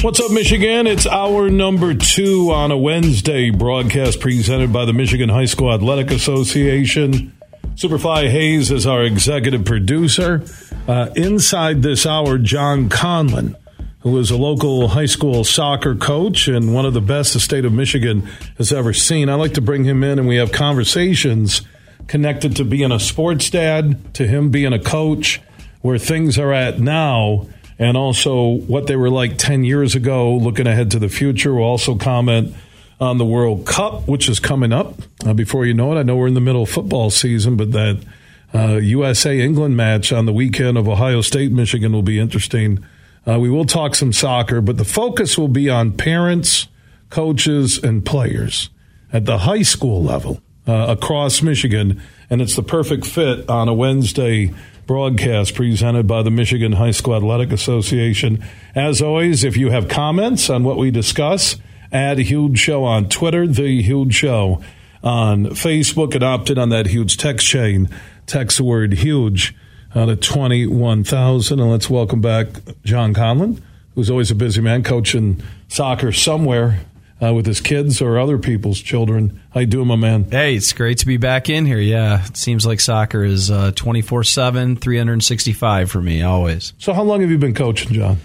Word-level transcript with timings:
What's 0.00 0.20
up, 0.20 0.30
Michigan? 0.30 0.86
It's 0.86 1.08
hour 1.08 1.50
number 1.50 1.92
two 1.92 2.52
on 2.52 2.70
a 2.70 2.78
Wednesday 2.78 3.50
broadcast 3.50 4.20
presented 4.20 4.72
by 4.72 4.84
the 4.84 4.92
Michigan 4.92 5.28
High 5.28 5.46
School 5.46 5.72
Athletic 5.72 6.12
Association. 6.12 7.36
Superfly 7.74 8.30
Hayes 8.30 8.70
is 8.70 8.86
our 8.86 9.02
executive 9.02 9.64
producer. 9.64 10.44
Uh, 10.86 11.08
inside 11.16 11.82
this 11.82 12.06
hour, 12.06 12.38
John 12.38 12.88
Conlon, 12.88 13.56
who 14.02 14.16
is 14.18 14.30
a 14.30 14.36
local 14.36 14.86
high 14.86 15.06
school 15.06 15.42
soccer 15.42 15.96
coach 15.96 16.46
and 16.46 16.72
one 16.72 16.86
of 16.86 16.94
the 16.94 17.00
best 17.00 17.34
the 17.34 17.40
state 17.40 17.64
of 17.64 17.72
Michigan 17.72 18.20
has 18.56 18.72
ever 18.72 18.92
seen. 18.92 19.28
I 19.28 19.34
like 19.34 19.54
to 19.54 19.60
bring 19.60 19.82
him 19.82 20.04
in 20.04 20.20
and 20.20 20.28
we 20.28 20.36
have 20.36 20.52
conversations 20.52 21.62
connected 22.06 22.54
to 22.54 22.64
being 22.64 22.92
a 22.92 23.00
sports 23.00 23.50
dad, 23.50 24.14
to 24.14 24.28
him 24.28 24.50
being 24.50 24.72
a 24.72 24.78
coach, 24.78 25.40
where 25.80 25.98
things 25.98 26.38
are 26.38 26.52
at 26.52 26.78
now 26.78 27.48
and 27.78 27.96
also 27.96 28.42
what 28.44 28.86
they 28.86 28.96
were 28.96 29.10
like 29.10 29.38
10 29.38 29.64
years 29.64 29.94
ago, 29.94 30.34
looking 30.36 30.66
ahead 30.66 30.90
to 30.90 30.98
the 30.98 31.08
future. 31.08 31.54
We'll 31.54 31.64
also 31.64 31.94
comment 31.94 32.54
on 33.00 33.18
the 33.18 33.24
World 33.24 33.66
Cup, 33.66 34.08
which 34.08 34.28
is 34.28 34.40
coming 34.40 34.72
up. 34.72 35.00
Uh, 35.24 35.32
before 35.32 35.64
you 35.64 35.74
know 35.74 35.92
it, 35.92 36.00
I 36.00 36.02
know 36.02 36.16
we're 36.16 36.26
in 36.26 36.34
the 36.34 36.40
middle 36.40 36.62
of 36.62 36.68
football 36.68 37.10
season, 37.10 37.56
but 37.56 37.70
that 37.72 38.04
uh, 38.52 38.76
USA 38.76 39.40
England 39.40 39.76
match 39.76 40.12
on 40.12 40.26
the 40.26 40.32
weekend 40.32 40.76
of 40.76 40.88
Ohio 40.88 41.20
State 41.20 41.52
Michigan 41.52 41.92
will 41.92 42.02
be 42.02 42.18
interesting. 42.18 42.84
Uh, 43.26 43.38
we 43.38 43.50
will 43.50 43.64
talk 43.66 43.94
some 43.94 44.12
soccer, 44.12 44.60
but 44.60 44.78
the 44.78 44.84
focus 44.84 45.38
will 45.38 45.48
be 45.48 45.70
on 45.70 45.92
parents, 45.92 46.66
coaches, 47.10 47.78
and 47.82 48.04
players 48.04 48.70
at 49.12 49.24
the 49.26 49.38
high 49.38 49.62
school 49.62 50.02
level 50.02 50.40
uh, 50.66 50.86
across 50.88 51.42
Michigan. 51.42 52.00
And 52.30 52.42
it's 52.42 52.56
the 52.56 52.62
perfect 52.62 53.06
fit 53.06 53.48
on 53.48 53.68
a 53.68 53.74
Wednesday 53.74 54.52
broadcast 54.88 55.54
presented 55.54 56.06
by 56.06 56.22
the 56.22 56.30
Michigan 56.30 56.72
High 56.72 56.92
School 56.92 57.14
Athletic 57.14 57.52
Association. 57.52 58.42
As 58.74 59.02
always, 59.02 59.44
if 59.44 59.54
you 59.54 59.68
have 59.68 59.86
comments 59.86 60.48
on 60.48 60.64
what 60.64 60.78
we 60.78 60.90
discuss, 60.90 61.56
add 61.92 62.18
Huge 62.18 62.58
Show 62.58 62.84
on 62.84 63.10
Twitter, 63.10 63.46
The 63.46 63.82
Huge 63.82 64.14
Show 64.14 64.62
on 65.02 65.44
Facebook, 65.48 66.14
and 66.14 66.24
opt 66.24 66.50
on 66.50 66.70
that 66.70 66.86
huge 66.86 67.18
text 67.18 67.46
chain. 67.46 67.90
Text 68.26 68.56
the 68.56 68.64
word 68.64 68.94
huge 68.94 69.54
uh, 69.94 70.00
out 70.00 70.08
of 70.08 70.20
21,000. 70.20 71.60
And 71.60 71.70
let's 71.70 71.90
welcome 71.90 72.22
back 72.22 72.46
John 72.82 73.12
Conlon, 73.12 73.60
who's 73.94 74.08
always 74.08 74.30
a 74.30 74.34
busy 74.34 74.62
man 74.62 74.82
coaching 74.82 75.42
soccer 75.68 76.12
somewhere 76.12 76.80
uh, 77.22 77.34
with 77.34 77.46
his 77.46 77.60
kids 77.60 78.00
or 78.00 78.18
other 78.18 78.38
people's 78.38 78.80
children. 78.80 79.40
How 79.50 79.60
you 79.60 79.66
doing, 79.66 79.88
my 79.88 79.96
man? 79.96 80.24
Hey, 80.24 80.54
it's 80.54 80.72
great 80.72 80.98
to 80.98 81.06
be 81.06 81.16
back 81.16 81.48
in 81.48 81.66
here. 81.66 81.78
Yeah, 81.78 82.24
it 82.26 82.36
seems 82.36 82.64
like 82.64 82.80
soccer 82.80 83.24
is 83.24 83.50
uh, 83.50 83.72
24 83.74 84.24
7, 84.24 84.76
365 84.76 85.90
for 85.90 86.00
me, 86.00 86.22
always. 86.22 86.72
So, 86.78 86.92
how 86.92 87.02
long 87.02 87.20
have 87.20 87.30
you 87.30 87.38
been 87.38 87.54
coaching, 87.54 87.92
John? 87.92 88.18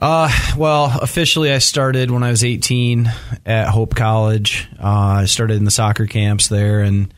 Uh, 0.00 0.30
well, 0.56 0.98
officially, 1.02 1.52
I 1.52 1.58
started 1.58 2.10
when 2.10 2.22
I 2.22 2.30
was 2.30 2.42
18 2.42 3.12
at 3.44 3.68
Hope 3.68 3.94
College. 3.94 4.66
Uh, 4.78 4.86
I 5.20 5.24
started 5.26 5.58
in 5.58 5.64
the 5.64 5.70
soccer 5.70 6.06
camps 6.06 6.48
there 6.48 6.80
and 6.80 7.12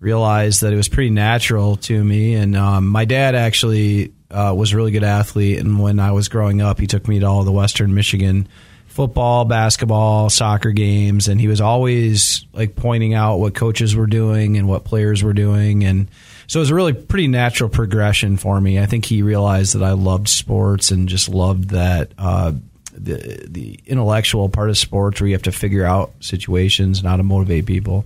realized 0.00 0.62
that 0.62 0.72
it 0.72 0.76
was 0.76 0.88
pretty 0.88 1.10
natural 1.10 1.76
to 1.76 2.02
me. 2.02 2.34
And 2.34 2.56
um, 2.56 2.88
my 2.88 3.04
dad 3.04 3.34
actually 3.34 4.12
uh, 4.30 4.54
was 4.56 4.72
a 4.72 4.76
really 4.76 4.92
good 4.92 5.04
athlete. 5.04 5.58
And 5.58 5.78
when 5.78 6.00
I 6.00 6.12
was 6.12 6.28
growing 6.28 6.62
up, 6.62 6.80
he 6.80 6.86
took 6.86 7.06
me 7.06 7.20
to 7.20 7.26
all 7.26 7.44
the 7.44 7.52
Western 7.52 7.94
Michigan 7.94 8.48
football, 8.92 9.46
basketball, 9.46 10.28
soccer 10.28 10.70
games, 10.70 11.26
and 11.26 11.40
he 11.40 11.48
was 11.48 11.60
always 11.60 12.44
like 12.52 12.76
pointing 12.76 13.14
out 13.14 13.38
what 13.38 13.54
coaches 13.54 13.96
were 13.96 14.06
doing 14.06 14.58
and 14.58 14.68
what 14.68 14.84
players 14.84 15.22
were 15.22 15.32
doing, 15.32 15.82
and 15.84 16.08
so 16.46 16.58
it 16.58 16.62
was 16.62 16.70
a 16.70 16.74
really 16.74 16.92
pretty 16.92 17.28
natural 17.28 17.70
progression 17.70 18.36
for 18.36 18.60
me. 18.60 18.78
I 18.78 18.84
think 18.84 19.06
he 19.06 19.22
realized 19.22 19.74
that 19.74 19.82
I 19.82 19.92
loved 19.92 20.28
sports 20.28 20.90
and 20.90 21.08
just 21.08 21.30
loved 21.30 21.70
that 21.70 22.12
uh, 22.18 22.52
the 22.92 23.46
the 23.48 23.80
intellectual 23.86 24.50
part 24.50 24.68
of 24.68 24.76
sports 24.76 25.20
where 25.20 25.28
you 25.28 25.34
have 25.34 25.42
to 25.44 25.52
figure 25.52 25.86
out 25.86 26.12
situations 26.20 26.98
and 26.98 27.08
how 27.08 27.16
to 27.16 27.22
motivate 27.22 27.64
people. 27.64 28.04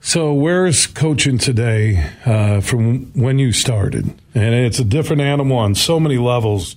So, 0.00 0.32
where's 0.32 0.86
coaching 0.86 1.38
today 1.38 2.08
uh, 2.24 2.60
from 2.60 3.12
when 3.12 3.38
you 3.38 3.52
started? 3.52 4.04
And 4.34 4.54
it's 4.54 4.78
a 4.78 4.84
different 4.84 5.22
animal 5.22 5.56
on 5.56 5.74
so 5.74 5.98
many 5.98 6.18
levels 6.18 6.76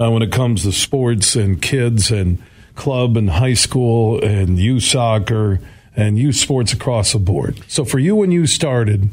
uh, 0.00 0.10
when 0.10 0.22
it 0.22 0.32
comes 0.32 0.62
to 0.62 0.72
sports 0.72 1.36
and 1.36 1.60
kids 1.60 2.10
and 2.10 2.42
club 2.74 3.16
and 3.16 3.30
high 3.30 3.54
school 3.54 4.22
and 4.22 4.58
youth 4.58 4.84
soccer 4.84 5.60
and 5.96 6.18
youth 6.18 6.36
sports 6.36 6.72
across 6.72 7.12
the 7.12 7.18
board. 7.18 7.58
So 7.68 7.84
for 7.84 7.98
you, 7.98 8.14
when 8.14 8.30
you 8.30 8.46
started 8.46 9.08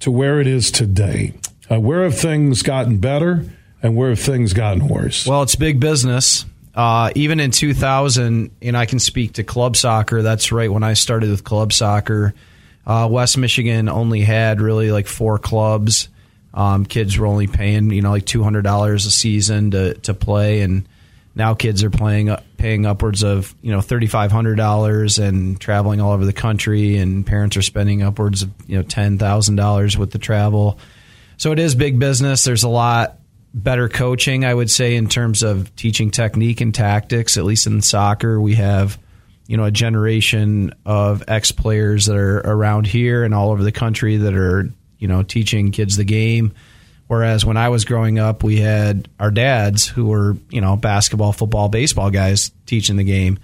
to 0.00 0.10
where 0.10 0.40
it 0.40 0.46
is 0.46 0.70
today, 0.70 1.34
uh, 1.70 1.80
where 1.80 2.04
have 2.04 2.18
things 2.18 2.62
gotten 2.62 2.98
better 2.98 3.44
and 3.82 3.96
where 3.96 4.10
have 4.10 4.20
things 4.20 4.52
gotten 4.52 4.86
worse? 4.86 5.26
Well, 5.26 5.42
it's 5.42 5.56
big 5.56 5.80
business. 5.80 6.44
Uh, 6.74 7.10
even 7.14 7.40
in 7.40 7.50
2000, 7.50 8.50
and 8.62 8.76
I 8.76 8.86
can 8.86 8.98
speak 8.98 9.34
to 9.34 9.44
club 9.44 9.76
soccer. 9.76 10.22
That's 10.22 10.52
right 10.52 10.70
when 10.70 10.82
I 10.82 10.92
started 10.92 11.30
with 11.30 11.42
club 11.42 11.72
soccer. 11.72 12.34
Uh, 12.86 13.08
West 13.10 13.36
Michigan 13.36 13.88
only 13.88 14.20
had 14.20 14.60
really 14.60 14.92
like 14.92 15.06
four 15.06 15.38
clubs. 15.38 16.08
Um, 16.52 16.84
kids 16.84 17.16
were 17.16 17.26
only 17.26 17.46
paying 17.46 17.90
you 17.90 18.02
know 18.02 18.10
like 18.10 18.26
two 18.26 18.42
hundred 18.42 18.62
dollars 18.62 19.06
a 19.06 19.10
season 19.10 19.70
to 19.72 19.94
to 19.94 20.14
play, 20.14 20.62
and 20.62 20.88
now 21.34 21.54
kids 21.54 21.84
are 21.84 21.90
playing 21.90 22.34
paying 22.56 22.86
upwards 22.86 23.22
of 23.22 23.54
you 23.62 23.72
know 23.72 23.80
thirty 23.80 24.06
five 24.06 24.32
hundred 24.32 24.56
dollars 24.56 25.18
and 25.18 25.60
traveling 25.60 26.00
all 26.00 26.12
over 26.12 26.24
the 26.24 26.32
country, 26.32 26.96
and 26.96 27.26
parents 27.26 27.56
are 27.56 27.62
spending 27.62 28.02
upwards 28.02 28.42
of 28.42 28.50
you 28.66 28.76
know 28.76 28.82
ten 28.82 29.18
thousand 29.18 29.56
dollars 29.56 29.96
with 29.96 30.10
the 30.10 30.18
travel. 30.18 30.78
So 31.36 31.52
it 31.52 31.58
is 31.58 31.74
big 31.74 31.98
business. 31.98 32.44
There's 32.44 32.64
a 32.64 32.68
lot 32.68 33.18
better 33.54 33.88
coaching, 33.88 34.44
I 34.44 34.52
would 34.52 34.70
say, 34.70 34.96
in 34.96 35.08
terms 35.08 35.42
of 35.42 35.74
teaching 35.76 36.10
technique 36.10 36.60
and 36.60 36.74
tactics. 36.74 37.36
At 37.36 37.44
least 37.44 37.66
in 37.66 37.80
soccer, 37.80 38.40
we 38.40 38.56
have 38.56 38.98
you 39.46 39.56
know 39.56 39.64
a 39.64 39.70
generation 39.70 40.74
of 40.84 41.24
ex 41.28 41.52
players 41.52 42.06
that 42.06 42.16
are 42.16 42.38
around 42.38 42.86
here 42.86 43.24
and 43.24 43.34
all 43.34 43.50
over 43.50 43.62
the 43.62 43.72
country 43.72 44.16
that 44.16 44.34
are 44.34 44.70
you 45.00 45.08
know, 45.08 45.24
teaching 45.24 45.72
kids 45.72 45.96
the 45.96 46.04
game. 46.04 46.52
Whereas 47.08 47.44
when 47.44 47.56
I 47.56 47.70
was 47.70 47.84
growing 47.84 48.20
up, 48.20 48.44
we 48.44 48.58
had 48.60 49.08
our 49.18 49.32
dads 49.32 49.88
who 49.88 50.06
were, 50.06 50.36
you 50.48 50.60
know, 50.60 50.76
basketball, 50.76 51.32
football, 51.32 51.68
baseball 51.68 52.10
guys 52.10 52.52
teaching 52.66 52.96
the 52.96 53.02
game. 53.02 53.40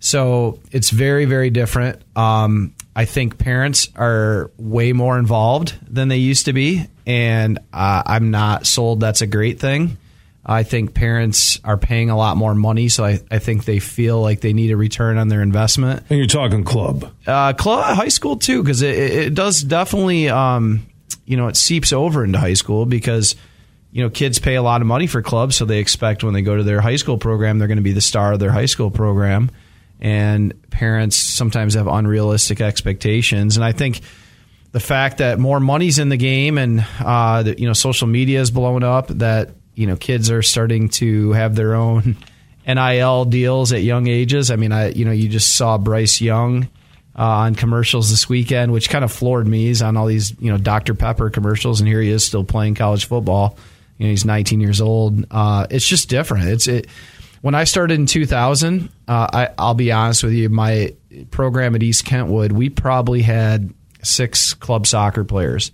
So 0.00 0.60
it's 0.70 0.90
very, 0.90 1.24
very 1.24 1.48
different. 1.48 2.02
Um, 2.14 2.74
I 2.94 3.06
think 3.06 3.38
parents 3.38 3.88
are 3.96 4.50
way 4.58 4.92
more 4.92 5.18
involved 5.18 5.74
than 5.88 6.08
they 6.08 6.18
used 6.18 6.44
to 6.44 6.52
be. 6.52 6.86
And 7.06 7.58
uh, 7.72 8.02
I'm 8.04 8.30
not 8.30 8.66
sold 8.66 9.00
that's 9.00 9.22
a 9.22 9.26
great 9.26 9.58
thing. 9.58 9.96
I 10.44 10.62
think 10.62 10.94
parents 10.94 11.60
are 11.62 11.76
paying 11.76 12.08
a 12.08 12.16
lot 12.16 12.38
more 12.38 12.54
money, 12.54 12.88
so 12.88 13.04
I, 13.04 13.20
I 13.30 13.38
think 13.38 13.66
they 13.66 13.80
feel 13.80 14.22
like 14.22 14.40
they 14.40 14.54
need 14.54 14.70
a 14.70 14.78
return 14.78 15.18
on 15.18 15.28
their 15.28 15.42
investment. 15.42 16.04
And 16.08 16.18
you're 16.18 16.26
talking 16.26 16.64
club, 16.64 17.12
uh, 17.26 17.52
club, 17.52 17.96
high 17.96 18.08
school 18.08 18.36
too, 18.36 18.62
because 18.62 18.80
it, 18.80 18.96
it 18.96 19.34
does 19.34 19.60
definitely, 19.62 20.30
um, 20.30 20.86
you 21.28 21.36
know, 21.36 21.48
it 21.48 21.56
seeps 21.56 21.92
over 21.92 22.24
into 22.24 22.38
high 22.38 22.54
school 22.54 22.86
because 22.86 23.36
you 23.92 24.02
know 24.02 24.08
kids 24.08 24.38
pay 24.38 24.54
a 24.54 24.62
lot 24.62 24.80
of 24.80 24.86
money 24.86 25.06
for 25.06 25.20
clubs, 25.20 25.56
so 25.56 25.66
they 25.66 25.78
expect 25.78 26.24
when 26.24 26.32
they 26.32 26.40
go 26.40 26.56
to 26.56 26.62
their 26.62 26.80
high 26.80 26.96
school 26.96 27.18
program 27.18 27.58
they're 27.58 27.68
going 27.68 27.76
to 27.76 27.82
be 27.82 27.92
the 27.92 28.00
star 28.00 28.32
of 28.32 28.40
their 28.40 28.50
high 28.50 28.64
school 28.64 28.90
program, 28.90 29.50
and 30.00 30.70
parents 30.70 31.16
sometimes 31.16 31.74
have 31.74 31.86
unrealistic 31.86 32.62
expectations, 32.62 33.56
and 33.56 33.64
I 33.64 33.72
think 33.72 34.00
the 34.72 34.80
fact 34.80 35.18
that 35.18 35.38
more 35.38 35.60
money's 35.60 35.98
in 35.98 36.08
the 36.08 36.16
game 36.16 36.56
and 36.56 36.86
uh, 37.04 37.42
that 37.42 37.58
you 37.58 37.66
know 37.66 37.74
social 37.74 38.06
media 38.06 38.40
is 38.40 38.50
blowing 38.50 38.82
up 38.82 39.08
that 39.08 39.50
you 39.74 39.86
know 39.86 39.96
kids 39.96 40.30
are 40.30 40.42
starting 40.42 40.88
to 40.88 41.32
have 41.32 41.54
their 41.54 41.74
own 41.74 42.16
NIL 42.66 43.26
deals 43.26 43.72
at 43.74 43.82
young 43.82 44.06
ages. 44.06 44.50
I 44.50 44.56
mean, 44.56 44.72
I 44.72 44.92
you 44.92 45.04
know 45.04 45.12
you 45.12 45.28
just 45.28 45.56
saw 45.56 45.76
Bryce 45.76 46.22
Young 46.22 46.68
uh, 47.18 47.22
on 47.22 47.54
commercials 47.56 48.10
this 48.10 48.28
weekend, 48.28 48.72
which 48.72 48.88
kind 48.88 49.04
of 49.04 49.10
floored 49.12 49.46
me. 49.46 49.66
He's 49.66 49.82
on 49.82 49.96
all 49.96 50.06
these 50.06 50.32
you 50.40 50.50
know 50.50 50.58
Dr 50.58 50.94
Pepper 50.94 51.28
commercials, 51.30 51.80
and 51.80 51.88
here 51.88 52.00
he 52.00 52.10
is 52.10 52.24
still 52.24 52.44
playing 52.44 52.76
college 52.76 53.06
football. 53.06 53.58
You 53.98 54.06
know, 54.06 54.10
he's 54.10 54.24
19 54.24 54.60
years 54.60 54.80
old. 54.80 55.26
Uh, 55.30 55.66
it's 55.70 55.86
just 55.86 56.08
different. 56.08 56.48
It's 56.48 56.68
it. 56.68 56.86
When 57.40 57.54
I 57.54 57.64
started 57.64 57.98
in 57.98 58.06
2000, 58.06 58.88
uh, 59.06 59.26
I, 59.32 59.48
I'll 59.58 59.74
be 59.74 59.92
honest 59.92 60.22
with 60.24 60.32
you, 60.32 60.48
my 60.48 60.94
program 61.30 61.74
at 61.74 61.82
East 61.82 62.04
Kentwood, 62.04 62.52
we 62.52 62.68
probably 62.68 63.22
had 63.22 63.72
six 64.02 64.54
club 64.54 64.86
soccer 64.86 65.24
players 65.24 65.72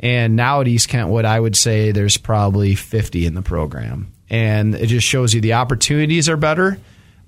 And 0.00 0.36
now 0.36 0.60
at 0.60 0.68
East 0.68 0.88
Kentwood, 0.88 1.24
I 1.24 1.38
would 1.38 1.56
say 1.56 1.92
there's 1.92 2.16
probably 2.16 2.74
50 2.74 3.24
in 3.24 3.34
the 3.34 3.42
program. 3.42 4.12
And 4.28 4.74
it 4.74 4.86
just 4.86 5.06
shows 5.06 5.32
you 5.34 5.40
the 5.40 5.54
opportunities 5.54 6.28
are 6.28 6.36
better, 6.36 6.78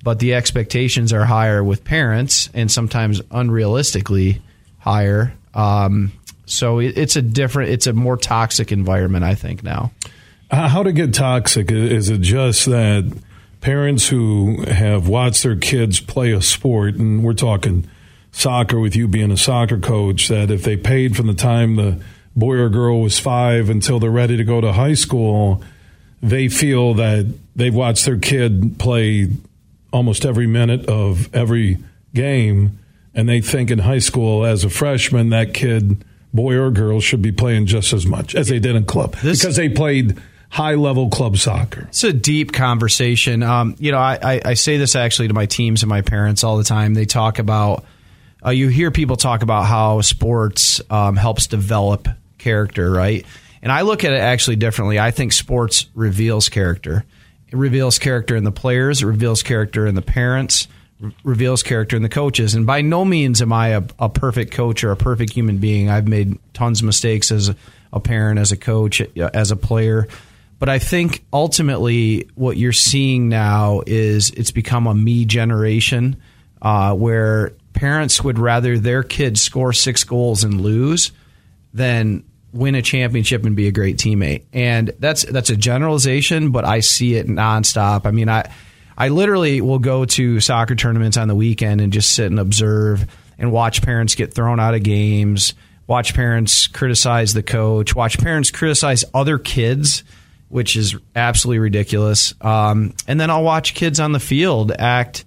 but 0.04 0.18
the 0.18 0.34
expectations 0.34 1.12
are 1.12 1.24
higher 1.24 1.64
with 1.64 1.82
parents 1.82 2.50
and 2.52 2.70
sometimes 2.70 3.20
unrealistically 3.22 4.40
higher. 4.78 5.32
Um, 5.54 6.12
so 6.46 6.78
it, 6.78 6.98
it's 6.98 7.16
a 7.16 7.22
different, 7.22 7.70
it's 7.70 7.86
a 7.86 7.94
more 7.94 8.18
toxic 8.18 8.70
environment, 8.70 9.24
I 9.24 9.34
think, 9.34 9.64
now. 9.64 9.92
How 10.50 10.82
to 10.82 10.92
get 10.92 11.14
toxic? 11.14 11.72
Is 11.72 12.10
it 12.10 12.20
just 12.20 12.66
that 12.66 13.10
parents 13.62 14.06
who 14.08 14.62
have 14.68 15.08
watched 15.08 15.42
their 15.42 15.56
kids 15.56 16.00
play 16.00 16.32
a 16.32 16.42
sport, 16.42 16.96
and 16.96 17.24
we're 17.24 17.32
talking 17.32 17.88
soccer 18.30 18.78
with 18.78 18.94
you 18.94 19.08
being 19.08 19.30
a 19.30 19.38
soccer 19.38 19.78
coach, 19.78 20.28
that 20.28 20.50
if 20.50 20.62
they 20.62 20.76
paid 20.76 21.16
from 21.16 21.28
the 21.28 21.34
time 21.34 21.76
the 21.76 21.98
boy 22.36 22.56
or 22.56 22.68
girl 22.68 23.00
was 23.00 23.18
five 23.18 23.70
until 23.70 23.98
they're 23.98 24.10
ready 24.10 24.36
to 24.36 24.44
go 24.44 24.60
to 24.60 24.72
high 24.72 24.94
school, 24.94 25.62
they 26.22 26.48
feel 26.48 26.94
that 26.94 27.32
they've 27.56 27.74
watched 27.74 28.04
their 28.04 28.18
kid 28.18 28.78
play 28.78 29.28
almost 29.94 30.26
every 30.26 30.49
minute 30.49 30.87
of 30.87 31.32
every 31.32 31.79
game, 32.12 32.81
and 33.14 33.29
they 33.29 33.41
think 33.41 33.70
in 33.70 33.79
high 33.79 34.00
school 34.00 34.44
as 34.44 34.64
a 34.64 34.69
freshman 34.69 35.31
that 35.31 35.55
kid, 35.55 36.05
boy 36.35 36.56
or 36.56 36.73
girl, 36.73 37.00
should 37.00 37.23
be 37.23 37.31
playing 37.31 37.67
just 37.67 37.93
as 37.93 38.05
much 38.05 38.35
as 38.35 38.49
they 38.49 38.58
did 38.58 38.75
in 38.75 38.85
club 38.85 39.14
this, 39.23 39.41
because 39.41 39.55
they 39.55 39.69
played 39.69 40.20
high 40.50 40.75
level 40.75 41.11
club 41.11 41.38
soccer. 41.38 41.87
It's 41.88 42.02
a 42.02 42.12
deep 42.12 42.52
conversation. 42.52 43.44
Um, 43.44 43.76
you 43.79 43.93
know, 43.93 43.99
I, 43.99 44.19
I, 44.20 44.41
I, 44.44 44.55
say 44.55 44.79
this 44.79 44.96
actually 44.96 45.29
to 45.29 45.35
my 45.35 45.46
teams 45.46 45.82
and 45.82 45.91
my 45.91 46.02
parents 46.02 46.43
all 46.43 46.56
the 46.58 46.64
time. 46.64 46.94
They 46.94 47.06
talk 47.06 47.38
about, 47.38 47.85
uh, 48.44 48.50
you 48.50 48.69
hear 48.69 48.91
people 48.91 49.17
talk 49.17 49.43
about 49.43 49.67
how 49.67 50.00
sports 50.00 50.81
um, 50.91 51.17
helps 51.17 51.46
develop 51.46 52.08
character, 52.38 52.91
right? 52.91 53.25
And 53.62 53.70
I 53.70 53.82
look 53.82 54.05
at 54.05 54.12
it 54.12 54.20
actually 54.20 54.56
differently. 54.56 54.99
I 54.99 55.12
think 55.12 55.32
sports 55.32 55.87
reveals 55.94 56.49
character. 56.49 57.05
It 57.49 57.56
reveals 57.56 57.99
character 57.99 58.37
in 58.37 58.44
the 58.44 58.52
players, 58.52 59.02
it 59.02 59.06
reveals 59.06 59.43
character 59.43 59.87
in 59.87 59.94
the 59.94 60.02
parents, 60.02 60.69
reveals 61.23 61.62
character 61.62 61.96
in 61.96 62.02
the 62.02 62.08
coaches. 62.08 62.55
And 62.55 62.67
by 62.67 62.81
no 62.81 63.05
means 63.05 63.43
am 63.43 63.52
I 63.52 63.69
a, 63.69 63.82
a, 63.99 64.08
perfect 64.08 64.52
coach 64.52 64.85
or 64.85 64.93
a 64.93 64.96
perfect 64.96 65.32
human 65.32 65.58
being. 65.58 65.91
I've 65.91 66.08
made 66.08 66.38
tons 66.55 66.81
of 66.81 66.87
mistakes 66.87 67.31
as 67.31 67.55
a, 67.93 68.00
parent, 68.00 68.38
as 68.38 68.52
a 68.52 68.56
coach, 68.56 69.00
as 69.00 69.50
a 69.50 69.56
player. 69.56 70.08
But 70.58 70.69
I 70.69 70.79
think 70.79 71.25
ultimately 71.32 72.29
what 72.35 72.56
you're 72.56 72.73
seeing 72.73 73.29
now 73.29 73.82
is 73.87 74.31
it's 74.31 74.50
become 74.50 74.87
a 74.87 74.94
me 74.94 75.25
generation 75.25 76.17
uh, 76.62 76.94
where 76.94 77.52
parents 77.73 78.23
would 78.23 78.38
rather 78.38 78.79
their 78.79 79.02
kids 79.02 79.43
score 79.43 79.73
six 79.73 80.05
goals 80.05 80.44
and 80.44 80.61
lose 80.61 81.12
than 81.75 82.25
win 82.54 82.76
a 82.76 82.82
championship 82.82 83.44
and 83.44 83.56
be 83.56 83.66
a 83.66 83.72
great 83.72 83.98
teammate. 83.98 84.44
And 84.52 84.92
that's 84.98 85.24
that's 85.24 85.50
a 85.50 85.56
generalization, 85.56 86.50
but 86.50 86.64
I 86.64 86.80
see 86.80 87.16
it 87.16 87.26
nonstop. 87.26 88.06
I 88.06 88.12
mean, 88.12 88.28
I 88.28 88.50
I 88.96 89.08
literally 89.08 89.60
will 89.60 89.80
go 89.80 90.04
to 90.04 90.40
soccer 90.40 90.74
tournaments 90.74 91.16
on 91.16 91.28
the 91.28 91.34
weekend 91.34 91.80
and 91.80 91.92
just 91.92 92.14
sit 92.14 92.26
and 92.26 92.38
observe 92.38 93.06
and 93.38 93.50
watch 93.50 93.82
parents 93.82 94.14
get 94.14 94.32
thrown 94.32 94.60
out 94.60 94.74
of 94.74 94.84
games, 94.84 95.54
watch 95.88 96.14
parents 96.14 96.68
criticize 96.68 97.34
the 97.34 97.42
coach, 97.42 97.94
watch 97.94 98.18
parents 98.18 98.52
criticize 98.52 99.04
other 99.12 99.38
kids, 99.38 100.04
which 100.48 100.76
is 100.76 100.96
absolutely 101.16 101.58
ridiculous. 101.58 102.34
Um, 102.40 102.94
and 103.08 103.20
then 103.20 103.30
I'll 103.30 103.42
watch 103.42 103.74
kids 103.74 103.98
on 103.98 104.12
the 104.12 104.20
field 104.20 104.70
act 104.70 105.24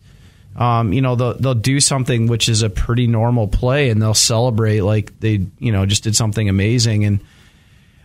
um, 0.57 0.91
you 0.91 1.01
know, 1.01 1.15
they'll, 1.15 1.35
they'll 1.35 1.53
do 1.53 1.79
something 1.79 2.27
which 2.27 2.49
is 2.49 2.63
a 2.63 2.69
pretty 2.69 3.05
normal 3.05 3.47
play 3.47 3.89
and 3.89 4.01
they'll 4.01 4.13
celebrate 4.15 4.81
like 4.81 5.19
they, 5.19 5.45
you 5.59 5.71
know, 5.71 5.85
just 5.85 6.03
did 6.03 6.15
something 6.15 6.49
amazing. 6.49 7.05
And 7.05 7.19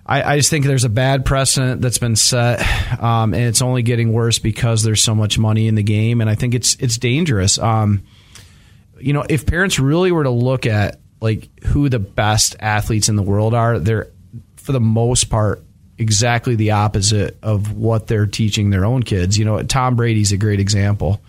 I, 0.04 0.34
I 0.34 0.37
just 0.37 0.50
think 0.50 0.66
there's 0.66 0.84
a 0.84 0.90
bad 0.90 1.25
precedent 1.25 1.81
that's 1.81 1.99
been 1.99 2.16
set, 2.16 2.60
um, 3.00 3.32
and 3.32 3.44
it's 3.44 3.62
only 3.62 3.82
getting 3.82 4.12
worse 4.12 4.38
because 4.38 4.82
there's 4.82 5.02
so 5.02 5.14
much 5.14 5.38
money 5.38 5.66
in 5.66 5.76
the 5.76 5.82
game. 5.82 6.20
And 6.20 6.28
I 6.28 6.34
think 6.34 6.54
it's 6.54 6.75
it's 6.76 6.99
dangerous. 6.99 7.58
Um, 7.58 8.02
you 9.00 9.12
know, 9.12 9.25
if 9.28 9.46
parents 9.46 9.78
really 9.78 10.12
were 10.12 10.25
to 10.25 10.31
look 10.31 10.66
at 10.66 11.00
like 11.20 11.49
who 11.66 11.88
the 11.88 12.00
best 12.00 12.56
athletes 12.60 13.08
in 13.08 13.16
the 13.16 13.22
world 13.22 13.54
are, 13.54 13.78
they're 13.78 14.08
for 14.56 14.72
the 14.72 14.81
most 14.81 15.31
part 15.31 15.64
exactly 15.99 16.56
the 16.56 16.72
opposite 16.72 17.38
of 17.43 17.72
what 17.72 18.08
they're 18.08 18.26
teaching 18.26 18.70
their 18.70 18.84
own 18.84 19.04
kids. 19.04 19.38
You 19.38 19.44
know, 19.44 19.62
Tom 19.62 19.94
Brady's 19.94 20.32
a 20.32 20.37
great 20.37 20.60
example 20.60 21.22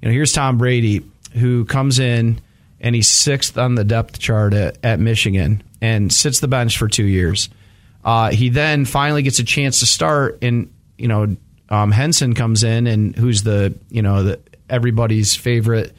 you 0.00 0.08
know, 0.08 0.12
here's 0.12 0.32
Tom 0.32 0.58
Brady 0.58 1.04
who 1.32 1.64
comes 1.64 1.98
in 1.98 2.40
and 2.80 2.94
he's 2.94 3.08
sixth 3.08 3.58
on 3.58 3.74
the 3.74 3.84
depth 3.84 4.18
chart 4.18 4.54
at, 4.54 4.78
at 4.84 5.00
Michigan 5.00 5.62
and 5.80 6.12
sits 6.12 6.40
the 6.40 6.48
bench 6.48 6.78
for 6.78 6.88
two 6.88 7.04
years. 7.04 7.48
Uh, 8.04 8.30
he 8.30 8.48
then 8.48 8.84
finally 8.84 9.22
gets 9.22 9.38
a 9.38 9.44
chance 9.44 9.80
to 9.80 9.86
start, 9.86 10.38
and 10.42 10.72
you 10.96 11.08
know 11.08 11.36
um, 11.68 11.90
Henson 11.90 12.34
comes 12.34 12.62
in, 12.62 12.86
and 12.86 13.14
who's 13.14 13.42
the 13.42 13.74
you 13.90 14.02
know 14.02 14.22
the 14.22 14.40
everybody's 14.70 15.34
favorite 15.34 15.92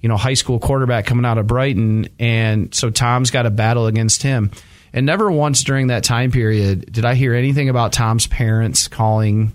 you 0.00 0.08
know 0.08 0.16
high 0.16 0.34
school 0.34 0.58
quarterback 0.58 1.06
coming 1.06 1.24
out 1.24 1.38
of 1.38 1.46
Brighton, 1.46 2.08
and 2.18 2.74
so 2.74 2.90
Tom's 2.90 3.30
got 3.30 3.46
a 3.46 3.50
battle 3.50 3.86
against 3.86 4.22
him. 4.22 4.50
And 4.92 5.06
never 5.06 5.30
once 5.30 5.62
during 5.62 5.88
that 5.88 6.02
time 6.02 6.32
period 6.32 6.90
did 6.90 7.04
I 7.04 7.14
hear 7.14 7.34
anything 7.34 7.68
about 7.68 7.92
Tom's 7.92 8.26
parents 8.26 8.88
calling, 8.88 9.52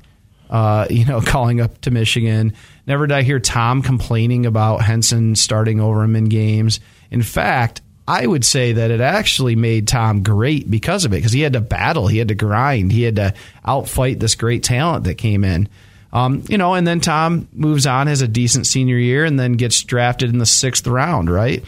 uh, 0.50 0.88
you 0.91 1.06
know, 1.06 1.21
calling 1.21 1.62
up 1.62 1.81
to 1.81 1.91
Michigan 1.91 2.53
Never 2.88 3.08
did 3.08 3.16
I 3.16 3.24
hear 3.24 3.40
Tom 3.40 3.82
complaining 3.82 4.46
about 4.46 4.82
Henson 4.82 5.36
starting 5.36 5.80
over 5.80 6.04
him 6.04 6.16
in 6.16 6.26
games. 6.26 6.80
In 7.10 7.22
fact, 7.22 7.82
I 8.08 8.28
would 8.28 8.46
say 8.46 8.74
that 8.74 8.92
it 8.92 9.02
actually 9.02 9.56
made 9.56 9.88
Tom 9.88 10.22
great 10.22 10.70
because 10.70 11.06
of 11.06 11.14
it, 11.14 11.18
because 11.18 11.32
he 11.32 11.42
had 11.42 11.54
to 11.54 11.62
battle, 11.62 12.08
he 12.08 12.20
had 12.20 12.28
to 12.28 12.36
grind, 12.36 12.92
he 12.92 13.02
had 13.02 13.16
to 13.16 13.34
outfight 13.66 14.20
this 14.20 14.36
great 14.36 14.64
talent 14.64 15.06
that 15.06 15.16
came 15.16 15.44
in. 15.44 15.68
Um, 16.14 16.44
you 16.48 16.58
know, 16.58 16.76
and 16.76 16.86
then 16.86 17.02
Tom 17.02 17.48
moves 17.52 17.88
on, 17.88 18.08
has 18.08 18.22
a 18.22 18.28
decent 18.28 18.68
senior 18.68 18.98
year, 18.98 19.26
and 19.26 19.40
then 19.40 19.54
gets 19.54 19.82
drafted 19.82 20.30
in 20.30 20.38
the 20.38 20.46
sixth 20.46 20.86
round, 20.88 21.30
right? 21.30 21.64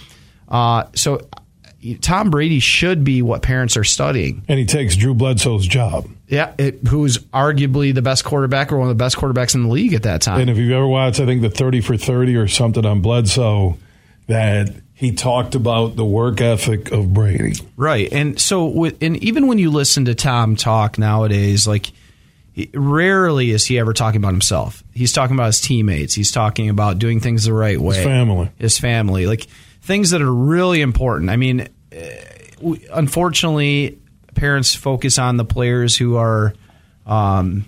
Uh, 0.48 0.86
so 0.96 1.28
Tom 1.96 2.30
Brady 2.30 2.60
should 2.60 3.04
be 3.04 3.22
what 3.22 3.42
parents 3.42 3.78
are 3.78 3.84
studying. 3.84 4.44
And 4.48 4.60
he 4.60 4.66
takes 4.66 4.96
Drew 4.96 5.14
Bledsoe's 5.14 5.68
job. 5.68 6.08
Yeah, 6.28 6.54
it, 6.58 6.80
who's 6.88 7.18
arguably 7.18 7.94
the 7.94 8.02
best 8.02 8.26
quarterback 8.26 8.72
or 8.72 8.78
one 8.78 8.90
of 8.90 8.98
the 8.98 9.04
best 9.04 9.16
quarterbacks 9.16 9.56
in 9.56 9.64
the 9.64 9.70
league 9.70 9.94
at 9.94 10.04
that 10.04 10.22
time. 10.22 10.42
And 10.42 10.50
if 10.50 10.58
you've 10.58 10.72
ever 10.72 10.88
watched, 10.88 11.20
I 11.20 11.26
think 11.26 11.42
the 11.42 11.50
30 11.50 11.82
for 11.82 11.98
30 11.98 12.36
or 12.36 12.48
something 12.48 12.86
on 12.86 13.02
Bledsoe, 13.02 13.78
that 14.28 14.70
he 14.94 15.14
talked 15.14 15.56
about 15.56 15.96
the 15.96 16.04
work 16.04 16.42
ethic 16.42 16.92
of 16.92 17.14
Brady. 17.14 17.54
Right. 17.76 18.12
And 18.12 18.40
so, 18.40 18.86
and 18.86 19.18
even 19.18 19.48
when 19.48 19.58
you 19.58 19.72
listen 19.72 20.06
to 20.06 20.16
Tom 20.16 20.56
talk 20.56 20.98
nowadays, 20.98 21.68
like, 21.68 21.92
rarely 22.74 23.52
is 23.52 23.64
he 23.66 23.80
ever 23.80 23.94
talking 23.94 24.20
about 24.20 24.34
himself. 24.34 24.84
He's 24.94 25.14
talking 25.14 25.36
about 25.36 25.46
his 25.46 25.62
teammates. 25.62 26.14
He's 26.14 26.32
talking 26.32 26.70
about 26.70 27.00
doing 27.00 27.20
things 27.20 27.46
the 27.46 27.54
right 27.54 27.80
way. 27.80 27.96
His 27.96 28.04
family. 28.04 28.52
His 28.58 28.80
family. 28.80 29.28
Like, 29.28 29.48
things 29.82 30.10
that 30.10 30.22
are 30.22 30.34
really 30.34 30.82
important. 30.82 31.30
I 31.30 31.38
mean, 31.38 31.70
Uh, 31.98 32.76
unfortunately, 32.94 34.00
parents 34.36 34.76
focus 34.76 35.20
on 35.20 35.38
the 35.38 35.46
players 35.46 35.96
who 35.96 36.16
are, 36.16 36.54
um, 37.06 37.66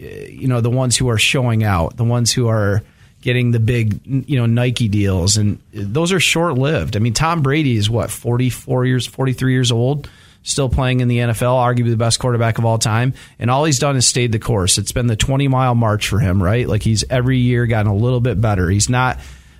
eh, 0.00 0.26
you 0.28 0.48
know, 0.48 0.60
the 0.60 0.70
ones 0.70 0.96
who 0.96 1.08
are 1.08 1.18
showing 1.18 1.62
out, 1.62 1.96
the 1.96 2.04
ones 2.04 2.32
who 2.32 2.48
are 2.48 2.82
getting 3.20 3.50
the 3.50 3.60
big, 3.60 4.00
you 4.06 4.38
know, 4.38 4.46
Nike 4.46 4.88
deals, 4.88 5.36
and 5.36 5.58
eh, 5.74 5.82
those 5.82 6.12
are 6.12 6.20
short 6.20 6.54
lived. 6.54 6.96
I 6.96 7.00
mean, 7.00 7.14
Tom 7.14 7.42
Brady 7.42 7.76
is 7.76 7.88
what 7.88 8.10
forty 8.10 8.50
four 8.50 8.84
years, 8.84 9.06
forty 9.06 9.32
three 9.32 9.52
years 9.52 9.72
old. 9.72 10.08
Still 10.42 10.68
playing 10.68 11.00
in 11.00 11.08
the 11.08 11.18
NFL, 11.18 11.56
arguably 11.56 11.90
the 11.90 11.96
best 11.96 12.20
quarterback 12.20 12.58
of 12.58 12.64
all 12.64 12.78
time. 12.78 13.14
And 13.40 13.50
all 13.50 13.64
he's 13.64 13.80
done 13.80 13.96
is 13.96 14.06
stayed 14.06 14.30
the 14.30 14.38
course. 14.38 14.78
It's 14.78 14.92
been 14.92 15.08
the 15.08 15.16
20 15.16 15.48
mile 15.48 15.74
march 15.74 16.06
for 16.06 16.20
him, 16.20 16.40
right? 16.40 16.68
Like 16.68 16.84
he's 16.84 17.02
every 17.10 17.38
year 17.38 17.66
gotten 17.66 17.90
a 17.90 17.96
little 17.96 18.20
bit 18.20 18.40
better. 18.40 18.70
He's 18.70 18.88
not 18.88 19.18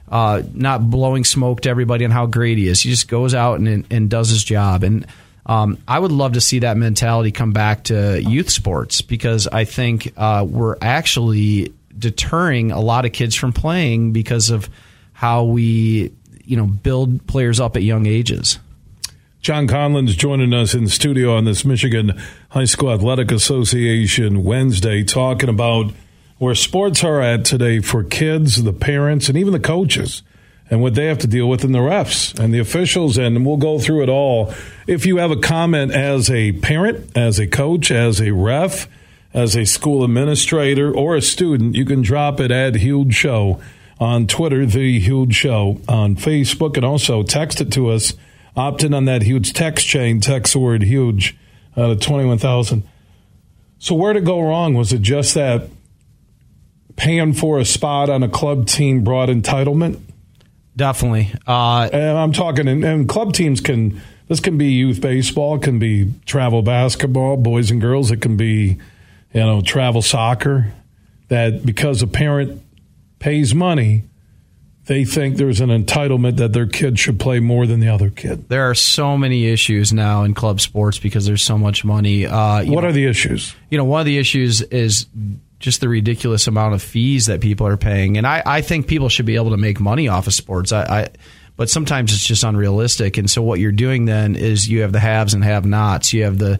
uh, 0.09 0.43
not 0.53 0.89
blowing 0.91 1.25
smoke 1.25 1.63
to 1.63 1.71
everybody 1.71 2.05
on 2.05 2.11
how 2.11 2.27
great 2.27 2.59
he 2.59 2.69
is. 2.69 2.81
He 2.81 2.91
just 2.91 3.09
goes 3.09 3.35
out 3.35 3.59
and, 3.59 3.87
and 3.91 4.09
does 4.11 4.29
his 4.29 4.45
job. 4.45 4.83
And 4.83 5.07
um, 5.47 5.79
I 5.87 5.99
would 5.99 6.13
love 6.13 6.33
to 6.35 6.41
see 6.41 6.61
that 6.61 6.77
mentality 6.77 7.31
come 7.33 7.53
back 7.53 7.85
to 7.85 8.23
youth 8.23 8.51
sports 8.51 9.01
because 9.01 9.47
I 9.47 9.65
think 9.65 10.13
uh, 10.17 10.45
we're 10.49 10.77
actually 10.81 11.73
deterring 11.97 12.73
a 12.73 12.81
lot 12.81 13.05
of 13.05 13.13
kids 13.13 13.35
from 13.35 13.53
playing 13.53 14.13
because 14.13 14.51
of 14.51 14.69
how 15.13 15.45
we, 15.45 16.13
you 16.45 16.57
know, 16.57 16.67
build 16.67 17.27
players 17.27 17.59
up 17.61 17.77
at 17.77 17.83
young 17.83 18.07
ages. 18.07 18.59
John 19.41 19.69
Conlon's 19.69 20.17
joining 20.17 20.53
us 20.53 20.75
in 20.75 20.89
studio 20.89 21.37
on 21.37 21.45
this 21.45 21.65
Michigan 21.65 22.21
High 22.49 22.65
School 22.65 22.91
Athletic 22.93 23.31
Association 23.31 24.43
Wednesday, 24.43 25.05
talking 25.05 25.49
about 25.49 25.93
where 26.39 26.55
sports 26.55 27.03
are 27.03 27.21
at 27.21 27.45
today 27.45 27.81
for 27.81 28.05
kids, 28.05 28.63
the 28.63 28.73
parents, 28.73 29.29
and 29.29 29.39
even 29.39 29.53
the 29.53 29.61
coaches, 29.61 30.23
and 30.69 30.83
what 30.83 30.95
they 30.95 31.07
have 31.07 31.19
to 31.19 31.27
deal 31.27 31.49
with, 31.49 31.65
and 31.65 31.75
the 31.75 31.79
refs 31.79 32.39
and 32.39 32.53
the 32.53 32.59
officials. 32.59 33.17
And 33.17 33.47
we'll 33.47 33.57
go 33.57 33.79
through 33.79 34.03
it 34.03 34.09
all. 34.09 34.53
If 34.87 35.07
you 35.07 35.17
have 35.19 35.31
a 35.31 35.37
comment 35.37 35.93
as 35.93 36.31
a 36.31 36.53
parent, 36.53 37.17
as 37.17 37.39
a 37.39 37.47
coach, 37.47 37.91
as 37.91 38.21
a 38.21 38.33
ref, 38.33 38.89
as 39.33 39.57
a 39.57 39.65
school 39.65 40.05
administrator, 40.05 40.95
or 40.95 41.17
a 41.17 41.23
student, 41.23 41.75
you 41.75 41.85
can 41.85 42.03
drop 42.03 42.41
it 42.41 42.51
at 42.51 42.75
Huge 42.77 43.15
Show 43.15 43.61
on 43.99 44.27
Twitter, 44.27 44.67
The 44.67 44.99
Huge 44.99 45.35
Show 45.35 45.81
on 45.89 46.17
Facebook, 46.17 46.77
and 46.77 46.85
also 46.85 47.23
text 47.23 47.61
it 47.61 47.73
to 47.73 47.91
us. 47.91 48.13
Opt 48.57 48.83
in 48.83 48.95
on 48.95 49.05
that 49.05 49.23
huge 49.23 49.53
text 49.53 49.87
chain, 49.87 50.21
text 50.21 50.55
the 50.55 50.59
word 50.59 50.83
huge 50.83 51.37
uh, 51.77 51.83
out 51.85 51.91
of 51.91 52.01
21,000. 52.01 52.83
So 53.79 53.95
where 53.95 54.17
it 54.17 54.25
go 54.25 54.41
wrong? 54.41 54.73
Was 54.73 54.95
it 54.95 55.03
just 55.03 55.35
that 55.35 55.69
paying 56.97 57.33
for 57.33 57.59
a 57.59 57.65
spot 57.65 58.11
on 58.11 58.23
a 58.23 58.29
club 58.29 58.67
team 58.67 59.05
brought 59.05 59.29
entitlement? 59.29 60.01
Definitely. 60.77 61.33
Uh, 61.47 61.89
and 61.93 62.19
I'm 62.19 62.33
talking, 62.33 62.69
and, 62.69 62.85
and 62.85 63.09
club 63.09 63.33
teams 63.33 63.61
can, 63.61 64.01
this 64.29 64.41
can 64.41 64.59
be 64.59 64.67
youth 64.73 65.01
baseball, 65.01 65.57
it 65.57 65.63
can 65.63 65.79
be 65.79 66.13
travel 66.27 66.63
basketball, 66.63 67.37
boys 67.37 67.71
and 67.71 67.81
girls, 67.81 68.11
it 68.11 68.21
can 68.21 68.37
be, 68.37 68.79
you 69.33 69.41
know, 69.41 69.63
travel 69.63 70.03
soccer. 70.03 70.73
That 71.29 71.67
because 71.67 72.03
a 72.03 72.07
parent 72.07 72.63
pays 73.19 73.55
money, 73.55 74.05
they 74.87 75.05
think 75.05 75.37
there's 75.37 75.61
an 75.61 75.71
entitlement 75.71 76.37
that 76.37 76.53
their 76.53 76.67
kid 76.67 76.99
should 76.99 77.19
play 77.19 77.41
more 77.41 77.67
than 77.67 77.81
the 77.81 77.89
other 77.89 78.11
kid. 78.11 78.49
There 78.49 78.71
are 78.71 78.75
so 78.75 79.19
many 79.19 79.47
issues 79.47 79.93
now 79.93 80.23
in 80.23 80.35
club 80.35 80.61
sports 80.61 80.99
because 80.99 81.27
there's 81.27 81.43
so 81.43 81.59
much 81.59 81.85
money. 81.85 82.27
Uh, 82.27 82.65
what 82.65 82.83
know, 82.83 82.89
are 82.89 82.93
the 82.93 83.07
issues? 83.07 83.55
You 83.71 83.79
know, 83.79 83.85
one 83.85 84.01
of 84.01 84.07
the 84.07 84.19
issues 84.19 84.63
is 84.63 85.07
just 85.67 85.83
the 85.83 85.89
ridiculous 85.89 86.47
amount 86.47 86.75
of 86.75 86.83
fees 86.83 87.27
that 87.27 87.43
people 87.43 87.67
are 87.67 87.77
paying, 87.77 88.17
and 88.17 88.27
I, 88.27 88.43
I 88.47 88.61
think 88.63 88.87
people 88.87 89.11
should 89.11 89.27
be 89.27 89.37
able 89.37 89.51
to 89.51 89.59
make 89.59 89.79
money 89.79 90.09
off 90.09 90.27
of 90.27 90.33
sports. 90.33 90.73
I, 90.73 90.83
I 90.83 91.09
but 91.57 91.69
sometimes 91.69 92.15
it's 92.15 92.27
just 92.27 92.43
unrealistic, 92.43 93.19
and 93.19 93.31
so 93.31 93.43
what 93.43 93.61
you're 93.61 93.73
doing 93.73 94.07
then 94.07 94.37
is 94.37 94.69
you 94.69 94.81
have 94.81 94.93
the 94.93 95.01
haves 95.01 95.35
and 95.35 95.45
have-nots. 95.45 96.15
You 96.15 96.25
have 96.25 96.39
the 96.39 96.59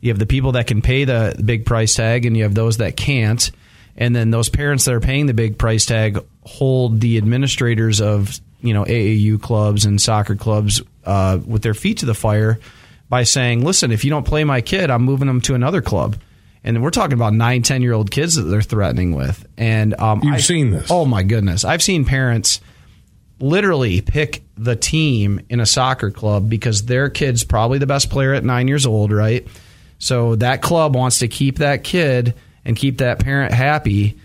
you 0.00 0.10
have 0.10 0.18
the 0.18 0.26
people 0.26 0.52
that 0.52 0.66
can 0.66 0.82
pay 0.82 1.04
the 1.04 1.40
big 1.44 1.64
price 1.64 1.94
tag, 1.94 2.26
and 2.26 2.36
you 2.36 2.42
have 2.42 2.54
those 2.54 2.78
that 2.78 2.96
can't 2.96 3.50
and 3.96 4.14
then 4.14 4.30
those 4.30 4.48
parents 4.48 4.84
that 4.84 4.94
are 4.94 5.00
paying 5.00 5.26
the 5.26 5.34
big 5.34 5.58
price 5.58 5.86
tag 5.86 6.22
hold 6.44 7.00
the 7.00 7.16
administrators 7.16 8.00
of 8.00 8.38
you 8.60 8.74
know 8.74 8.84
AAU 8.84 9.40
clubs 9.40 9.84
and 9.84 10.00
soccer 10.00 10.36
clubs 10.36 10.82
uh, 11.04 11.38
with 11.44 11.62
their 11.62 11.74
feet 11.74 11.98
to 11.98 12.06
the 12.06 12.14
fire 12.14 12.58
by 13.08 13.22
saying, 13.22 13.64
"Listen, 13.64 13.92
if 13.92 14.04
you 14.04 14.10
don't 14.10 14.26
play 14.26 14.44
my 14.44 14.60
kid, 14.60 14.90
I'm 14.90 15.02
moving 15.02 15.26
them 15.26 15.40
to 15.42 15.54
another 15.54 15.80
club." 15.80 16.16
And 16.66 16.82
we're 16.82 16.90
talking 16.90 17.14
about 17.14 17.32
nine, 17.32 17.62
ten 17.62 17.80
year 17.80 17.92
old 17.92 18.10
kids 18.10 18.34
that 18.34 18.42
they're 18.42 18.60
threatening 18.60 19.14
with. 19.14 19.46
And 19.56 19.98
um, 20.00 20.20
you've 20.22 20.34
I've, 20.34 20.44
seen 20.44 20.72
this? 20.72 20.90
Oh 20.90 21.04
my 21.04 21.22
goodness, 21.22 21.64
I've 21.64 21.82
seen 21.82 22.04
parents 22.04 22.60
literally 23.38 24.00
pick 24.00 24.42
the 24.56 24.74
team 24.74 25.40
in 25.48 25.60
a 25.60 25.66
soccer 25.66 26.10
club 26.10 26.50
because 26.50 26.86
their 26.86 27.08
kid's 27.08 27.44
probably 27.44 27.78
the 27.78 27.86
best 27.86 28.10
player 28.10 28.34
at 28.34 28.44
nine 28.44 28.66
years 28.66 28.84
old, 28.84 29.12
right? 29.12 29.46
So 29.98 30.36
that 30.36 30.60
club 30.60 30.94
wants 30.94 31.20
to 31.20 31.28
keep 31.28 31.58
that 31.58 31.84
kid 31.84 32.34
and 32.64 32.76
keep 32.76 32.98
that 32.98 33.20
parent 33.20 33.52
happy. 33.52 34.18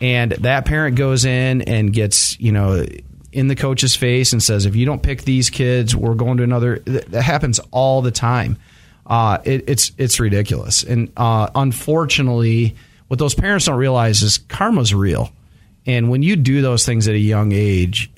And 0.00 0.32
that 0.32 0.66
parent 0.66 0.96
goes 0.96 1.24
in 1.24 1.62
and 1.62 1.92
gets, 1.92 2.38
you 2.38 2.52
know, 2.52 2.86
in 3.32 3.48
the 3.48 3.56
coach's 3.56 3.96
face 3.96 4.32
and 4.32 4.42
says, 4.42 4.66
if 4.66 4.76
you 4.76 4.86
don't 4.86 5.02
pick 5.02 5.22
these 5.22 5.50
kids, 5.50 5.96
we're 5.96 6.14
going 6.14 6.36
to 6.36 6.44
another. 6.44 6.78
That 6.78 7.22
happens 7.22 7.58
all 7.72 8.02
the 8.02 8.10
time. 8.12 8.58
Uh, 9.08 9.38
it, 9.44 9.64
it's 9.68 9.92
it's 9.98 10.20
ridiculous. 10.20 10.84
And 10.84 11.10
uh, 11.16 11.48
unfortunately, 11.54 12.76
what 13.08 13.18
those 13.18 13.34
parents 13.34 13.66
don't 13.66 13.78
realize 13.78 14.22
is 14.22 14.38
karma's 14.38 14.94
real. 14.94 15.32
And 15.86 16.10
when 16.10 16.22
you 16.22 16.36
do 16.36 16.60
those 16.60 16.84
things 16.84 17.08
at 17.08 17.14
a 17.14 17.18
young 17.18 17.52
age, 17.52 18.10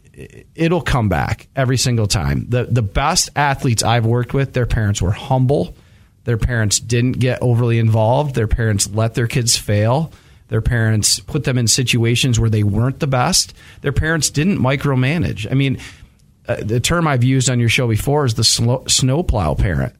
it'll 0.56 0.82
come 0.82 1.09
back 1.09 1.47
every 1.54 1.76
single 1.76 2.09
time. 2.09 2.47
The 2.49 2.64
the 2.64 2.82
best 2.82 3.30
athletes 3.37 3.82
I've 3.82 4.04
worked 4.04 4.35
with, 4.35 4.52
their 4.52 4.66
parents 4.66 5.00
were 5.00 5.12
humble 5.12 5.76
their 6.25 6.38
parents 6.38 6.78
didn't 6.78 7.18
get 7.18 7.42
overly 7.42 7.78
involved. 7.78 8.35
Their 8.35 8.47
parents 8.47 8.88
let 8.90 9.14
their 9.14 9.26
kids 9.26 9.56
fail. 9.56 10.12
Their 10.49 10.61
parents 10.61 11.20
put 11.20 11.44
them 11.44 11.56
in 11.59 11.66
situations 11.66 12.38
where 12.38 12.50
they 12.50 12.62
weren't 12.62 13.00
the 13.00 13.06
best. 13.06 13.54
Their 13.80 13.92
parents 13.92 14.30
didn't 14.30 14.59
micromanage. 14.59 15.50
I 15.50 15.54
mean, 15.54 15.78
uh, 16.49 16.56
the 16.61 16.80
term 16.80 17.06
I've 17.06 17.25
used 17.25 17.49
on 17.49 17.61
your 17.61 17.68
show 17.68 17.88
before 17.88 18.25
is 18.25 18.35
the 18.35 18.44
snow, 18.44 18.85
snowplow 18.87 19.54
parent. 19.54 19.94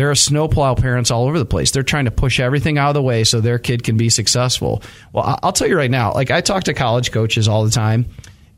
There 0.00 0.10
are 0.10 0.14
snowplow 0.14 0.76
parents 0.76 1.10
all 1.10 1.26
over 1.26 1.38
the 1.38 1.44
place. 1.44 1.72
They're 1.72 1.82
trying 1.82 2.06
to 2.06 2.10
push 2.10 2.40
everything 2.40 2.78
out 2.78 2.88
of 2.88 2.94
the 2.94 3.02
way 3.02 3.22
so 3.22 3.42
their 3.42 3.58
kid 3.58 3.84
can 3.84 3.98
be 3.98 4.08
successful. 4.08 4.82
Well, 5.12 5.38
I'll 5.42 5.52
tell 5.52 5.68
you 5.68 5.76
right 5.76 5.90
now, 5.90 6.14
like 6.14 6.30
I 6.30 6.40
talk 6.40 6.64
to 6.64 6.72
college 6.72 7.12
coaches 7.12 7.48
all 7.48 7.66
the 7.66 7.70
time, 7.70 8.06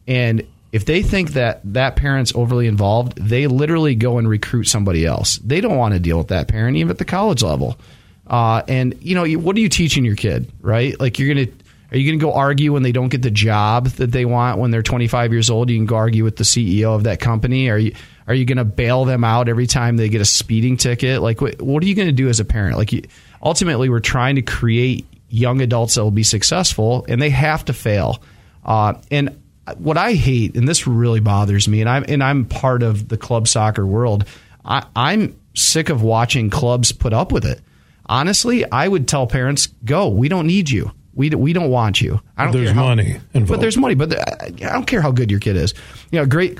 and 0.07 0.47
if 0.71 0.85
they 0.85 1.03
think 1.03 1.33
that 1.33 1.61
that 1.65 1.97
parent's 1.97 2.33
overly 2.37 2.69
involved, 2.69 3.17
they 3.17 3.49
literally 3.49 3.97
go 3.97 4.19
and 4.19 4.29
recruit 4.29 4.69
somebody 4.69 5.05
else. 5.05 5.39
They 5.39 5.61
don't 5.61 5.77
want 5.77 5.95
to 5.95 5.99
deal 5.99 6.17
with 6.17 6.29
that 6.29 6.47
parent, 6.47 6.77
even 6.77 6.93
at 6.93 6.99
the 6.99 7.05
college 7.05 7.43
level. 7.43 7.77
Uh, 8.25 8.63
and 8.69 8.95
you 9.01 9.17
know, 9.17 9.27
what 9.41 9.57
are 9.57 9.61
you 9.61 9.69
teaching 9.69 10.05
your 10.05 10.15
kid, 10.15 10.49
right? 10.61 10.99
Like 11.01 11.19
you're 11.19 11.35
gonna 11.35 11.49
are 11.91 11.99
you 11.99 12.09
going 12.09 12.19
to 12.19 12.25
go 12.25 12.33
argue 12.33 12.73
when 12.73 12.83
they 12.83 12.93
don't 12.93 13.11
get 13.11 13.21
the 13.21 13.31
job 13.31 13.89
that 13.89 14.13
they 14.13 14.25
want 14.25 14.59
when 14.59 14.71
they're 14.71 14.83
25 14.83 15.31
years 15.31 15.51
old? 15.51 15.69
You 15.69 15.77
can 15.77 15.85
go 15.85 15.97
argue 15.97 16.25
with 16.25 16.37
the 16.37 16.45
CEO 16.45 16.95
of 16.95 17.05
that 17.05 17.21
company. 17.21 17.69
Are 17.69 17.77
you 17.77 17.95
are 18.27 18.35
you 18.35 18.45
going 18.45 18.59
to 18.59 18.65
bail 18.65 19.05
them 19.05 19.25
out 19.25 19.49
every 19.49 19.67
time 19.67 19.97
they 19.97 20.09
get 20.09 20.21
a 20.21 20.27
speeding 20.27 20.77
ticket? 20.77 21.23
Like 21.23 21.41
what, 21.41 21.61
what 21.61 21.83
are 21.83 21.87
you 21.87 21.95
going 21.95 22.09
to 22.09 22.13
do 22.13 22.29
as 22.29 22.41
a 22.41 22.45
parent? 22.45 22.77
Like 22.77 22.93
you, 22.93 23.03
ultimately, 23.43 23.89
we're 23.89 24.01
trying 24.01 24.37
to 24.37 24.43
create 24.43 25.07
young 25.29 25.61
adults 25.61 25.95
that 25.95 26.05
will 26.05 26.11
be 26.11 26.23
successful, 26.23 27.05
and 27.09 27.21
they 27.21 27.31
have 27.31 27.65
to 27.65 27.73
fail. 27.73 28.23
Uh, 28.65 28.95
and 29.11 29.41
what 29.77 29.97
I 29.97 30.13
hate, 30.13 30.57
and 30.57 30.69
this 30.69 30.87
really 30.87 31.21
bothers 31.21 31.69
me, 31.69 31.81
and 31.81 31.89
I'm 31.89 32.05
and 32.09 32.23
I'm 32.23 32.45
part 32.45 32.83
of 32.83 33.09
the 33.09 33.17
club 33.17 33.49
soccer 33.49 33.87
world. 33.87 34.25
I, 34.65 34.87
I'm 34.95 35.39
sick 35.55 35.89
of 35.89 36.03
watching 36.03 36.51
clubs 36.51 36.93
put 36.93 37.13
up 37.13 37.33
with 37.33 37.45
it. 37.45 37.61
Honestly, 38.07 38.71
I 38.71 38.87
would 38.89 39.09
tell 39.09 39.27
parents, 39.27 39.69
"Go. 39.85 40.09
We 40.09 40.29
don't 40.29 40.47
need 40.47 40.71
you. 40.71 40.93
We 41.15 41.31
we 41.31 41.53
don't 41.53 41.71
want 41.71 42.01
you. 42.01 42.21
I 42.37 42.45
don't. 42.45 42.53
There's 42.53 42.71
how, 42.71 42.85
money 42.85 43.21
involved. 43.35 43.49
But 43.49 43.61
there's 43.61 43.77
money. 43.77 43.95
But 43.95 44.19
I 44.19 44.51
don't 44.51 44.87
care 44.87 45.01
how 45.01 45.13
good 45.13 45.31
your 45.31 45.41
kid 45.41 45.57
is. 45.57 45.75
You 46.11 46.21
know, 46.21 46.27
great 46.27 46.59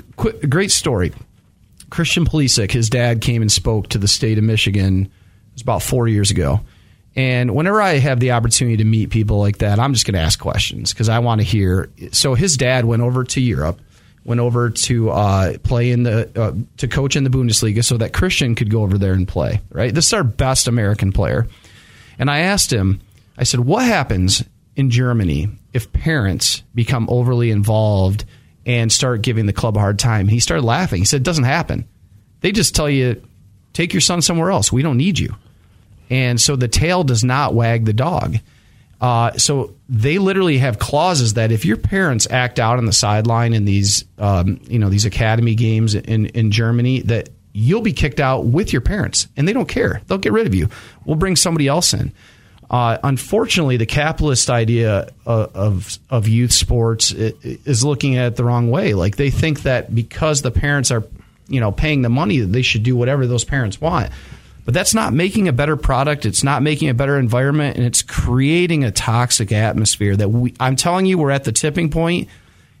great 0.49 0.71
story. 0.71 1.11
Christian 1.93 2.25
Pulisic, 2.25 2.71
his 2.71 2.89
dad 2.89 3.21
came 3.21 3.43
and 3.43 3.51
spoke 3.51 3.89
to 3.89 3.99
the 3.99 4.07
state 4.07 4.39
of 4.39 4.43
Michigan. 4.43 5.03
It 5.03 5.53
was 5.53 5.61
about 5.61 5.83
four 5.83 6.07
years 6.07 6.31
ago, 6.31 6.61
and 7.15 7.53
whenever 7.53 7.79
I 7.83 7.99
have 7.99 8.19
the 8.19 8.31
opportunity 8.31 8.77
to 8.77 8.83
meet 8.83 9.11
people 9.11 9.37
like 9.37 9.59
that, 9.59 9.77
I'm 9.77 9.93
just 9.93 10.03
going 10.03 10.15
to 10.15 10.19
ask 10.19 10.39
questions 10.39 10.91
because 10.91 11.07
I 11.07 11.19
want 11.19 11.41
to 11.41 11.45
hear. 11.45 11.91
So 12.11 12.33
his 12.33 12.57
dad 12.57 12.85
went 12.85 13.03
over 13.03 13.23
to 13.23 13.39
Europe, 13.39 13.79
went 14.25 14.41
over 14.41 14.71
to 14.71 15.11
uh, 15.11 15.57
play 15.59 15.91
in 15.91 16.01
the 16.01 16.31
uh, 16.35 16.53
to 16.77 16.87
coach 16.87 17.15
in 17.15 17.25
the 17.25 17.29
Bundesliga, 17.29 17.85
so 17.85 17.97
that 17.97 18.11
Christian 18.11 18.55
could 18.55 18.71
go 18.71 18.81
over 18.81 18.97
there 18.97 19.13
and 19.13 19.27
play. 19.27 19.61
Right, 19.69 19.93
this 19.93 20.07
is 20.07 20.13
our 20.13 20.23
best 20.23 20.67
American 20.67 21.11
player. 21.11 21.45
And 22.17 22.31
I 22.31 22.39
asked 22.39 22.73
him, 22.73 23.01
I 23.37 23.43
said, 23.43 23.59
"What 23.59 23.85
happens 23.85 24.43
in 24.75 24.89
Germany 24.89 25.47
if 25.73 25.93
parents 25.93 26.63
become 26.73 27.07
overly 27.07 27.51
involved 27.51 28.25
and 28.65 28.91
start 28.91 29.21
giving 29.21 29.45
the 29.45 29.53
club 29.53 29.77
a 29.77 29.79
hard 29.79 29.99
time?" 29.99 30.27
He 30.27 30.39
started 30.39 30.63
laughing. 30.63 30.99
He 30.99 31.05
said, 31.05 31.21
"It 31.21 31.25
doesn't 31.25 31.43
happen. 31.43 31.85
They 32.41 32.51
just 32.51 32.75
tell 32.75 32.89
you." 32.89 33.21
Take 33.73 33.91
your 33.91 34.01
son 34.01 34.21
somewhere 34.21 34.51
else. 34.51 34.71
We 34.71 34.83
don't 34.83 34.97
need 34.97 35.17
you 35.17 35.35
and 36.13 36.39
so 36.39 36.55
the 36.55 36.67
tail 36.67 37.03
does 37.03 37.23
not 37.23 37.55
wag 37.55 37.85
the 37.85 37.93
dog. 37.93 38.37
Uh, 39.01 39.31
so 39.33 39.73
they 39.89 40.19
literally 40.19 40.59
have 40.59 40.77
clauses 40.77 41.33
that 41.33 41.51
if 41.51 41.65
your 41.65 41.75
parents 41.75 42.27
act 42.29 42.59
out 42.59 42.77
on 42.77 42.85
the 42.85 42.93
sideline 42.93 43.53
in 43.53 43.65
these, 43.65 44.05
um, 44.17 44.61
you 44.67 44.77
know, 44.77 44.89
these 44.89 45.05
academy 45.05 45.55
games 45.55 45.95
in 45.95 46.27
in 46.27 46.51
Germany, 46.51 47.01
that 47.01 47.29
you'll 47.51 47.81
be 47.81 47.93
kicked 47.93 48.19
out 48.19 48.45
with 48.45 48.71
your 48.71 48.81
parents, 48.81 49.27
and 49.35 49.47
they 49.47 49.53
don't 49.53 49.67
care. 49.67 50.01
They'll 50.07 50.19
get 50.19 50.31
rid 50.31 50.47
of 50.47 50.53
you. 50.53 50.69
We'll 51.03 51.17
bring 51.17 51.35
somebody 51.35 51.67
else 51.67 51.93
in. 51.93 52.13
Uh, 52.73 52.97
unfortunately, 53.03 53.77
the 53.77 53.85
capitalist 53.85 54.49
idea 54.49 55.07
of, 55.27 55.55
of, 55.55 55.99
of 56.09 56.27
youth 56.27 56.51
sports 56.51 57.11
is 57.11 57.85
looking 57.85 58.17
at 58.17 58.25
it 58.29 58.35
the 58.35 58.43
wrong 58.43 58.71
way. 58.71 58.95
Like 58.95 59.15
they 59.15 59.29
think 59.29 59.61
that 59.61 59.93
because 59.93 60.41
the 60.41 60.49
parents 60.49 60.89
are, 60.89 61.03
you 61.47 61.59
know, 61.59 61.71
paying 61.71 62.01
the 62.01 62.09
money, 62.09 62.39
that 62.39 62.47
they 62.47 62.63
should 62.63 62.81
do 62.81 62.95
whatever 62.95 63.27
those 63.27 63.43
parents 63.45 63.79
want. 63.79 64.11
But 64.65 64.73
that's 64.73 64.95
not 64.95 65.13
making 65.13 65.47
a 65.47 65.53
better 65.53 65.77
product. 65.77 66.25
It's 66.25 66.43
not 66.43 66.63
making 66.63 66.89
a 66.89 66.95
better 66.95 67.19
environment, 67.19 67.77
and 67.77 67.85
it's 67.85 68.01
creating 68.01 68.83
a 68.83 68.89
toxic 68.89 69.51
atmosphere 69.51 70.15
that 70.15 70.29
we, 70.29 70.55
I'm 70.59 70.75
telling 70.75 71.05
you, 71.05 71.19
we're 71.19 71.29
at 71.29 71.43
the 71.43 71.51
tipping 71.51 71.91
point 71.91 72.27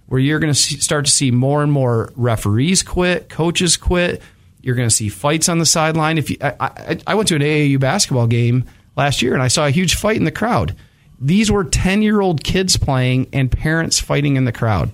where 0.07 0.19
you're 0.19 0.39
going 0.39 0.53
to 0.53 0.59
start 0.59 1.05
to 1.05 1.11
see 1.11 1.29
more 1.29 1.61
and 1.61 1.71
more 1.71 2.11
referees 2.15 2.81
quit, 2.81 3.29
coaches 3.29 3.77
quit. 3.77 4.23
You're 4.59 4.75
going 4.75 4.89
to 4.89 4.95
see 4.95 5.09
fights 5.09 5.49
on 5.49 5.59
the 5.59 5.67
sideline. 5.67 6.17
If 6.17 6.31
you, 6.31 6.37
I, 6.41 6.55
I, 6.59 6.99
I 7.05 7.13
went 7.13 7.27
to 7.27 7.35
an 7.35 7.43
AAU 7.43 7.79
basketball 7.79 8.25
game 8.25 8.65
last 8.95 9.21
year 9.21 9.33
and 9.33 9.43
I 9.43 9.47
saw 9.47 9.65
a 9.65 9.71
huge 9.71 9.95
fight 9.95 10.17
in 10.17 10.23
the 10.23 10.31
crowd. 10.31 10.75
These 11.19 11.51
were 11.51 11.63
10 11.63 12.01
year 12.01 12.21
old 12.21 12.43
kids 12.43 12.77
playing 12.77 13.27
and 13.33 13.51
parents 13.51 13.99
fighting 13.99 14.35
in 14.35 14.45
the 14.45 14.51
crowd. 14.51 14.91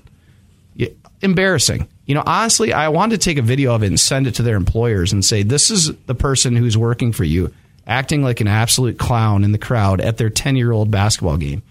Embarrassing. 1.22 1.88
You 2.06 2.16
know, 2.16 2.24
honestly, 2.26 2.72
I 2.72 2.90
wanted 2.90 3.20
to 3.20 3.26
take 3.26 3.38
a 3.38 3.44
video 3.44 3.76
of 3.76 3.84
it 3.84 3.88
and 3.88 4.00
send 4.00 4.26
it 4.26 4.36
to 4.36 4.44
their 4.44 4.56
employers 4.56 5.12
and 5.12 5.24
say, 5.24 5.44
this 5.44 5.70
is 5.70 5.96
the 6.06 6.16
person 6.16 6.56
who's 6.56 6.78
working 6.78 7.12
for 7.12 7.24
you, 7.24 7.54
acting 7.86 8.24
like 8.24 8.42
an 8.42 8.48
absolute 8.48 8.98
clown 8.98 9.44
in 9.44 9.52
the 9.52 9.58
crowd 9.58 10.02
at 10.02 10.18
their 10.18 10.30
10 10.30 10.56
year 10.56 10.72
old 10.72 10.90
basketball 10.90 11.38
game. 11.38 11.62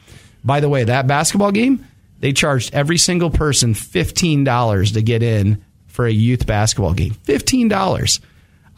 By 0.45 0.61
the 0.61 0.69
way, 0.69 0.85
that 0.85 1.07
basketball 1.07 1.51
game, 1.51 1.85
they 2.21 2.33
charged 2.33 2.75
every 2.75 2.99
single 2.99 3.31
person 3.31 3.75
$15 3.75 4.95
to 4.95 5.03
get 5.03 5.23
in 5.23 5.65
for 5.87 6.07
a 6.07 6.13
youth 6.13 6.47
basketball 6.47 6.95
game. 6.95 7.15
$15. 7.27 8.21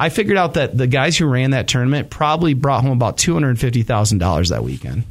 I 0.01 0.09
figured 0.09 0.37
out 0.39 0.55
that 0.55 0.77
the 0.77 0.87
guys 0.87 1.19
who 1.19 1.27
ran 1.27 1.51
that 1.51 1.69
tournament 1.69 2.09
probably 2.11 2.55
brought 2.55 2.83
home 2.83 2.93
about 2.93 3.19
$250,000 3.19 4.49
that 4.49 4.65
weekend. 4.65 5.05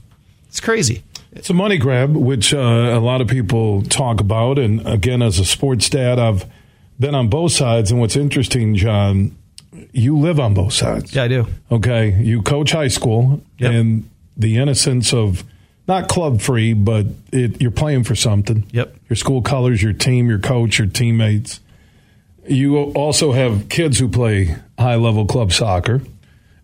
It's 0.47 0.59
crazy. 0.59 1.03
It's 1.31 1.49
a 1.49 1.53
money 1.53 1.77
grab, 1.77 2.15
which 2.15 2.53
uh, 2.53 2.57
a 2.57 2.99
lot 2.99 3.21
of 3.21 3.27
people 3.27 3.83
talk 3.83 4.19
about. 4.19 4.57
And 4.57 4.85
again, 4.87 5.21
as 5.21 5.37
a 5.39 5.45
sports 5.45 5.89
dad, 5.89 6.17
I've 6.17 6.43
been 6.99 7.13
on 7.13 7.27
both 7.29 7.51
sides. 7.51 7.91
And 7.91 7.99
what's 7.99 8.15
interesting, 8.15 8.75
John, 8.75 9.35
you 9.91 10.17
live 10.17 10.39
on 10.39 10.55
both 10.55 10.73
sides. 10.73 11.13
Yeah, 11.15 11.23
I 11.23 11.27
do. 11.27 11.47
Okay, 11.71 12.19
you 12.21 12.41
coach 12.41 12.71
high 12.71 12.87
school, 12.87 13.41
Yep. 13.59 13.71
and 13.71 14.09
the 14.37 14.57
innocence 14.57 15.13
of 15.13 15.43
not 15.87 16.09
club 16.09 16.41
free, 16.41 16.73
but 16.73 17.05
it, 17.31 17.61
you're 17.61 17.69
playing 17.71 18.05
for 18.05 18.15
something. 18.15 18.65
Yep. 18.71 18.95
Your 19.07 19.17
school 19.17 19.41
colors, 19.43 19.83
your 19.83 19.93
team, 19.93 20.29
your 20.29 20.39
coach, 20.39 20.79
your 20.79 20.87
teammates. 20.87 21.59
You 22.49 22.77
also 22.93 23.31
have 23.31 23.69
kids 23.69 23.99
who 23.99 24.07
play 24.07 24.55
high 24.77 24.95
level 24.95 25.25
club 25.25 25.53
soccer, 25.53 26.01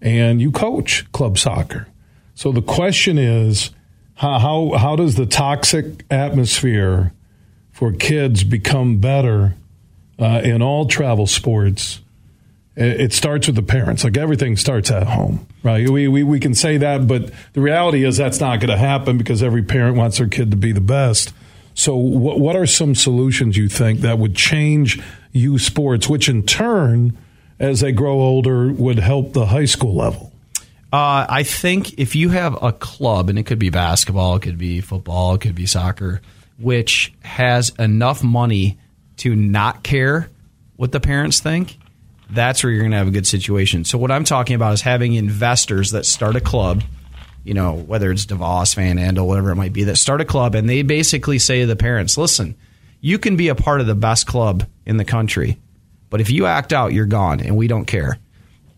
and 0.02 0.42
you 0.42 0.52
coach 0.52 1.10
club 1.12 1.38
soccer. 1.38 1.88
So 2.34 2.52
the 2.52 2.62
question 2.62 3.18
is, 3.18 3.72
how 4.16 4.40
how, 4.40 4.78
how 4.78 4.96
does 4.96 5.16
the 5.16 5.26
toxic 5.26 6.04
atmosphere 6.10 7.14
for 7.72 7.92
kids 7.92 8.44
become 8.44 8.98
better 8.98 9.56
uh, 10.20 10.42
in 10.44 10.62
all 10.62 10.86
travel 10.86 11.28
sports? 11.28 12.02
It 12.78 13.14
starts 13.14 13.48
with 13.48 13.56
the 13.56 13.64
parents. 13.64 14.04
Like 14.04 14.18
everything 14.18 14.58
starts 14.58 14.92
at 14.92 15.08
home, 15.08 15.48
right? 15.64 15.90
We, 15.90 16.10
we, 16.10 16.24
we 16.24 16.42
can 16.42 16.54
say 16.54 16.76
that, 16.78 17.08
but 17.08 17.32
the 17.54 17.62
reality 17.62 18.04
is 18.04 18.18
that's 18.18 18.42
not 18.42 18.60
going 18.60 18.70
to 18.70 18.78
happen 18.78 19.18
because 19.18 19.42
every 19.42 19.64
parent 19.64 19.96
wants 19.96 20.18
their 20.18 20.28
kid 20.28 20.52
to 20.52 20.58
be 20.58 20.74
the 20.74 20.82
best. 20.82 21.34
So, 21.74 21.96
what, 21.96 22.38
what 22.38 22.58
are 22.58 22.66
some 22.66 22.94
solutions 22.94 23.56
you 23.56 23.70
think 23.70 24.02
that 24.02 24.20
would 24.20 24.36
change 24.36 25.02
youth 25.36 25.62
sports, 25.62 26.08
which 26.08 26.30
in 26.30 26.44
turn, 26.44 27.18
as 27.60 27.82
they 27.82 27.92
grow 27.92 28.20
older, 28.20 28.72
would 28.72 29.00
help 29.00 29.34
the 29.34 29.46
high 29.46 29.66
school 29.66 29.96
level? 29.96 30.32
Uh, 30.94 31.26
I 31.28 31.44
think 31.44 32.00
if 32.00 32.16
you 32.16 32.30
have 32.30 32.62
a 32.64 32.72
club, 32.72 33.30
and 33.30 33.38
it 33.38 33.44
could 33.44 33.60
be 33.60 33.70
basketball, 33.70 34.38
it 34.38 34.44
could 34.44 34.58
be 34.58 34.82
football, 34.82 35.36
it 35.36 35.42
could 35.42 35.56
be 35.56 35.66
soccer, 35.66 36.22
which 36.58 37.14
has 37.22 37.70
enough 37.78 38.24
money 38.24 38.80
to 39.18 39.36
not 39.36 39.84
care 39.84 40.30
what 40.78 40.92
the 40.92 41.00
parents 41.00 41.40
think, 41.40 41.78
that's 42.30 42.64
where 42.64 42.72
you're 42.72 42.82
going 42.82 42.92
to 42.92 42.98
have 42.98 43.08
a 43.08 43.12
good 43.12 43.28
situation. 43.28 43.84
So, 43.84 43.98
what 43.98 44.12
I'm 44.12 44.24
talking 44.24 44.56
about 44.56 44.74
is 44.74 44.82
having 44.82 45.14
investors 45.14 45.92
that 45.92 46.06
start 46.06 46.36
a 46.36 46.42
club, 46.42 46.84
you 47.44 47.54
know, 47.54 47.74
whether 47.74 48.12
it's 48.12 48.26
DeVos, 48.26 48.76
Van 48.76 48.98
Andel, 48.98 49.28
whatever 49.28 49.52
it 49.52 49.56
might 49.56 49.74
be, 49.74 49.84
that 49.86 49.98
start 49.98 50.22
a 50.22 50.26
club, 50.26 50.56
and 50.56 50.68
they 50.68 50.82
basically 50.82 51.40
say 51.40 51.62
to 51.62 51.68
the 51.68 51.76
parents, 51.76 52.18
listen, 52.18 52.56
you 53.06 53.20
can 53.20 53.36
be 53.36 53.50
a 53.50 53.56
part 53.56 53.82
of 53.82 53.88
the 53.88 53.96
best 53.96 54.26
club 54.26 54.66
in 54.86 54.98
the 54.98 55.06
country, 55.06 55.60
but 56.10 56.22
if 56.22 56.30
you 56.30 56.46
act 56.46 56.74
out, 56.74 56.94
you're 56.94 57.06
gone, 57.06 57.40
and 57.40 57.56
we 57.56 57.68
don't 57.68 57.86
care 57.86 58.20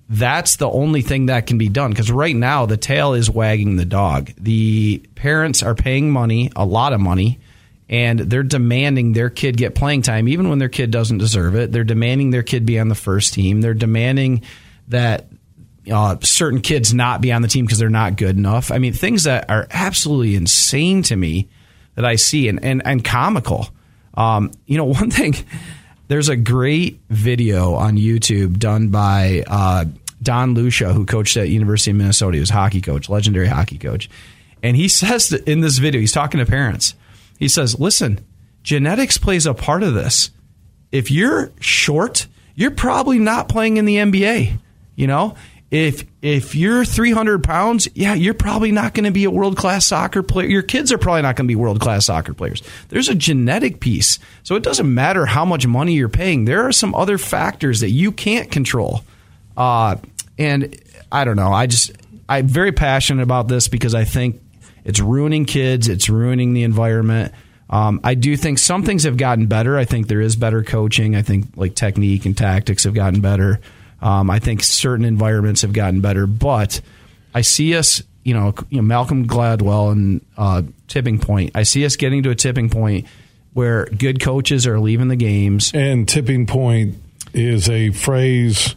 that's 0.10 0.56
the 0.56 0.70
only 0.70 1.02
thing 1.02 1.26
that 1.26 1.48
can 1.48 1.58
be 1.58 1.70
done 1.70 1.92
because 1.92 2.12
right 2.12 2.36
now 2.36 2.66
the 2.66 2.78
tail 2.78 3.14
is 3.14 3.30
wagging 3.30 3.76
the 3.76 3.86
dog. 3.86 4.32
The 4.38 5.00
parents 5.16 5.64
are 5.64 5.76
paying 5.76 6.10
money, 6.12 6.50
a 6.56 6.66
lot 6.66 6.94
of 6.94 7.02
money, 7.02 7.40
and 7.90 8.20
they're 8.20 8.44
demanding 8.44 9.14
their 9.14 9.30
kid 9.30 9.58
get 9.58 9.76
playing 9.76 10.04
time, 10.04 10.28
even 10.28 10.50
when 10.50 10.60
their 10.60 10.70
kid 10.70 10.92
doesn't 10.92 11.18
deserve 11.18 11.56
it. 11.56 11.72
They're 11.72 11.84
demanding 11.84 12.30
their 12.30 12.44
kid 12.44 12.66
be 12.66 12.80
on 12.80 12.88
the 12.88 12.96
first 12.96 13.34
team. 13.34 13.62
They're 13.62 13.74
demanding 13.74 14.44
that 14.88 15.28
uh, 15.92 16.18
certain 16.22 16.62
kids 16.62 16.94
not 16.94 17.22
be 17.22 17.32
on 17.34 17.42
the 17.42 17.48
team 17.48 17.66
because 17.66 17.80
they're 17.80 17.90
not 17.90 18.16
good 18.16 18.38
enough. 18.38 18.72
I 18.72 18.78
mean, 18.78 18.94
things 18.94 19.24
that 19.24 19.50
are 19.50 19.68
absolutely 19.72 20.36
insane 20.36 21.02
to 21.04 21.16
me 21.16 21.50
that 21.96 22.06
I 22.06 22.16
see 22.16 22.48
and, 22.48 22.64
and, 22.64 22.82
and 22.86 23.04
comical. 23.04 23.70
Um, 24.18 24.52
you 24.66 24.78
know, 24.78 24.86
one 24.86 25.10
thing, 25.10 25.36
there's 26.10 26.28
a 26.28 26.36
great 26.36 27.00
video 27.10 27.76
on 27.76 27.96
YouTube 27.96 28.58
done 28.58 28.90
by 28.90 29.44
uh, 29.48 29.86
Don 30.22 30.54
Lucia, 30.54 30.92
who 30.92 31.06
coached 31.06 31.38
at 31.38 31.48
University 31.48 31.92
of 31.92 31.98
Minnesota. 31.98 32.36
He 32.36 32.40
was 32.42 32.50
hockey 32.50 32.82
coach, 32.82 33.08
legendary 33.08 33.48
hockey 33.48 33.78
coach. 33.78 34.10
And 34.64 34.76
he 34.76 34.88
says 34.90 35.32
in 35.32 35.62
this 35.62 35.78
video, 35.78 36.02
he's 36.02 36.12
talking 36.12 36.40
to 36.40 36.46
parents. 36.46 36.96
He 37.40 37.48
says, 37.48 37.80
listen, 37.80 38.20
genetics 38.64 39.18
plays 39.18 39.46
a 39.46 39.54
part 39.54 39.84
of 39.84 39.94
this. 39.94 40.32
If 40.92 41.12
you're 41.12 41.52
short, 41.60 42.28
you're 42.56 42.72
probably 42.72 43.20
not 43.20 43.48
playing 43.48 43.78
in 43.78 43.86
the 43.86 43.98
NBA. 43.98 44.60
You 44.96 45.06
know, 45.06 45.36
if 45.70 46.06
if 46.22 46.56
you're 46.56 46.86
300 46.86 47.44
pounds, 47.44 47.88
yeah, 47.94 48.14
you're 48.14 48.34
probably 48.34 48.72
not 48.72 48.94
going 48.94 49.04
to 49.06 49.12
be 49.12 49.26
a 49.26 49.32
world 49.32 49.58
class 49.58 49.86
soccer 49.86 50.24
player. 50.24 50.48
Your 50.48 50.62
kids 50.62 50.92
are 50.92 50.98
probably 50.98 51.22
not 51.22 51.36
going 51.36 51.46
to 51.46 51.52
be 51.52 51.56
world 51.56 51.82
class 51.82 52.06
soccer 52.06 52.34
players. 52.34 52.64
There's 52.90 53.10
a 53.10 53.16
genetic 53.16 53.80
piece, 53.80 54.20
so 54.44 54.56
it 54.56 54.64
doesn't 54.64 54.92
matter 54.92 55.26
how 55.26 55.44
much 55.44 55.68
money 55.68 55.94
you're 55.94 56.10
paying. 56.10 56.46
There 56.46 56.68
are 56.68 56.72
some 56.72 56.96
other 56.96 57.18
factors 57.18 57.82
that 57.82 57.90
you 57.90 58.12
can't 58.12 58.50
control. 58.50 59.02
Uh, 59.58 59.98
and 60.38 60.80
I 61.12 61.26
don't 61.26 61.36
know. 61.36 61.52
I 61.52 61.68
just 61.68 61.92
I'm 62.30 62.48
very 62.48 62.72
passionate 62.72 63.24
about 63.24 63.48
this 63.48 63.68
because 63.68 63.94
I 63.94 64.06
think 64.06 64.42
it's 64.86 65.02
ruining 65.02 65.46
kids. 65.46 65.90
It's 65.90 66.10
ruining 66.10 66.54
the 66.54 66.64
environment. 66.64 67.34
Um, 67.70 68.00
I 68.04 68.14
do 68.14 68.38
think 68.38 68.60
some 68.60 68.84
things 68.84 69.04
have 69.04 69.18
gotten 69.18 69.48
better. 69.48 69.78
I 69.78 69.84
think 69.84 70.08
there 70.08 70.22
is 70.22 70.38
better 70.38 70.64
coaching. 70.64 71.16
I 71.16 71.22
think 71.22 71.48
like 71.58 71.76
technique 71.76 72.26
and 72.26 72.38
tactics 72.38 72.86
have 72.86 72.94
gotten 72.94 73.20
better. 73.20 73.60
Um, 74.02 74.30
I 74.30 74.40
think 74.40 74.64
certain 74.64 75.06
environments 75.06 75.62
have 75.64 75.74
gotten 75.74 76.02
better, 76.02 76.28
but 76.28 76.82
I 77.34 77.42
see 77.42 77.76
us, 77.76 78.04
you 78.24 78.34
know, 78.34 78.54
you 78.70 78.78
know 78.78 78.84
Malcolm 78.84 79.28
Gladwell 79.28 79.92
and 79.92 80.26
uh, 80.38 80.64
tipping 80.88 81.20
point. 81.20 81.52
I 81.56 81.64
see 81.64 81.86
us 81.86 81.96
getting 81.96 82.24
to 82.24 82.30
a 82.30 82.36
tipping 82.36 82.70
point 82.70 83.08
where 83.54 83.86
good 83.86 84.22
coaches 84.22 84.68
are 84.68 84.80
leaving 84.80 85.08
the 85.08 85.16
games. 85.16 85.72
And 85.74 86.08
tipping 86.08 86.46
point 86.46 86.96
is 87.34 87.70
a 87.70 87.90
phrase 87.92 88.76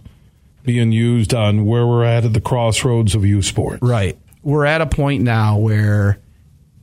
being 0.62 0.92
used 0.92 1.34
on 1.34 1.66
where 1.66 1.86
we're 1.86 2.04
at 2.04 2.24
at 2.24 2.32
the 2.32 2.40
crossroads 2.40 3.14
of 3.14 3.24
youth 3.24 3.44
sport. 3.44 3.80
Right. 3.82 4.18
We're 4.42 4.64
at 4.64 4.80
a 4.80 4.86
point 4.86 5.22
now 5.22 5.58
where 5.58 6.18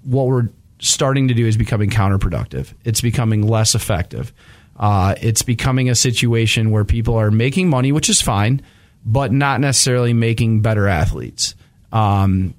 what 0.04 0.28
we're 0.28 0.50
starting 0.80 1.28
to 1.30 1.34
do 1.34 1.46
is 1.48 1.58
becoming 1.58 1.90
counterproductive. 1.90 2.74
It's 2.84 3.02
becoming 3.02 3.48
less 3.48 3.76
effective. 3.76 4.32
Uh, 4.78 5.16
it's 5.22 5.42
becoming 5.42 5.90
a 5.90 5.96
situation 5.96 6.70
where 6.72 6.86
people 6.86 7.16
are 7.16 7.32
making 7.32 7.70
money, 7.70 7.92
which 7.92 8.10
is 8.10 8.22
fine, 8.22 8.62
but 9.06 9.32
not 9.32 9.60
necessarily 9.60 10.14
making 10.14 10.62
better 10.62 10.88
athletes. 10.88 11.56
Um, 11.92 12.54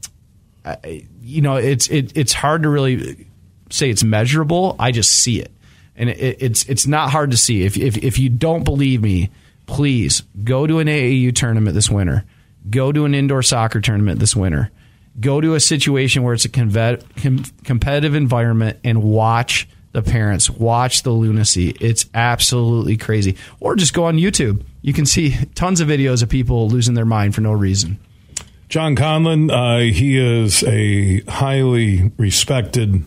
I- 0.64 1.04
you 1.22 1.42
know, 1.42 1.56
it's 1.56 1.88
it, 1.88 2.16
it's 2.16 2.32
hard 2.32 2.62
to 2.62 2.70
really 2.70 3.26
say 3.70 3.90
it's 3.90 4.02
measurable. 4.02 4.74
I 4.78 4.92
just 4.92 5.10
see 5.12 5.40
it, 5.40 5.52
and 5.94 6.08
it, 6.08 6.38
it's 6.40 6.64
it's 6.64 6.86
not 6.86 7.10
hard 7.10 7.32
to 7.32 7.36
see. 7.36 7.64
If, 7.64 7.76
if 7.76 7.98
if 7.98 8.18
you 8.18 8.30
don't 8.30 8.64
believe 8.64 9.02
me, 9.02 9.28
please 9.66 10.22
go 10.42 10.66
to 10.66 10.78
an 10.78 10.86
AAU 10.88 11.34
tournament 11.34 11.74
this 11.74 11.90
winter. 11.90 12.24
Go 12.70 12.92
to 12.92 13.04
an 13.04 13.14
indoor 13.14 13.42
soccer 13.42 13.82
tournament 13.82 14.20
this 14.20 14.34
winter. 14.34 14.70
Go 15.20 15.40
to 15.42 15.54
a 15.54 15.60
situation 15.60 16.22
where 16.22 16.32
it's 16.32 16.46
a 16.46 16.48
com- 16.48 17.44
competitive 17.64 18.14
environment 18.14 18.78
and 18.82 19.02
watch 19.02 19.68
the 19.92 20.02
parents, 20.02 20.50
watch 20.50 21.02
the 21.02 21.10
lunacy. 21.10 21.70
It's 21.80 22.06
absolutely 22.14 22.96
crazy. 22.96 23.36
Or 23.60 23.74
just 23.76 23.94
go 23.94 24.04
on 24.04 24.16
YouTube. 24.16 24.64
You 24.82 24.92
can 24.92 25.06
see 25.06 25.36
tons 25.54 25.80
of 25.80 25.88
videos 25.88 26.22
of 26.22 26.28
people 26.28 26.68
losing 26.68 26.94
their 26.94 27.04
mind 27.04 27.34
for 27.34 27.40
no 27.40 27.52
reason. 27.52 27.98
John 28.68 28.96
Conlon, 28.96 29.50
uh, 29.50 29.92
he 29.92 30.18
is 30.18 30.62
a 30.64 31.20
highly 31.22 32.12
respected 32.18 33.04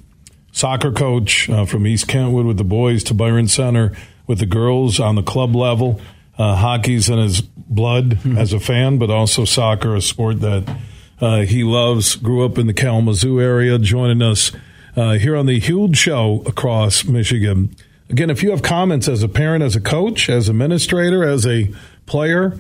soccer 0.52 0.92
coach 0.92 1.50
uh, 1.50 1.66
from 1.66 1.86
East 1.86 2.08
Kentwood 2.08 2.46
with 2.46 2.58
the 2.58 2.64
boys 2.64 3.04
to 3.06 3.14
Byron 3.14 3.48
Center 3.48 3.96
with 4.28 4.40
the 4.40 4.46
girls 4.46 5.00
on 5.00 5.16
the 5.16 5.24
club 5.24 5.56
level. 5.56 6.02
Uh, 6.38 6.56
hockey's 6.56 7.10
in 7.10 7.20
his 7.20 7.42
blood 7.42 8.18
as 8.38 8.54
a 8.54 8.60
fan, 8.60 8.98
but 8.98 9.10
also 9.10 9.46
soccer, 9.46 9.96
a 9.96 10.02
sport 10.02 10.40
that 10.42 10.78
uh, 11.20 11.42
he 11.42 11.64
loves. 11.64 12.16
Grew 12.16 12.44
up 12.44 12.58
in 12.58 12.66
the 12.66 12.74
Kalamazoo 12.74 13.40
area, 13.40 13.78
joining 13.78 14.22
us 14.22 14.52
uh, 14.96 15.14
here 15.14 15.36
on 15.36 15.46
the 15.46 15.60
Huge 15.60 15.98
Show 15.98 16.44
across 16.46 17.06
Michigan. 17.06 17.76
Again, 18.10 18.30
if 18.30 18.44
you 18.44 18.52
have 18.52 18.62
comments 18.62 19.08
as 19.08 19.24
a 19.24 19.30
parent, 19.30 19.64
as 19.64 19.76
a 19.76 19.82
coach, 19.82 20.30
as 20.30 20.50
an 20.50 20.56
administrator, 20.56 21.24
as 21.24 21.46
a 21.48 21.72
player, 22.06 22.60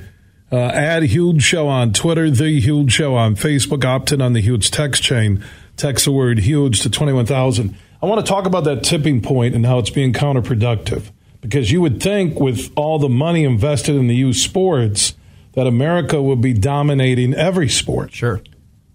uh, 0.52 0.56
add 0.58 1.04
Huge 1.04 1.44
Show 1.44 1.68
on 1.68 1.94
Twitter, 1.94 2.30
The 2.30 2.60
Huge 2.60 2.92
Show 2.92 3.16
on 3.16 3.36
Facebook, 3.36 3.84
opt 3.86 4.12
in 4.12 4.22
on 4.22 4.34
the 4.34 4.42
Huge 4.42 4.72
text 4.72 5.04
chain. 5.04 5.44
Text 5.78 6.06
the 6.06 6.12
word 6.12 6.40
huge 6.40 6.82
to 6.82 6.90
21,000. 6.90 7.76
I 8.02 8.06
want 8.06 8.24
to 8.26 8.30
talk 8.30 8.46
about 8.46 8.66
that 8.66 8.84
tipping 8.84 9.22
point 9.22 9.56
and 9.56 9.66
how 9.66 9.80
it's 9.80 9.90
being 9.90 10.14
counterproductive. 10.14 11.12
Because 11.40 11.72
you 11.72 11.82
would 11.82 12.02
think, 12.04 12.40
with 12.40 12.72
all 12.76 13.00
the 13.00 13.10
money 13.10 13.46
invested 13.46 13.96
in 13.96 14.08
the 14.08 14.16
youth 14.16 14.36
sports, 14.36 15.16
that 15.54 15.66
America 15.68 16.22
would 16.22 16.40
be 16.40 16.54
dominating 16.54 17.34
every 17.34 17.68
sport 17.68 18.14
Sure. 18.14 18.42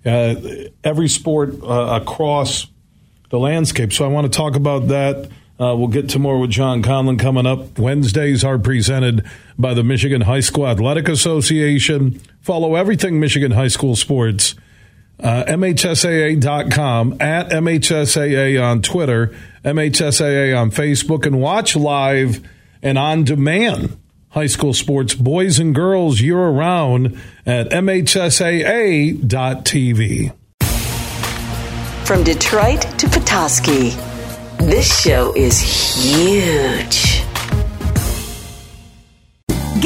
uh, 0.04 0.34
every 0.84 1.08
sport 1.08 1.54
uh, 1.62 2.00
across 2.00 2.66
the 3.30 3.38
landscape. 3.38 3.92
So 3.92 4.04
I 4.04 4.08
want 4.08 4.30
to 4.30 4.36
talk 4.36 4.56
about 4.56 4.88
that. 4.88 5.28
Uh, 5.58 5.74
we'll 5.74 5.88
get 5.88 6.10
to 6.10 6.18
more 6.18 6.38
with 6.38 6.50
John 6.50 6.82
Conlon 6.82 7.18
coming 7.18 7.46
up. 7.46 7.78
Wednesdays 7.78 8.44
are 8.44 8.58
presented 8.58 9.24
by 9.58 9.72
the 9.72 9.82
Michigan 9.82 10.20
High 10.20 10.40
School 10.40 10.66
Athletic 10.66 11.08
Association. 11.08 12.20
Follow 12.42 12.74
everything 12.74 13.18
Michigan 13.18 13.52
High 13.52 13.68
School 13.68 13.96
sports. 13.96 14.54
Uh, 15.18 15.44
MHSAA.com, 15.44 17.16
at 17.20 17.48
MHSAA 17.48 18.62
on 18.62 18.82
Twitter, 18.82 19.34
MHSAA 19.64 20.60
on 20.60 20.70
Facebook, 20.70 21.24
and 21.24 21.40
watch 21.40 21.74
live 21.74 22.46
and 22.82 22.98
on 22.98 23.24
demand 23.24 23.96
high 24.36 24.46
school 24.46 24.74
sports, 24.74 25.14
boys 25.14 25.58
and 25.58 25.74
girls, 25.74 26.20
year 26.20 26.36
round 26.36 27.18
at 27.46 27.70
MHSAA.tv. 27.70 29.22
From 32.06 32.22
Detroit 32.22 32.82
to 32.98 33.08
Petoskey, 33.08 33.90
this 34.58 35.00
show 35.02 35.32
is 35.34 35.58
huge. 35.58 37.05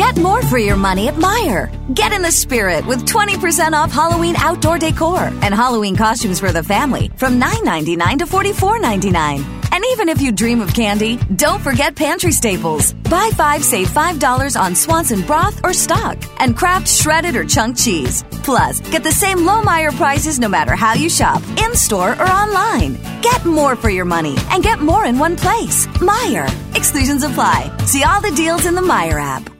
Get 0.00 0.16
more 0.16 0.40
for 0.40 0.56
your 0.56 0.76
money 0.76 1.08
at 1.08 1.16
Meijer. 1.16 1.68
Get 1.94 2.14
in 2.14 2.22
the 2.22 2.32
spirit 2.32 2.86
with 2.86 3.06
20% 3.06 3.74
off 3.74 3.92
Halloween 3.92 4.34
outdoor 4.34 4.78
decor 4.78 5.24
and 5.42 5.54
Halloween 5.54 5.94
costumes 5.94 6.40
for 6.40 6.52
the 6.52 6.62
family 6.62 7.10
from 7.16 7.38
$9.99 7.38 8.20
to 8.20 8.24
$44.99. 8.24 9.44
And 9.72 9.84
even 9.90 10.08
if 10.08 10.22
you 10.22 10.32
dream 10.32 10.62
of 10.62 10.72
candy, 10.72 11.18
don't 11.36 11.60
forget 11.60 11.96
pantry 11.96 12.32
staples. 12.32 12.94
Buy 12.94 13.30
five, 13.36 13.62
save 13.62 13.88
$5 13.88 14.58
on 14.58 14.74
Swanson 14.74 15.20
broth 15.20 15.60
or 15.62 15.74
stock 15.74 16.16
and 16.38 16.56
Kraft 16.56 16.88
shredded 16.88 17.36
or 17.36 17.44
chunk 17.44 17.76
cheese. 17.76 18.24
Plus, 18.42 18.80
get 18.80 19.02
the 19.02 19.12
same 19.12 19.44
low 19.44 19.60
Meijer 19.60 19.94
prices 19.94 20.38
no 20.38 20.48
matter 20.48 20.74
how 20.74 20.94
you 20.94 21.10
shop, 21.10 21.42
in 21.58 21.74
store 21.74 22.12
or 22.12 22.26
online. 22.26 22.94
Get 23.20 23.44
more 23.44 23.76
for 23.76 23.90
your 23.90 24.06
money 24.06 24.38
and 24.50 24.62
get 24.62 24.80
more 24.80 25.04
in 25.04 25.18
one 25.18 25.36
place. 25.36 25.86
Meijer. 25.98 26.48
Exclusions 26.74 27.22
apply. 27.22 27.70
See 27.84 28.02
all 28.02 28.22
the 28.22 28.30
deals 28.30 28.64
in 28.64 28.74
the 28.74 28.80
Meijer 28.80 29.20
app. 29.20 29.59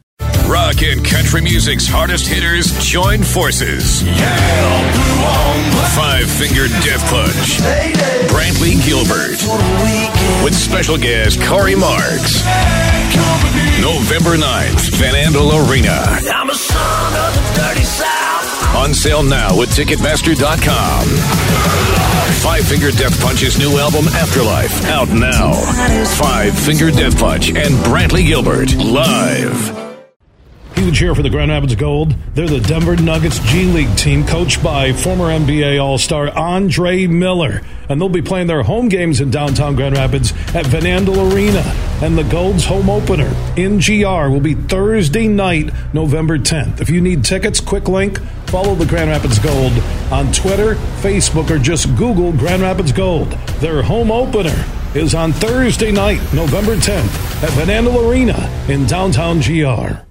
Rock 0.47 0.83
and 0.83 1.03
country 1.05 1.41
music's 1.41 1.87
hardest 1.87 2.27
hitters 2.27 2.77
join 2.83 3.23
forces. 3.23 4.01
Five 5.95 6.29
Finger 6.29 6.67
Death 6.83 7.03
Punch. 7.09 7.59
Brantley 8.27 8.75
Gilbert. 8.85 9.39
With 10.43 10.53
special 10.55 10.97
guest 10.97 11.41
Corey 11.43 11.75
Marks. 11.75 12.43
November 13.81 14.37
9th, 14.37 14.91
Van 14.97 15.13
Andel 15.15 15.51
Arena. 15.69 15.97
On 18.77 18.93
sale 18.93 19.23
now 19.23 19.61
at 19.61 19.69
Ticketmaster.com. 19.69 21.07
Five 22.41 22.65
Finger 22.67 22.91
Death 22.91 23.19
Punch's 23.21 23.57
new 23.57 23.77
album, 23.77 24.05
Afterlife, 24.07 24.85
out 24.85 25.09
now. 25.09 25.53
Five 26.15 26.57
Finger 26.57 26.91
Death 26.91 27.17
Punch 27.19 27.49
and 27.49 27.75
Brantley 27.85 28.25
Gilbert, 28.25 28.75
live. 28.75 29.80
Huge 30.75 30.99
here 30.99 31.13
for 31.13 31.21
the 31.21 31.29
Grand 31.29 31.51
Rapids 31.51 31.75
Gold. 31.75 32.15
They're 32.33 32.47
the 32.47 32.59
Denver 32.59 32.95
Nuggets 32.95 33.39
G 33.39 33.65
League 33.65 33.95
team, 33.97 34.25
coached 34.25 34.63
by 34.63 34.93
former 34.93 35.25
NBA 35.25 35.83
All 35.83 35.97
Star 35.97 36.29
Andre 36.35 37.07
Miller. 37.07 37.61
And 37.89 37.99
they'll 37.99 38.09
be 38.09 38.21
playing 38.21 38.47
their 38.47 38.63
home 38.63 38.87
games 38.87 39.19
in 39.19 39.31
downtown 39.31 39.75
Grand 39.75 39.97
Rapids 39.97 40.31
at 40.55 40.65
Van 40.67 40.83
Andel 40.83 41.31
Arena. 41.31 41.61
And 42.01 42.17
the 42.17 42.23
Gold's 42.23 42.65
home 42.65 42.89
opener 42.89 43.31
in 43.57 43.79
GR 43.79 44.29
will 44.31 44.39
be 44.39 44.55
Thursday 44.55 45.27
night, 45.27 45.71
November 45.93 46.39
10th. 46.39 46.79
If 46.79 46.89
you 46.89 47.01
need 47.01 47.25
tickets, 47.25 47.59
quick 47.59 47.87
link 47.87 48.19
follow 48.47 48.75
the 48.75 48.85
Grand 48.85 49.09
Rapids 49.09 49.39
Gold 49.39 49.71
on 50.11 50.31
Twitter, 50.33 50.75
Facebook, 51.01 51.49
or 51.49 51.57
just 51.57 51.87
Google 51.95 52.33
Grand 52.33 52.61
Rapids 52.61 52.91
Gold. 52.91 53.31
Their 53.59 53.81
home 53.81 54.11
opener 54.11 54.65
is 54.93 55.15
on 55.15 55.31
Thursday 55.31 55.91
night, 55.91 56.21
November 56.33 56.75
10th 56.75 57.43
at 57.43 57.49
Van 57.51 57.67
Andel 57.67 58.09
Arena 58.09 58.49
in 58.67 58.85
downtown 58.87 59.39
GR. 59.39 60.10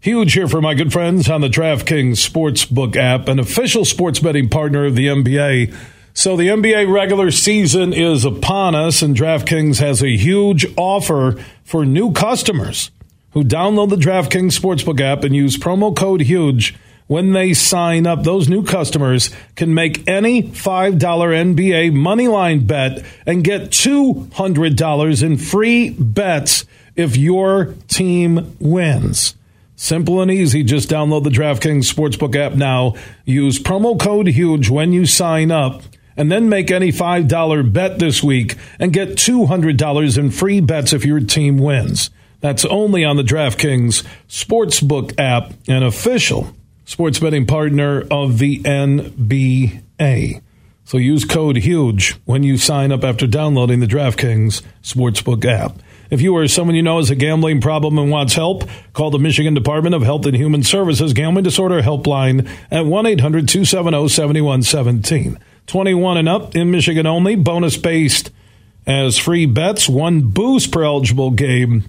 Huge 0.00 0.34
here 0.34 0.46
for 0.46 0.60
my 0.60 0.74
good 0.74 0.92
friends 0.92 1.28
on 1.28 1.40
the 1.40 1.48
DraftKings 1.48 2.24
Sportsbook 2.24 2.94
app, 2.94 3.26
an 3.26 3.40
official 3.40 3.84
sports 3.84 4.20
betting 4.20 4.48
partner 4.48 4.86
of 4.86 4.94
the 4.94 5.08
NBA. 5.08 5.74
So 6.14 6.36
the 6.36 6.46
NBA 6.46 6.88
regular 6.88 7.32
season 7.32 7.92
is 7.92 8.24
upon 8.24 8.76
us, 8.76 9.02
and 9.02 9.16
DraftKings 9.16 9.80
has 9.80 10.00
a 10.00 10.16
huge 10.16 10.64
offer 10.76 11.44
for 11.64 11.84
new 11.84 12.12
customers 12.12 12.92
who 13.32 13.42
download 13.42 13.90
the 13.90 13.96
DraftKings 13.96 14.56
Sportsbook 14.56 15.00
app 15.00 15.24
and 15.24 15.34
use 15.34 15.58
promo 15.58 15.96
code 15.96 16.20
HUGE 16.20 16.76
when 17.08 17.32
they 17.32 17.52
sign 17.52 18.06
up. 18.06 18.22
Those 18.22 18.48
new 18.48 18.62
customers 18.62 19.30
can 19.56 19.74
make 19.74 20.08
any 20.08 20.44
$5 20.44 21.00
NBA 21.00 21.90
moneyline 21.90 22.68
bet 22.68 23.04
and 23.26 23.42
get 23.42 23.70
$200 23.70 25.22
in 25.24 25.38
free 25.38 25.90
bets 25.90 26.66
if 26.94 27.16
your 27.16 27.74
team 27.88 28.56
wins. 28.60 29.34
Simple 29.80 30.20
and 30.20 30.28
easy. 30.28 30.64
Just 30.64 30.88
download 30.88 31.22
the 31.22 31.30
DraftKings 31.30 31.84
Sportsbook 31.84 32.34
app 32.34 32.54
now. 32.54 32.96
Use 33.24 33.60
promo 33.60 33.98
code 33.98 34.26
HUGE 34.26 34.68
when 34.68 34.92
you 34.92 35.06
sign 35.06 35.52
up. 35.52 35.82
And 36.16 36.32
then 36.32 36.48
make 36.48 36.72
any 36.72 36.90
$5 36.90 37.72
bet 37.72 38.00
this 38.00 38.20
week 38.20 38.56
and 38.80 38.92
get 38.92 39.10
$200 39.10 40.18
in 40.18 40.30
free 40.32 40.60
bets 40.60 40.92
if 40.92 41.04
your 41.04 41.20
team 41.20 41.58
wins. 41.58 42.10
That's 42.40 42.64
only 42.64 43.04
on 43.04 43.16
the 43.18 43.22
DraftKings 43.22 44.04
Sportsbook 44.28 45.14
app, 45.16 45.52
an 45.68 45.84
official 45.84 46.52
sports 46.84 47.20
betting 47.20 47.46
partner 47.46 48.04
of 48.10 48.38
the 48.38 48.58
NBA. 48.58 50.42
So 50.84 50.98
use 50.98 51.24
code 51.24 51.58
HUGE 51.58 52.16
when 52.24 52.42
you 52.42 52.58
sign 52.58 52.90
up 52.90 53.04
after 53.04 53.28
downloading 53.28 53.78
the 53.78 53.86
DraftKings 53.86 54.60
Sportsbook 54.82 55.44
app. 55.44 55.78
If 56.10 56.22
you 56.22 56.34
or 56.34 56.48
someone 56.48 56.74
you 56.74 56.82
know 56.82 56.98
has 56.98 57.10
a 57.10 57.14
gambling 57.14 57.60
problem 57.60 57.98
and 57.98 58.10
wants 58.10 58.34
help, 58.34 58.64
call 58.94 59.10
the 59.10 59.18
Michigan 59.18 59.52
Department 59.52 59.94
of 59.94 60.02
Health 60.02 60.24
and 60.24 60.34
Human 60.34 60.62
Services 60.62 61.12
Gambling 61.12 61.44
Disorder 61.44 61.82
Helpline 61.82 62.48
at 62.70 62.86
1 62.86 63.06
800 63.06 63.46
270 63.46 64.08
7117. 64.08 65.38
21 65.66 66.16
and 66.16 66.28
up 66.28 66.56
in 66.56 66.70
Michigan 66.70 67.06
only, 67.06 67.36
bonus 67.36 67.76
based 67.76 68.30
as 68.86 69.18
free 69.18 69.44
bets, 69.44 69.86
one 69.86 70.22
boost 70.22 70.72
per 70.72 70.82
eligible 70.82 71.30
game 71.30 71.84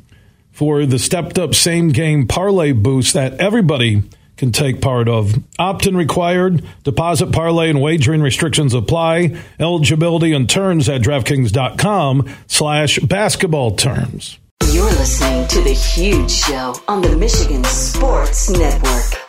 for 0.51 0.85
the 0.85 0.99
stepped 0.99 1.39
up 1.39 1.55
same 1.55 1.89
game 1.89 2.27
parlay 2.27 2.73
boost 2.73 3.13
that 3.13 3.39
everybody 3.39 4.03
can 4.39 4.51
take 4.51 4.81
part 4.81 5.07
of. 5.07 5.35
Opt-in 5.59 5.95
required. 5.95 6.63
Deposit 6.83 7.31
parlay 7.31 7.69
and 7.69 7.81
wagering 7.81 8.21
restrictions 8.21 8.73
apply. 8.73 9.37
Eligibility 9.59 10.33
and 10.33 10.49
terms 10.49 10.89
at 10.89 11.01
DraftKings.com 11.01 12.27
slash 12.47 12.97
basketball 12.99 13.75
terms. 13.75 14.39
You're 14.71 14.85
listening 14.85 15.47
to 15.49 15.61
The 15.61 15.73
Huge 15.73 16.31
Show 16.31 16.75
on 16.87 17.01
the 17.01 17.15
Michigan 17.15 17.63
Sports 17.65 18.49
Network. 18.49 19.28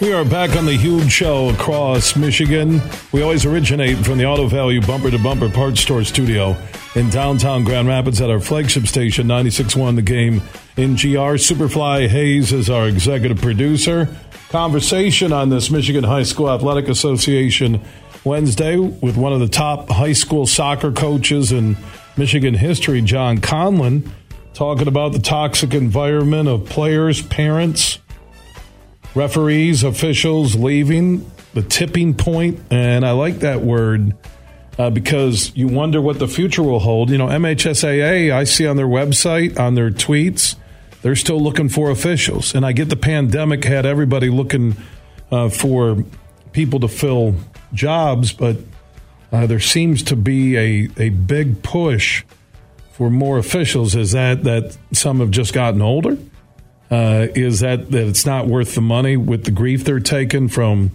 We 0.00 0.14
are 0.14 0.24
back 0.24 0.56
on 0.56 0.64
the 0.64 0.72
huge 0.72 1.12
show 1.12 1.50
across 1.50 2.16
Michigan. 2.16 2.80
We 3.12 3.20
always 3.20 3.44
originate 3.44 3.98
from 3.98 4.16
the 4.16 4.24
Auto 4.24 4.46
Value 4.46 4.80
Bumper 4.80 5.10
to 5.10 5.18
Bumper 5.18 5.50
Parts 5.50 5.82
Store 5.82 6.04
studio 6.04 6.56
in 6.94 7.10
downtown 7.10 7.64
Grand 7.64 7.86
Rapids 7.86 8.18
at 8.22 8.30
our 8.30 8.40
flagship 8.40 8.86
station, 8.86 9.26
96.1 9.26 9.96
The 9.96 10.02
Game 10.02 10.40
in 10.78 10.94
GR. 10.94 11.36
Superfly 11.36 12.08
Hayes 12.08 12.50
is 12.50 12.70
our 12.70 12.88
executive 12.88 13.42
producer. 13.42 14.08
Conversation 14.48 15.34
on 15.34 15.50
this 15.50 15.70
Michigan 15.70 16.04
High 16.04 16.22
School 16.22 16.50
Athletic 16.50 16.88
Association 16.88 17.82
Wednesday 18.24 18.78
with 18.78 19.18
one 19.18 19.34
of 19.34 19.40
the 19.40 19.48
top 19.48 19.90
high 19.90 20.14
school 20.14 20.46
soccer 20.46 20.92
coaches 20.92 21.52
in 21.52 21.76
Michigan 22.16 22.54
history, 22.54 23.02
John 23.02 23.36
Conlon, 23.36 24.10
talking 24.54 24.88
about 24.88 25.12
the 25.12 25.18
toxic 25.18 25.74
environment 25.74 26.48
of 26.48 26.64
players, 26.64 27.20
parents, 27.20 27.98
referees, 29.14 29.82
officials 29.82 30.54
leaving, 30.54 31.30
the 31.54 31.62
tipping 31.62 32.14
point, 32.14 32.60
and 32.70 33.04
I 33.04 33.12
like 33.12 33.40
that 33.40 33.60
word 33.62 34.14
uh, 34.78 34.90
because 34.90 35.54
you 35.54 35.68
wonder 35.68 36.00
what 36.00 36.18
the 36.18 36.28
future 36.28 36.62
will 36.62 36.78
hold. 36.78 37.10
You 37.10 37.18
know, 37.18 37.26
MHSAA, 37.26 38.32
I 38.32 38.44
see 38.44 38.66
on 38.66 38.76
their 38.76 38.86
website, 38.86 39.58
on 39.58 39.74
their 39.74 39.90
tweets, 39.90 40.56
they're 41.02 41.16
still 41.16 41.40
looking 41.40 41.68
for 41.68 41.90
officials. 41.90 42.54
And 42.54 42.64
I 42.64 42.72
get 42.72 42.88
the 42.88 42.96
pandemic 42.96 43.64
had 43.64 43.86
everybody 43.86 44.30
looking 44.30 44.76
uh, 45.30 45.48
for 45.48 46.04
people 46.52 46.80
to 46.80 46.88
fill 46.88 47.34
jobs, 47.72 48.32
but 48.32 48.56
uh, 49.32 49.46
there 49.46 49.60
seems 49.60 50.02
to 50.04 50.16
be 50.16 50.56
a, 50.56 50.88
a 50.96 51.08
big 51.10 51.62
push 51.62 52.24
for 52.92 53.10
more 53.10 53.38
officials. 53.38 53.94
Is 53.94 54.12
that 54.12 54.44
that 54.44 54.76
some 54.92 55.20
have 55.20 55.30
just 55.30 55.52
gotten 55.52 55.80
older? 55.80 56.18
Uh, 56.90 57.28
is 57.34 57.60
that 57.60 57.90
that 57.90 58.08
it's 58.08 58.26
not 58.26 58.46
worth 58.46 58.74
the 58.74 58.80
money 58.80 59.16
with 59.16 59.44
the 59.44 59.50
grief 59.50 59.84
they're 59.84 60.00
taking 60.00 60.48
from 60.48 60.90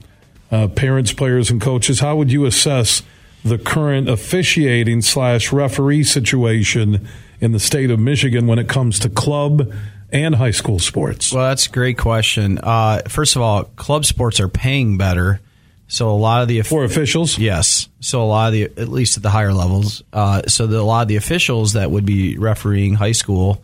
uh, 0.51 0.67
parents, 0.67 1.13
players, 1.13 1.49
and 1.49 1.61
coaches? 1.61 1.99
How 2.01 2.15
would 2.17 2.31
you 2.31 2.45
assess 2.45 3.01
the 3.43 3.57
current 3.57 4.09
officiating 4.09 5.01
slash 5.01 5.51
referee 5.51 6.03
situation 6.03 7.07
in 7.39 7.51
the 7.51 7.59
state 7.59 7.91
of 7.91 7.99
Michigan 7.99 8.47
when 8.47 8.59
it 8.59 8.67
comes 8.67 8.99
to 8.99 9.09
club 9.09 9.71
and 10.11 10.35
high 10.35 10.51
school 10.51 10.79
sports? 10.79 11.31
Well, 11.31 11.47
that's 11.49 11.67
a 11.67 11.69
great 11.69 11.97
question. 11.97 12.57
Uh, 12.57 13.01
first 13.07 13.35
of 13.35 13.41
all, 13.41 13.63
club 13.63 14.05
sports 14.05 14.39
are 14.39 14.47
paying 14.47 14.97
better. 14.97 15.39
So 15.87 16.09
a 16.09 16.17
lot 16.17 16.41
of 16.41 16.47
the 16.47 16.61
for 16.63 16.83
officials, 16.83 17.37
yes. 17.37 17.89
So 17.99 18.23
a 18.23 18.25
lot 18.25 18.47
of 18.47 18.53
the, 18.53 18.63
at 18.81 18.89
least 18.89 19.17
at 19.17 19.23
the 19.23 19.29
higher 19.29 19.53
levels, 19.53 20.03
uh, 20.11 20.41
so 20.47 20.65
the, 20.65 20.79
a 20.79 20.81
lot 20.81 21.03
of 21.03 21.07
the 21.07 21.15
officials 21.15 21.73
that 21.73 21.91
would 21.91 22.05
be 22.05 22.37
refereeing 22.37 22.95
high 22.95 23.11
school 23.11 23.63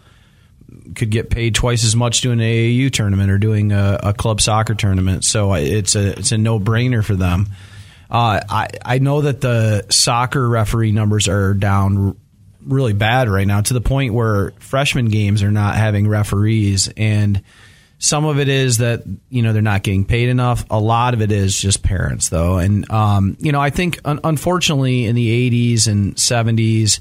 could 0.96 1.10
get 1.10 1.30
paid 1.30 1.56
twice 1.56 1.84
as 1.84 1.96
much 1.96 2.22
doing 2.22 2.40
an 2.40 2.46
AAU 2.46 2.92
tournament 2.92 3.32
or 3.32 3.38
doing 3.38 3.72
a, 3.72 4.00
a 4.04 4.14
club 4.14 4.42
soccer 4.42 4.76
tournament. 4.76 5.24
So 5.24 5.54
it's 5.54 5.96
a 5.96 6.18
it's 6.20 6.32
a 6.32 6.38
no 6.38 6.60
brainer 6.60 7.04
for 7.04 7.16
them. 7.16 7.48
Uh, 8.10 8.42
I 8.50 8.68
I 8.84 8.98
know 9.00 9.22
that 9.22 9.42
the 9.42 9.86
soccer 9.90 10.48
referee 10.48 10.92
numbers 10.92 11.28
are 11.28 11.54
down 11.54 12.18
really 12.66 12.94
bad 12.94 13.30
right 13.30 13.48
now 13.48 13.62
to 13.62 13.74
the 13.74 13.82
point 13.82 14.14
where 14.14 14.52
freshman 14.60 15.06
games 15.06 15.42
are 15.42 15.52
not 15.52 15.76
having 15.76 16.08
referees 16.08 16.90
and 16.96 17.42
some 18.02 18.26
of 18.26 18.40
it 18.40 18.50
is 18.50 18.80
that 18.80 19.04
you 19.30 19.44
know 19.44 19.54
they're 19.54 19.62
not 19.62 19.84
getting 19.84 20.06
paid 20.06 20.30
enough. 20.30 20.66
A 20.72 20.80
lot 20.80 21.14
of 21.14 21.22
it 21.22 21.32
is 21.32 21.56
just 21.56 21.84
parents, 21.84 22.30
though, 22.30 22.58
and 22.58 22.90
um, 22.90 23.38
you 23.40 23.52
know 23.52 23.62
I 23.62 23.70
think 23.70 24.00
un- 24.04 24.20
unfortunately 24.24 25.06
in 25.06 25.14
the 25.14 25.52
'80s 25.52 25.88
and 25.88 26.16
'70s, 26.16 27.00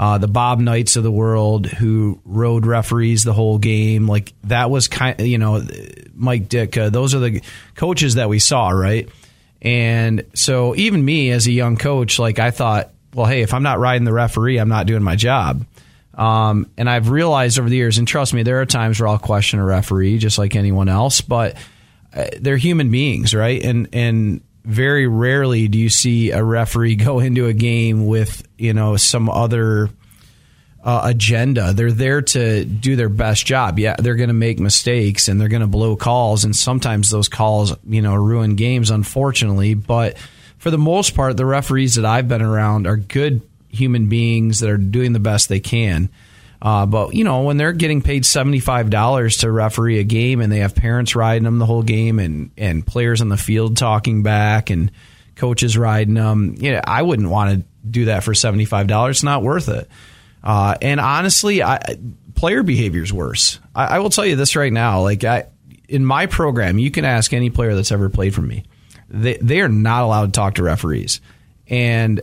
uh, 0.00 0.16
the 0.16 0.28
Bob 0.28 0.60
Knights 0.60 0.96
of 0.96 1.02
the 1.02 1.10
world 1.12 1.66
who 1.66 2.22
rode 2.24 2.64
referees 2.64 3.22
the 3.22 3.34
whole 3.34 3.58
game, 3.58 4.06
like 4.06 4.32
that 4.44 4.70
was 4.70 4.88
kind, 4.88 5.20
you 5.20 5.36
know, 5.36 5.62
Mike 6.14 6.48
Dick. 6.48 6.74
Uh, 6.78 6.88
those 6.88 7.14
are 7.14 7.18
the 7.18 7.42
coaches 7.74 8.14
that 8.14 8.30
we 8.30 8.38
saw, 8.38 8.70
right? 8.70 9.10
And 9.60 10.24
so 10.32 10.74
even 10.74 11.04
me 11.04 11.30
as 11.32 11.46
a 11.46 11.52
young 11.52 11.76
coach, 11.76 12.18
like 12.18 12.38
I 12.38 12.50
thought, 12.50 12.94
well, 13.12 13.26
hey, 13.26 13.42
if 13.42 13.52
I'm 13.52 13.62
not 13.62 13.78
riding 13.78 14.06
the 14.06 14.12
referee, 14.14 14.56
I'm 14.56 14.70
not 14.70 14.86
doing 14.86 15.02
my 15.02 15.16
job. 15.16 15.66
Um, 16.14 16.70
and 16.78 16.88
I've 16.88 17.10
realized 17.10 17.58
over 17.58 17.68
the 17.68 17.76
years, 17.76 17.98
and 17.98 18.08
trust 18.08 18.32
me, 18.32 18.42
there 18.42 18.62
are 18.62 18.66
times 18.66 19.00
where 19.00 19.08
I'll 19.08 19.18
question 19.18 19.60
a 19.60 19.64
referee 19.66 20.16
just 20.16 20.38
like 20.38 20.56
anyone 20.56 20.88
else, 20.88 21.20
but 21.20 21.58
uh, 22.14 22.24
they're 22.40 22.56
human 22.56 22.90
beings, 22.90 23.34
right? 23.34 23.62
And 23.62 23.90
and 23.92 24.40
very 24.64 25.06
rarely 25.06 25.68
do 25.68 25.78
you 25.78 25.88
see 25.88 26.30
a 26.30 26.42
referee 26.42 26.96
go 26.96 27.18
into 27.18 27.46
a 27.46 27.52
game 27.52 28.06
with 28.06 28.46
you 28.58 28.72
know 28.72 28.96
some 28.96 29.28
other 29.28 29.90
uh, 30.82 31.02
agenda. 31.04 31.72
They're 31.72 31.92
there 31.92 32.22
to 32.22 32.64
do 32.64 32.96
their 32.96 33.08
best 33.08 33.44
job. 33.44 33.78
Yeah, 33.78 33.96
they're 33.98 34.14
going 34.14 34.28
to 34.28 34.34
make 34.34 34.58
mistakes 34.58 35.28
and 35.28 35.40
they're 35.40 35.48
going 35.48 35.60
to 35.60 35.66
blow 35.66 35.96
calls, 35.96 36.44
and 36.44 36.54
sometimes 36.56 37.10
those 37.10 37.28
calls 37.28 37.76
you 37.86 38.02
know 38.02 38.14
ruin 38.14 38.56
games, 38.56 38.90
unfortunately. 38.90 39.74
But 39.74 40.16
for 40.58 40.70
the 40.70 40.78
most 40.78 41.14
part, 41.14 41.36
the 41.36 41.46
referees 41.46 41.96
that 41.96 42.04
I've 42.04 42.28
been 42.28 42.42
around 42.42 42.86
are 42.86 42.96
good 42.96 43.42
human 43.68 44.08
beings 44.08 44.60
that 44.60 44.70
are 44.70 44.78
doing 44.78 45.12
the 45.12 45.20
best 45.20 45.48
they 45.48 45.60
can. 45.60 46.08
Uh, 46.62 46.84
but 46.86 47.14
you 47.14 47.24
know 47.24 47.42
when 47.42 47.56
they're 47.56 47.72
getting 47.72 48.02
paid 48.02 48.26
seventy 48.26 48.60
five 48.60 48.90
dollars 48.90 49.38
to 49.38 49.50
referee 49.50 49.98
a 49.98 50.04
game, 50.04 50.40
and 50.40 50.52
they 50.52 50.58
have 50.58 50.74
parents 50.74 51.16
riding 51.16 51.44
them 51.44 51.58
the 51.58 51.66
whole 51.66 51.82
game, 51.82 52.18
and 52.18 52.50
and 52.58 52.86
players 52.86 53.20
on 53.22 53.28
the 53.28 53.36
field 53.36 53.76
talking 53.76 54.22
back, 54.22 54.70
and 54.70 54.90
coaches 55.36 55.76
riding 55.76 56.14
them, 56.14 56.54
you 56.58 56.72
know, 56.72 56.80
I 56.84 57.00
wouldn't 57.00 57.30
want 57.30 57.50
to 57.50 57.88
do 57.88 58.04
that 58.06 58.24
for 58.24 58.34
seventy 58.34 58.66
five 58.66 58.86
dollars. 58.86 59.16
It's 59.16 59.22
not 59.22 59.42
worth 59.42 59.68
it. 59.68 59.88
Uh, 60.44 60.74
and 60.80 61.00
honestly, 61.00 61.62
I, 61.62 61.80
player 62.34 62.62
behavior 62.62 63.02
is 63.02 63.12
worse. 63.12 63.58
I, 63.74 63.96
I 63.96 63.98
will 64.00 64.10
tell 64.10 64.26
you 64.26 64.36
this 64.36 64.54
right 64.54 64.72
now. 64.72 65.00
Like 65.02 65.24
I, 65.24 65.46
in 65.88 66.04
my 66.04 66.26
program, 66.26 66.78
you 66.78 66.90
can 66.90 67.04
ask 67.04 67.32
any 67.32 67.50
player 67.50 67.74
that's 67.74 67.90
ever 67.92 68.10
played 68.10 68.34
for 68.34 68.42
me. 68.42 68.64
They 69.08 69.38
they 69.38 69.60
are 69.60 69.68
not 69.68 70.04
allowed 70.04 70.26
to 70.26 70.32
talk 70.32 70.54
to 70.54 70.62
referees, 70.62 71.20
and 71.68 72.20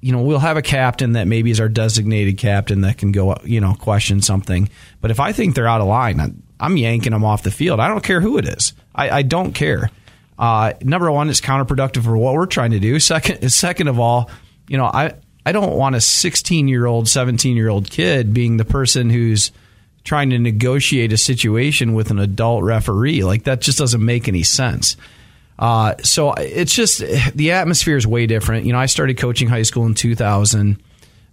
you 0.00 0.12
know, 0.12 0.22
we'll 0.22 0.38
have 0.38 0.56
a 0.56 0.62
captain 0.62 1.12
that 1.12 1.26
maybe 1.26 1.50
is 1.50 1.60
our 1.60 1.68
designated 1.68 2.38
captain 2.38 2.82
that 2.82 2.98
can 2.98 3.12
go, 3.12 3.36
you 3.44 3.60
know, 3.60 3.74
question 3.74 4.22
something. 4.22 4.68
But 5.00 5.10
if 5.10 5.20
I 5.20 5.32
think 5.32 5.54
they're 5.54 5.68
out 5.68 5.80
of 5.80 5.88
line, 5.88 6.42
I'm 6.58 6.76
yanking 6.76 7.12
them 7.12 7.24
off 7.24 7.42
the 7.42 7.50
field. 7.50 7.80
I 7.80 7.88
don't 7.88 8.02
care 8.02 8.20
who 8.20 8.38
it 8.38 8.46
is. 8.46 8.72
I, 8.94 9.10
I 9.10 9.22
don't 9.22 9.52
care. 9.52 9.90
Uh, 10.38 10.72
number 10.80 11.10
one, 11.12 11.28
it's 11.28 11.40
counterproductive 11.40 12.02
for 12.02 12.16
what 12.16 12.34
we're 12.34 12.46
trying 12.46 12.70
to 12.70 12.80
do. 12.80 12.98
Second, 12.98 13.50
second 13.52 13.88
of 13.88 14.00
all, 14.00 14.30
you 14.68 14.78
know, 14.78 14.86
I 14.86 15.14
I 15.44 15.52
don't 15.52 15.76
want 15.76 15.96
a 15.96 16.00
16 16.00 16.68
year 16.68 16.86
old, 16.86 17.08
17 17.08 17.56
year 17.56 17.68
old 17.68 17.90
kid 17.90 18.32
being 18.32 18.56
the 18.56 18.64
person 18.64 19.10
who's 19.10 19.52
trying 20.04 20.30
to 20.30 20.38
negotiate 20.38 21.12
a 21.12 21.18
situation 21.18 21.92
with 21.92 22.10
an 22.10 22.18
adult 22.18 22.64
referee. 22.64 23.22
Like 23.22 23.44
that 23.44 23.60
just 23.60 23.78
doesn't 23.78 24.04
make 24.04 24.28
any 24.28 24.42
sense. 24.42 24.96
Uh, 25.60 25.94
so 26.02 26.32
it's 26.32 26.74
just 26.74 27.00
the 27.34 27.52
atmosphere 27.52 27.98
is 27.98 28.06
way 28.06 28.26
different. 28.26 28.64
You 28.64 28.72
know, 28.72 28.78
I 28.78 28.86
started 28.86 29.18
coaching 29.18 29.46
high 29.46 29.62
school 29.62 29.84
in 29.84 29.94
2000. 29.94 30.82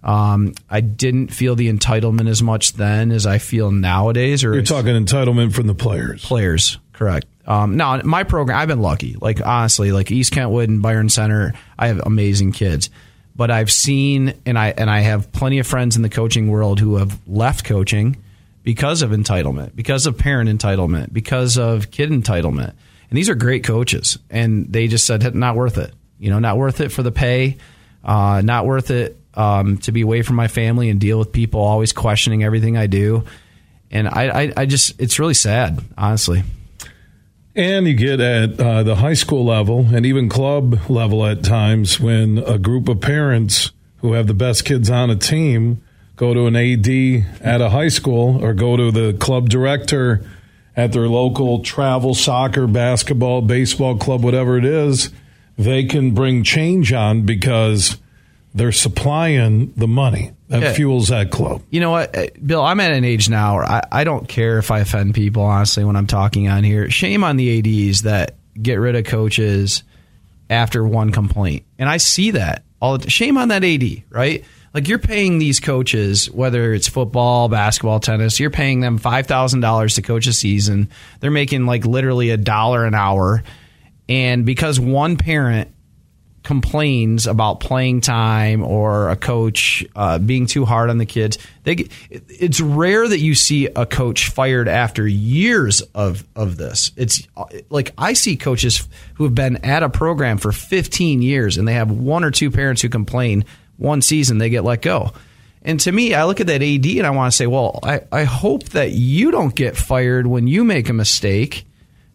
Um, 0.04 0.54
I 0.68 0.82
didn't 0.82 1.28
feel 1.28 1.56
the 1.56 1.72
entitlement 1.72 2.28
as 2.28 2.42
much 2.42 2.74
then 2.74 3.10
as 3.10 3.26
I 3.26 3.38
feel 3.38 3.72
nowadays. 3.72 4.44
Or 4.44 4.52
you're 4.52 4.62
talking 4.62 4.92
entitlement 4.92 5.54
from 5.54 5.66
the 5.66 5.74
players. 5.74 6.22
Players, 6.22 6.78
correct. 6.92 7.26
Um, 7.46 7.78
now 7.78 8.02
my 8.02 8.22
program, 8.22 8.58
I've 8.58 8.68
been 8.68 8.82
lucky. 8.82 9.16
Like 9.18 9.44
honestly, 9.44 9.92
like 9.92 10.10
East 10.10 10.32
Kentwood 10.32 10.68
and 10.68 10.82
Byron 10.82 11.08
Center, 11.08 11.54
I 11.78 11.88
have 11.88 12.02
amazing 12.04 12.52
kids. 12.52 12.90
But 13.34 13.50
I've 13.50 13.70
seen, 13.72 14.34
and 14.44 14.58
I 14.58 14.70
and 14.76 14.90
I 14.90 15.00
have 15.00 15.32
plenty 15.32 15.58
of 15.58 15.66
friends 15.66 15.96
in 15.96 16.02
the 16.02 16.08
coaching 16.08 16.48
world 16.48 16.80
who 16.80 16.96
have 16.96 17.18
left 17.26 17.64
coaching 17.64 18.16
because 18.62 19.00
of 19.00 19.10
entitlement, 19.10 19.74
because 19.74 20.06
of 20.06 20.18
parent 20.18 20.50
entitlement, 20.50 21.12
because 21.12 21.56
of 21.56 21.90
kid 21.90 22.10
entitlement 22.10 22.74
and 23.10 23.16
these 23.16 23.28
are 23.28 23.34
great 23.34 23.64
coaches, 23.64 24.18
and 24.30 24.72
they 24.72 24.86
just 24.86 25.06
said 25.06 25.34
not 25.34 25.56
worth 25.56 25.78
it. 25.78 25.92
You 26.18 26.30
know, 26.30 26.38
not 26.38 26.56
worth 26.56 26.80
it 26.80 26.90
for 26.90 27.02
the 27.02 27.12
pay, 27.12 27.58
uh, 28.04 28.42
not 28.44 28.66
worth 28.66 28.90
it 28.90 29.18
um, 29.34 29.78
to 29.78 29.92
be 29.92 30.02
away 30.02 30.22
from 30.22 30.36
my 30.36 30.48
family 30.48 30.90
and 30.90 31.00
deal 31.00 31.18
with 31.18 31.32
people 31.32 31.60
always 31.60 31.92
questioning 31.92 32.42
everything 32.42 32.76
I 32.76 32.86
do. 32.86 33.24
And 33.90 34.08
I, 34.08 34.42
I, 34.42 34.52
I 34.58 34.66
just, 34.66 35.00
it's 35.00 35.18
really 35.18 35.34
sad, 35.34 35.80
honestly. 35.96 36.42
And 37.54 37.86
you 37.86 37.94
get 37.94 38.20
at 38.20 38.60
uh, 38.60 38.82
the 38.82 38.96
high 38.96 39.14
school 39.14 39.44
level 39.44 39.86
and 39.92 40.04
even 40.04 40.28
club 40.28 40.90
level 40.90 41.24
at 41.24 41.42
times 41.42 41.98
when 41.98 42.38
a 42.38 42.58
group 42.58 42.88
of 42.88 43.00
parents 43.00 43.72
who 43.98 44.12
have 44.12 44.26
the 44.26 44.34
best 44.34 44.64
kids 44.64 44.90
on 44.90 45.10
a 45.10 45.16
team 45.16 45.82
go 46.16 46.34
to 46.34 46.46
an 46.46 46.56
AD 46.56 47.40
at 47.40 47.60
a 47.60 47.70
high 47.70 47.88
school 47.88 48.44
or 48.44 48.54
go 48.54 48.76
to 48.76 48.90
the 48.90 49.14
club 49.18 49.48
director 49.48 50.24
at 50.78 50.92
their 50.92 51.08
local 51.08 51.58
travel 51.64 52.14
soccer, 52.14 52.68
basketball, 52.68 53.42
baseball 53.42 53.96
club, 53.96 54.22
whatever 54.22 54.56
it 54.56 54.64
is, 54.64 55.10
they 55.56 55.82
can 55.82 56.12
bring 56.12 56.44
change 56.44 56.92
on 56.92 57.22
because 57.26 57.96
they're 58.54 58.70
supplying 58.70 59.72
the 59.72 59.88
money 59.88 60.30
that 60.46 60.62
yeah. 60.62 60.72
fuels 60.72 61.08
that 61.08 61.32
club. 61.32 61.62
You 61.68 61.80
know 61.80 61.90
what, 61.90 62.16
uh, 62.16 62.26
Bill? 62.46 62.62
I'm 62.62 62.78
at 62.78 62.92
an 62.92 63.04
age 63.04 63.28
now 63.28 63.56
where 63.56 63.64
I, 63.64 63.82
I 63.90 64.04
don't 64.04 64.28
care 64.28 64.58
if 64.58 64.70
I 64.70 64.78
offend 64.78 65.16
people, 65.16 65.42
honestly, 65.42 65.82
when 65.82 65.96
I'm 65.96 66.06
talking 66.06 66.46
on 66.46 66.62
here. 66.62 66.88
Shame 66.88 67.24
on 67.24 67.36
the 67.36 67.88
ADs 67.90 68.02
that 68.02 68.36
get 68.62 68.76
rid 68.76 68.94
of 68.94 69.04
coaches 69.04 69.82
after 70.48 70.86
one 70.86 71.10
complaint. 71.10 71.66
And 71.80 71.88
I 71.88 71.96
see 71.96 72.30
that. 72.30 72.62
All 72.80 73.00
shame 73.00 73.36
on 73.36 73.48
that 73.48 73.64
AD, 73.64 74.04
right? 74.10 74.44
Like 74.74 74.88
you're 74.88 74.98
paying 74.98 75.38
these 75.38 75.60
coaches, 75.60 76.30
whether 76.30 76.72
it's 76.74 76.88
football, 76.88 77.48
basketball, 77.48 78.00
tennis, 78.00 78.38
you're 78.38 78.50
paying 78.50 78.80
them 78.80 78.98
five 78.98 79.26
thousand 79.26 79.60
dollars 79.60 79.94
to 79.96 80.02
coach 80.02 80.26
a 80.26 80.32
season. 80.32 80.90
They're 81.20 81.30
making 81.30 81.66
like 81.66 81.84
literally 81.84 82.30
a 82.30 82.36
dollar 82.36 82.84
an 82.84 82.94
hour, 82.94 83.42
and 84.08 84.44
because 84.44 84.78
one 84.78 85.16
parent 85.16 85.70
complains 86.48 87.26
about 87.26 87.60
playing 87.60 88.00
time 88.00 88.64
or 88.64 89.10
a 89.10 89.16
coach 89.16 89.84
uh, 89.94 90.18
being 90.18 90.46
too 90.46 90.64
hard 90.64 90.88
on 90.88 90.96
the 90.96 91.04
kids. 91.04 91.36
They, 91.64 91.88
it's 92.08 92.58
rare 92.58 93.06
that 93.06 93.18
you 93.18 93.34
see 93.34 93.66
a 93.66 93.84
coach 93.84 94.30
fired 94.30 94.66
after 94.66 95.06
years 95.06 95.82
of 95.94 96.24
of 96.34 96.56
this. 96.56 96.92
It's 96.96 97.28
like 97.68 97.92
I 97.98 98.14
see 98.14 98.38
coaches 98.38 98.88
who 99.16 99.24
have 99.24 99.34
been 99.34 99.62
at 99.62 99.82
a 99.82 99.90
program 99.90 100.38
for 100.38 100.50
15 100.50 101.20
years 101.20 101.58
and 101.58 101.68
they 101.68 101.74
have 101.74 101.90
one 101.90 102.24
or 102.24 102.30
two 102.30 102.50
parents 102.50 102.80
who 102.80 102.88
complain 102.88 103.44
one 103.78 104.02
season 104.02 104.38
they 104.38 104.50
get 104.50 104.64
let 104.64 104.82
go. 104.82 105.12
And 105.62 105.80
to 105.80 105.92
me, 105.92 106.14
I 106.14 106.24
look 106.24 106.40
at 106.40 106.46
that 106.46 106.62
AD 106.62 106.86
and 106.86 107.06
I 107.06 107.10
want 107.10 107.32
to 107.32 107.36
say, 107.36 107.46
well, 107.46 107.80
I, 107.82 108.00
I 108.12 108.24
hope 108.24 108.64
that 108.70 108.92
you 108.92 109.30
don't 109.30 109.54
get 109.54 109.76
fired 109.76 110.26
when 110.26 110.46
you 110.46 110.64
make 110.64 110.88
a 110.88 110.92
mistake, 110.92 111.66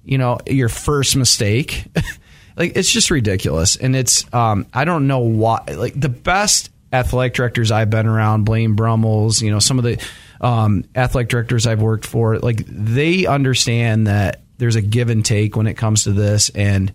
you 0.03 0.17
know, 0.17 0.39
your 0.47 0.69
first 0.69 1.15
mistake. 1.15 1.85
like 2.55 2.75
it's 2.75 2.91
just 2.91 3.11
ridiculous. 3.11 3.75
And 3.75 3.95
it's 3.95 4.31
um, 4.33 4.65
I 4.73 4.85
don't 4.85 5.07
know 5.07 5.19
why 5.19 5.63
like 5.75 5.99
the 5.99 6.09
best 6.09 6.69
athletic 6.91 7.33
directors 7.33 7.71
I've 7.71 7.89
been 7.89 8.07
around, 8.07 8.45
Blaine 8.45 8.75
Brummels, 8.75 9.41
you 9.41 9.51
know, 9.51 9.59
some 9.59 9.77
of 9.79 9.83
the 9.83 10.03
um, 10.39 10.85
athletic 10.95 11.29
directors 11.29 11.65
I've 11.65 11.81
worked 11.81 12.05
for, 12.05 12.37
like 12.39 12.63
they 12.67 13.25
understand 13.25 14.07
that 14.07 14.41
there's 14.57 14.75
a 14.75 14.81
give 14.81 15.09
and 15.09 15.25
take 15.25 15.55
when 15.55 15.67
it 15.67 15.73
comes 15.73 16.03
to 16.03 16.11
this, 16.11 16.49
and 16.49 16.93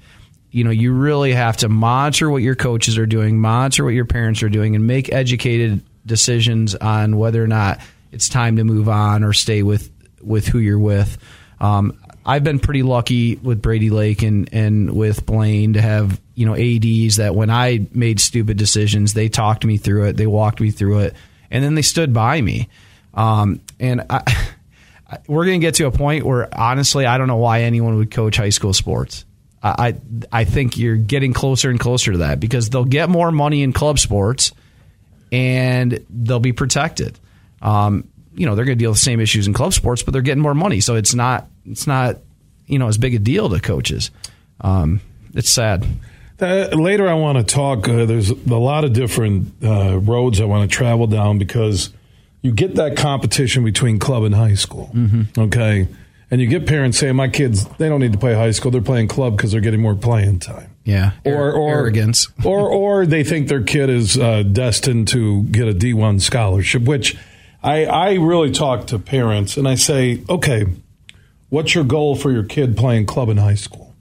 you 0.50 0.64
know 0.64 0.70
you 0.70 0.92
really 0.92 1.32
have 1.32 1.58
to 1.58 1.68
monitor 1.68 2.30
what 2.30 2.42
your 2.42 2.54
coaches 2.54 2.98
are 2.98 3.06
doing, 3.06 3.38
monitor 3.38 3.84
what 3.84 3.94
your 3.94 4.04
parents 4.04 4.42
are 4.42 4.48
doing, 4.48 4.74
and 4.74 4.86
make 4.86 5.12
educated 5.12 5.82
decisions 6.06 6.74
on 6.74 7.16
whether 7.16 7.42
or 7.42 7.46
not 7.46 7.80
it's 8.12 8.28
time 8.28 8.56
to 8.56 8.64
move 8.64 8.88
on 8.88 9.24
or 9.24 9.32
stay 9.32 9.62
with 9.62 9.90
with 10.22 10.46
who 10.46 10.58
you're 10.58 10.78
with. 10.78 11.18
Um, 11.60 11.98
I've 12.24 12.44
been 12.44 12.58
pretty 12.58 12.82
lucky 12.82 13.36
with 13.36 13.62
Brady 13.62 13.88
Lake 13.88 14.22
and, 14.22 14.52
and 14.52 14.94
with 14.94 15.24
Blaine 15.24 15.72
to 15.72 15.80
have 15.80 16.20
you 16.34 16.46
know 16.46 16.54
ads 16.54 17.16
that 17.16 17.34
when 17.34 17.50
I 17.50 17.86
made 17.92 18.20
stupid 18.20 18.56
decisions, 18.56 19.14
they 19.14 19.28
talked 19.28 19.64
me 19.64 19.76
through 19.76 20.08
it, 20.08 20.16
they 20.16 20.26
walked 20.26 20.60
me 20.60 20.70
through 20.70 21.00
it, 21.00 21.14
and 21.50 21.64
then 21.64 21.74
they 21.74 21.82
stood 21.82 22.12
by 22.12 22.40
me. 22.40 22.68
Um, 23.14 23.60
and 23.80 24.04
I, 24.10 24.22
we're 25.26 25.46
going 25.46 25.60
to 25.60 25.66
get 25.66 25.76
to 25.76 25.86
a 25.86 25.90
point 25.90 26.24
where 26.24 26.48
honestly, 26.54 27.06
I 27.06 27.18
don't 27.18 27.28
know 27.28 27.36
why 27.36 27.62
anyone 27.62 27.96
would 27.96 28.10
coach 28.10 28.36
high 28.36 28.50
school 28.50 28.74
sports. 28.74 29.24
I 29.62 29.96
I 30.30 30.44
think 30.44 30.78
you're 30.78 30.96
getting 30.96 31.32
closer 31.32 31.70
and 31.70 31.80
closer 31.80 32.12
to 32.12 32.18
that 32.18 32.40
because 32.40 32.70
they'll 32.70 32.84
get 32.84 33.08
more 33.08 33.32
money 33.32 33.62
in 33.62 33.72
club 33.72 33.98
sports 33.98 34.52
and 35.32 36.04
they'll 36.10 36.40
be 36.40 36.52
protected. 36.52 37.18
Um, 37.60 38.08
you 38.34 38.46
know, 38.46 38.54
they're 38.54 38.64
going 38.64 38.78
to 38.78 38.82
deal 38.82 38.90
with 38.90 38.98
the 38.98 39.04
same 39.04 39.20
issues 39.20 39.48
in 39.48 39.52
club 39.52 39.74
sports, 39.74 40.02
but 40.02 40.12
they're 40.12 40.22
getting 40.22 40.42
more 40.42 40.54
money, 40.54 40.80
so 40.80 40.94
it's 40.94 41.14
not 41.14 41.48
it's 41.66 41.86
not 41.86 42.18
you 42.66 42.78
know 42.78 42.88
as 42.88 42.98
big 42.98 43.14
a 43.14 43.18
deal 43.18 43.48
to 43.48 43.60
coaches. 43.60 44.10
Um, 44.60 45.00
it's 45.34 45.50
sad. 45.50 45.84
Uh, 46.40 46.68
later, 46.72 47.08
I 47.08 47.14
want 47.14 47.38
to 47.38 47.44
talk. 47.44 47.88
Uh, 47.88 48.04
there's 48.04 48.30
a 48.30 48.34
lot 48.54 48.84
of 48.84 48.92
different 48.92 49.52
uh, 49.62 49.98
roads 49.98 50.40
I 50.40 50.44
want 50.44 50.70
to 50.70 50.76
travel 50.76 51.08
down 51.08 51.38
because 51.38 51.90
you 52.42 52.52
get 52.52 52.76
that 52.76 52.96
competition 52.96 53.64
between 53.64 53.98
club 53.98 54.22
and 54.22 54.34
high 54.34 54.54
school. 54.54 54.90
Mm-hmm. 54.94 55.40
Okay. 55.40 55.88
And 56.30 56.40
you 56.40 56.46
get 56.46 56.66
parents 56.66 56.98
saying, 56.98 57.16
my 57.16 57.28
kids, 57.28 57.64
they 57.78 57.88
don't 57.88 58.00
need 58.00 58.12
to 58.12 58.18
play 58.18 58.34
high 58.34 58.50
school. 58.50 58.70
They're 58.70 58.82
playing 58.82 59.08
club 59.08 59.36
because 59.36 59.52
they're 59.52 59.62
getting 59.62 59.80
more 59.80 59.94
playing 59.94 60.40
time. 60.40 60.70
Yeah. 60.84 61.12
Or, 61.24 61.52
or 61.52 61.70
arrogance. 61.70 62.28
or, 62.44 62.68
or 62.68 63.06
they 63.06 63.24
think 63.24 63.48
their 63.48 63.62
kid 63.62 63.88
is 63.88 64.18
uh, 64.18 64.42
destined 64.42 65.08
to 65.08 65.44
get 65.44 65.68
a 65.68 65.72
D1 65.72 66.20
scholarship, 66.20 66.82
which 66.82 67.16
I, 67.62 67.86
I 67.86 68.14
really 68.14 68.50
talk 68.50 68.86
to 68.88 68.98
parents 68.98 69.56
and 69.56 69.66
I 69.66 69.74
say, 69.74 70.22
okay, 70.28 70.66
what's 71.48 71.74
your 71.74 71.84
goal 71.84 72.14
for 72.14 72.30
your 72.30 72.44
kid 72.44 72.76
playing 72.76 73.06
club 73.06 73.28
in 73.30 73.38
high 73.38 73.54
school? 73.54 73.94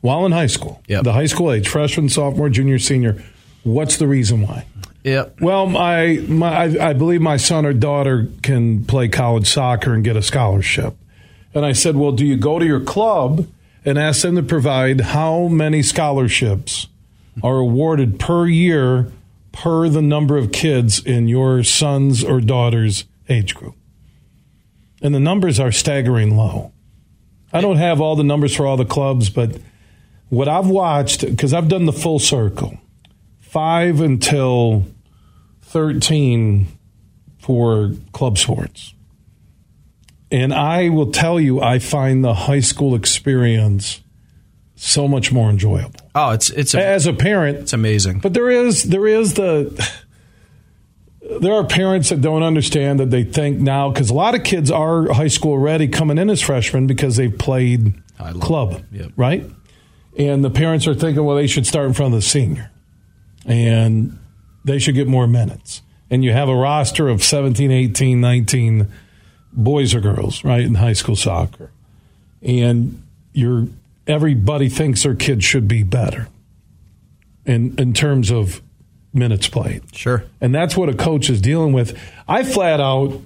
While 0.00 0.26
in 0.26 0.32
high 0.32 0.46
school, 0.46 0.82
Yep. 0.88 1.04
the 1.04 1.12
high 1.12 1.26
school 1.26 1.52
age, 1.52 1.68
freshman, 1.68 2.08
sophomore, 2.08 2.48
junior, 2.48 2.78
senior, 2.78 3.22
what's 3.62 3.98
the 3.98 4.08
reason 4.08 4.42
why? 4.42 4.64
Yep. 5.04 5.40
Well, 5.40 5.66
my, 5.66 6.24
my 6.28 6.64
I, 6.64 6.90
I 6.90 6.92
believe 6.92 7.20
my 7.20 7.36
son 7.36 7.66
or 7.66 7.72
daughter 7.72 8.28
can 8.42 8.84
play 8.84 9.08
college 9.08 9.48
soccer 9.48 9.94
and 9.94 10.02
get 10.04 10.16
a 10.16 10.22
scholarship. 10.22 10.96
And 11.54 11.66
I 11.66 11.72
said, 11.72 11.96
well, 11.96 12.12
do 12.12 12.24
you 12.24 12.36
go 12.36 12.58
to 12.58 12.64
your 12.64 12.80
club 12.80 13.46
and 13.84 13.98
ask 13.98 14.22
them 14.22 14.36
to 14.36 14.42
provide 14.42 15.00
how 15.00 15.48
many 15.48 15.82
scholarships 15.82 16.86
are 17.42 17.58
awarded 17.58 18.20
per 18.20 18.46
year 18.46 19.10
per 19.52 19.88
the 19.88 20.02
number 20.02 20.36
of 20.36 20.52
kids 20.52 21.04
in 21.04 21.28
your 21.28 21.64
son's 21.64 22.22
or 22.22 22.40
daughter's 22.40 23.04
age 23.28 23.54
group? 23.54 23.74
And 25.02 25.14
the 25.14 25.20
numbers 25.20 25.58
are 25.58 25.72
staggering 25.72 26.36
low. 26.36 26.72
I 27.52 27.60
don't 27.60 27.78
have 27.78 28.00
all 28.00 28.14
the 28.14 28.22
numbers 28.22 28.54
for 28.54 28.66
all 28.66 28.76
the 28.76 28.84
clubs, 28.84 29.28
but 29.28 29.56
what 30.28 30.46
I've 30.46 30.68
watched, 30.68 31.22
because 31.22 31.52
I've 31.52 31.68
done 31.68 31.86
the 31.86 31.92
full 31.92 32.20
circle, 32.20 32.78
five 33.40 34.00
until 34.00 34.86
13 35.62 36.68
for 37.38 37.94
club 38.12 38.38
sports. 38.38 38.94
And 40.32 40.54
I 40.54 40.88
will 40.90 41.10
tell 41.10 41.40
you, 41.40 41.60
I 41.60 41.78
find 41.80 42.22
the 42.24 42.34
high 42.34 42.60
school 42.60 42.94
experience 42.94 44.00
so 44.76 45.06
much 45.06 45.30
more 45.30 45.50
enjoyable 45.50 46.00
Oh, 46.14 46.30
it's 46.30 46.48
it's 46.50 46.72
a, 46.74 46.82
as 46.82 47.06
a 47.06 47.12
parent. 47.12 47.58
it's 47.58 47.72
amazing. 47.74 48.20
But 48.20 48.32
there 48.34 48.48
is 48.50 48.84
there 48.84 49.06
is 49.06 49.34
the 49.34 49.90
there 51.40 51.52
are 51.52 51.64
parents 51.64 52.08
that 52.08 52.20
don't 52.20 52.42
understand 52.42 52.98
that 53.00 53.10
they 53.10 53.22
think 53.24 53.58
now 53.58 53.90
because 53.90 54.10
a 54.10 54.14
lot 54.14 54.34
of 54.34 54.42
kids 54.42 54.70
are 54.70 55.12
high 55.12 55.28
school 55.28 55.58
ready 55.58 55.86
coming 55.86 56.18
in 56.18 56.30
as 56.30 56.40
freshmen 56.40 56.86
because 56.86 57.16
they've 57.16 57.36
played 57.36 57.92
club, 58.40 58.82
Yep. 58.90 59.12
right? 59.16 59.44
And 60.18 60.42
the 60.44 60.50
parents 60.50 60.86
are 60.86 60.94
thinking, 60.94 61.24
well, 61.24 61.36
they 61.36 61.46
should 61.46 61.66
start 61.66 61.86
in 61.86 61.92
front 61.92 62.14
of 62.14 62.18
the 62.20 62.26
senior, 62.26 62.70
and 63.46 64.18
they 64.64 64.78
should 64.78 64.94
get 64.94 65.06
more 65.06 65.26
minutes. 65.26 65.82
And 66.10 66.24
you 66.24 66.32
have 66.32 66.48
a 66.48 66.54
roster 66.54 67.08
of 67.08 67.22
17, 67.22 67.70
18, 67.70 68.20
19 68.20 68.88
boys 69.52 69.94
or 69.94 70.00
girls, 70.00 70.44
right, 70.44 70.62
in 70.62 70.74
high 70.74 70.92
school 70.92 71.16
soccer, 71.16 71.70
and 72.42 73.02
you're 73.32 73.68
everybody 74.06 74.68
thinks 74.68 75.02
their 75.02 75.14
kid 75.14 75.44
should 75.44 75.68
be 75.68 75.82
better 75.82 76.28
in 77.44 77.78
in 77.78 77.92
terms 77.92 78.30
of 78.30 78.62
minutes 79.12 79.48
played. 79.48 79.82
Sure. 79.94 80.24
And 80.40 80.54
that's 80.54 80.76
what 80.76 80.88
a 80.88 80.94
coach 80.94 81.30
is 81.30 81.40
dealing 81.40 81.72
with. 81.72 81.98
I 82.28 82.42
flat 82.44 82.80
out 82.80 83.20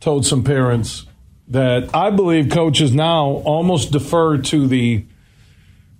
told 0.00 0.26
some 0.26 0.44
parents 0.44 1.06
that 1.48 1.94
I 1.94 2.10
believe 2.10 2.50
coaches 2.50 2.92
now 2.92 3.42
almost 3.44 3.92
defer 3.92 4.38
to 4.38 4.66
the 4.66 5.04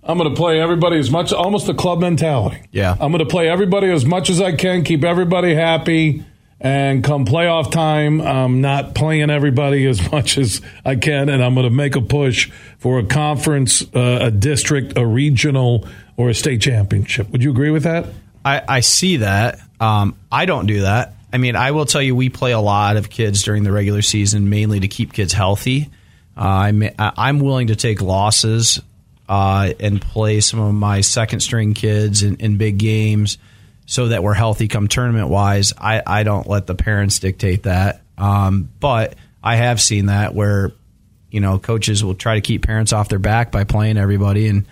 I'm 0.02 0.16
going 0.16 0.30
to 0.30 0.36
play 0.36 0.60
everybody 0.60 0.98
as 0.98 1.10
much 1.10 1.32
almost 1.32 1.66
the 1.66 1.74
club 1.74 2.00
mentality. 2.00 2.62
Yeah. 2.72 2.92
I'm 2.92 3.12
going 3.12 3.24
to 3.24 3.30
play 3.30 3.48
everybody 3.48 3.90
as 3.90 4.06
much 4.06 4.30
as 4.30 4.40
I 4.40 4.56
can, 4.56 4.82
keep 4.82 5.04
everybody 5.04 5.54
happy 5.54 6.24
and 6.60 7.02
come 7.02 7.24
playoff 7.24 7.70
time, 7.72 8.20
I'm 8.20 8.60
not 8.60 8.94
playing 8.94 9.30
everybody 9.30 9.86
as 9.88 10.10
much 10.12 10.36
as 10.36 10.60
I 10.84 10.96
can 10.96 11.28
and 11.28 11.42
I'm 11.42 11.54
going 11.54 11.64
to 11.64 11.74
make 11.74 11.96
a 11.96 12.00
push 12.00 12.50
for 12.78 12.98
a 12.98 13.04
conference, 13.04 13.82
uh, 13.94 14.18
a 14.22 14.30
district, 14.30 14.98
a 14.98 15.06
regional 15.06 15.88
or 16.16 16.28
a 16.28 16.34
state 16.34 16.60
championship. 16.60 17.30
Would 17.30 17.42
you 17.42 17.50
agree 17.50 17.70
with 17.70 17.84
that? 17.84 18.06
I, 18.44 18.62
I 18.68 18.80
see 18.80 19.18
that. 19.18 19.58
Um, 19.80 20.16
I 20.30 20.44
don't 20.44 20.66
do 20.66 20.82
that. 20.82 21.14
I 21.32 21.38
mean, 21.38 21.56
I 21.56 21.70
will 21.70 21.86
tell 21.86 22.02
you, 22.02 22.14
we 22.14 22.28
play 22.28 22.52
a 22.52 22.60
lot 22.60 22.96
of 22.96 23.08
kids 23.08 23.42
during 23.42 23.62
the 23.62 23.72
regular 23.72 24.02
season, 24.02 24.50
mainly 24.50 24.80
to 24.80 24.88
keep 24.88 25.12
kids 25.12 25.32
healthy. 25.32 25.90
Uh, 26.36 26.40
I'm 26.40 26.82
I'm 26.98 27.38
willing 27.38 27.68
to 27.68 27.76
take 27.76 28.00
losses 28.00 28.80
uh, 29.28 29.72
and 29.78 30.00
play 30.00 30.40
some 30.40 30.58
of 30.58 30.74
my 30.74 31.02
second 31.02 31.40
string 31.40 31.74
kids 31.74 32.22
in, 32.22 32.36
in 32.36 32.56
big 32.56 32.78
games 32.78 33.38
so 33.90 34.06
that 34.06 34.22
we're 34.22 34.34
healthy 34.34 34.68
come 34.68 34.86
tournament 34.86 35.26
wise. 35.26 35.74
I, 35.76 36.00
I 36.06 36.22
don't 36.22 36.46
let 36.46 36.68
the 36.68 36.76
parents 36.76 37.18
dictate 37.18 37.64
that. 37.64 38.02
Um, 38.16 38.70
but 38.78 39.16
I 39.42 39.56
have 39.56 39.80
seen 39.80 40.06
that 40.06 40.32
where 40.32 40.70
you 41.28 41.40
know 41.40 41.58
coaches 41.58 42.04
will 42.04 42.14
try 42.14 42.36
to 42.36 42.40
keep 42.40 42.64
parents 42.64 42.92
off 42.92 43.08
their 43.08 43.18
back 43.18 43.50
by 43.50 43.64
playing 43.64 43.98
everybody 43.98 44.46
and 44.46 44.64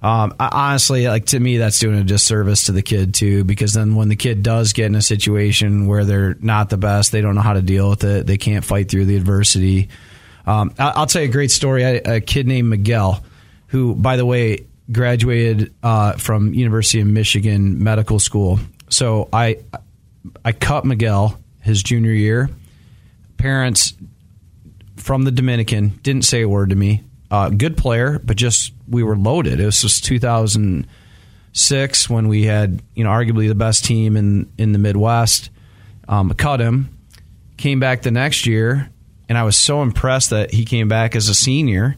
um, 0.00 0.34
I, 0.38 0.48
honestly, 0.70 1.08
like 1.08 1.26
to 1.26 1.40
me, 1.40 1.56
that's 1.56 1.80
doing 1.80 1.98
a 1.98 2.04
disservice 2.04 2.66
to 2.66 2.72
the 2.72 2.82
kid 2.82 3.14
too, 3.14 3.42
because 3.42 3.74
then 3.74 3.96
when 3.96 4.08
the 4.08 4.14
kid 4.14 4.44
does 4.44 4.72
get 4.72 4.86
in 4.86 4.94
a 4.94 5.02
situation 5.02 5.88
where 5.88 6.04
they're 6.04 6.36
not 6.40 6.70
the 6.70 6.76
best, 6.76 7.10
they 7.10 7.20
don't 7.20 7.34
know 7.34 7.40
how 7.40 7.54
to 7.54 7.62
deal 7.62 7.90
with 7.90 8.04
it, 8.04 8.24
they 8.24 8.38
can't 8.38 8.64
fight 8.64 8.88
through 8.88 9.06
the 9.06 9.16
adversity. 9.16 9.88
Um, 10.46 10.72
I, 10.78 10.92
I'll 10.94 11.06
tell 11.06 11.22
you 11.22 11.28
a 11.28 11.32
great 11.32 11.50
story. 11.50 11.84
I, 11.84 11.88
a 12.04 12.20
kid 12.20 12.46
named 12.46 12.68
Miguel, 12.68 13.24
who, 13.66 13.96
by 13.96 14.16
the 14.16 14.24
way, 14.24 14.67
graduated 14.90 15.74
uh, 15.82 16.12
from 16.12 16.54
University 16.54 17.00
of 17.00 17.06
Michigan 17.06 17.82
Medical 17.82 18.18
School. 18.18 18.58
So 18.88 19.28
I, 19.32 19.58
I 20.44 20.52
cut 20.52 20.84
Miguel 20.84 21.38
his 21.60 21.82
junior 21.82 22.12
year. 22.12 22.50
Parents 23.36 23.94
from 24.96 25.24
the 25.24 25.30
Dominican 25.30 25.88
didn't 26.02 26.22
say 26.22 26.42
a 26.42 26.48
word 26.48 26.70
to 26.70 26.76
me. 26.76 27.04
Uh, 27.30 27.50
good 27.50 27.76
player, 27.76 28.18
but 28.18 28.36
just 28.36 28.72
we 28.88 29.02
were 29.02 29.16
loaded. 29.16 29.60
It 29.60 29.66
was 29.66 29.82
just 29.82 30.04
2006 30.04 32.10
when 32.10 32.28
we 32.28 32.44
had 32.44 32.82
you 32.94 33.04
know 33.04 33.10
arguably 33.10 33.48
the 33.48 33.54
best 33.54 33.84
team 33.84 34.16
in 34.16 34.50
in 34.56 34.72
the 34.72 34.78
Midwest. 34.78 35.50
Um, 36.08 36.32
cut 36.32 36.60
him, 36.60 36.88
came 37.58 37.80
back 37.80 38.00
the 38.00 38.10
next 38.10 38.46
year, 38.46 38.88
and 39.28 39.36
I 39.36 39.42
was 39.42 39.58
so 39.58 39.82
impressed 39.82 40.30
that 40.30 40.52
he 40.52 40.64
came 40.64 40.88
back 40.88 41.14
as 41.14 41.28
a 41.28 41.34
senior. 41.34 41.96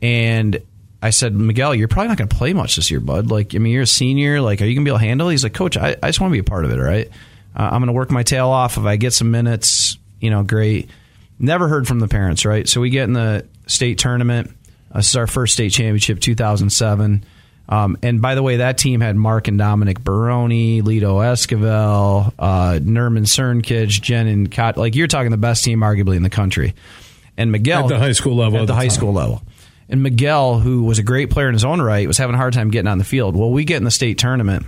And 0.00 0.62
I 1.02 1.10
said, 1.10 1.34
Miguel, 1.34 1.74
you're 1.74 1.88
probably 1.88 2.08
not 2.08 2.16
going 2.18 2.28
to 2.28 2.36
play 2.36 2.52
much 2.52 2.76
this 2.76 2.90
year, 2.90 3.00
bud. 3.00 3.30
Like, 3.30 3.54
I 3.54 3.58
mean, 3.58 3.72
you're 3.72 3.82
a 3.82 3.86
senior. 3.86 4.40
Like, 4.40 4.62
are 4.62 4.64
you 4.66 4.74
going 4.74 4.84
to 4.84 4.88
be 4.88 4.92
able 4.92 5.00
to 5.00 5.04
handle 5.04 5.28
it? 5.28 5.32
He's 5.32 5.42
like, 5.42 5.52
Coach, 5.54 5.76
I, 5.76 5.96
I 6.02 6.08
just 6.08 6.20
want 6.20 6.30
to 6.30 6.34
be 6.34 6.38
a 6.38 6.44
part 6.44 6.64
of 6.64 6.70
it, 6.70 6.78
all 6.78 6.84
right? 6.84 7.08
Uh, 7.56 7.62
I'm 7.64 7.80
going 7.80 7.88
to 7.88 7.92
work 7.92 8.10
my 8.12 8.22
tail 8.22 8.48
off. 8.48 8.78
If 8.78 8.84
I 8.84 8.94
get 8.96 9.12
some 9.12 9.30
minutes, 9.32 9.98
you 10.20 10.30
know, 10.30 10.42
great. 10.44 10.88
Never 11.40 11.66
heard 11.66 11.88
from 11.88 11.98
the 11.98 12.06
parents, 12.08 12.44
right? 12.44 12.68
So 12.68 12.80
we 12.80 12.90
get 12.90 13.04
in 13.04 13.14
the 13.14 13.46
state 13.66 13.98
tournament. 13.98 14.50
Uh, 14.92 14.98
this 14.98 15.08
is 15.08 15.16
our 15.16 15.26
first 15.26 15.54
state 15.54 15.72
championship, 15.72 16.20
2007. 16.20 17.24
Um, 17.68 17.96
and 18.02 18.20
by 18.22 18.34
the 18.34 18.42
way, 18.42 18.58
that 18.58 18.78
team 18.78 19.00
had 19.00 19.16
Mark 19.16 19.48
and 19.48 19.58
Dominic 19.58 20.02
Baroni, 20.04 20.82
Lito 20.82 21.14
Esquivel, 21.24 22.32
uh, 22.38 22.78
Nerman 22.80 23.24
Cernkich, 23.26 24.00
Jen 24.02 24.26
and 24.26 24.50
Cott. 24.52 24.76
Like 24.76 24.94
you're 24.94 25.06
talking 25.06 25.30
the 25.30 25.36
best 25.36 25.64
team 25.64 25.80
arguably 25.80 26.16
in 26.16 26.22
the 26.22 26.30
country. 26.30 26.74
And 27.36 27.50
Miguel 27.50 27.84
At 27.84 27.88
the 27.88 27.98
high 27.98 28.12
school 28.12 28.36
level 28.36 28.58
At 28.58 28.62
at 28.62 28.66
the 28.66 28.72
the 28.72 28.76
high 28.76 28.88
time. 28.88 28.90
school 28.90 29.12
level. 29.12 29.42
And 29.88 30.02
Miguel, 30.02 30.58
who 30.58 30.84
was 30.84 30.98
a 30.98 31.02
great 31.02 31.30
player 31.30 31.48
in 31.48 31.54
his 31.54 31.64
own 31.64 31.80
right, 31.80 32.06
was 32.06 32.18
having 32.18 32.34
a 32.34 32.38
hard 32.38 32.54
time 32.54 32.70
getting 32.70 32.88
on 32.88 32.98
the 32.98 33.04
field. 33.04 33.36
Well, 33.36 33.50
we 33.50 33.64
get 33.64 33.76
in 33.76 33.84
the 33.84 33.90
state 33.90 34.18
tournament, 34.18 34.64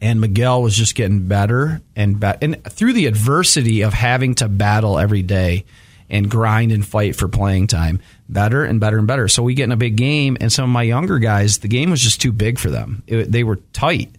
and 0.00 0.20
Miguel 0.20 0.62
was 0.62 0.76
just 0.76 0.94
getting 0.94 1.28
better 1.28 1.80
and 1.94 2.18
better. 2.18 2.38
And 2.42 2.64
through 2.64 2.94
the 2.94 3.06
adversity 3.06 3.82
of 3.82 3.92
having 3.92 4.34
to 4.36 4.48
battle 4.48 4.98
every 4.98 5.22
day 5.22 5.64
and 6.10 6.30
grind 6.30 6.72
and 6.72 6.86
fight 6.86 7.16
for 7.16 7.28
playing 7.28 7.66
time, 7.66 8.00
better 8.28 8.64
and 8.64 8.80
better 8.80 8.98
and 8.98 9.06
better. 9.06 9.28
So 9.28 9.42
we 9.42 9.54
get 9.54 9.64
in 9.64 9.72
a 9.72 9.76
big 9.76 9.96
game, 9.96 10.36
and 10.40 10.52
some 10.52 10.64
of 10.64 10.70
my 10.70 10.82
younger 10.82 11.18
guys, 11.18 11.58
the 11.58 11.68
game 11.68 11.90
was 11.90 12.00
just 12.00 12.20
too 12.20 12.32
big 12.32 12.58
for 12.58 12.70
them. 12.70 13.02
It, 13.06 13.30
they 13.30 13.44
were 13.44 13.56
tight. 13.72 14.10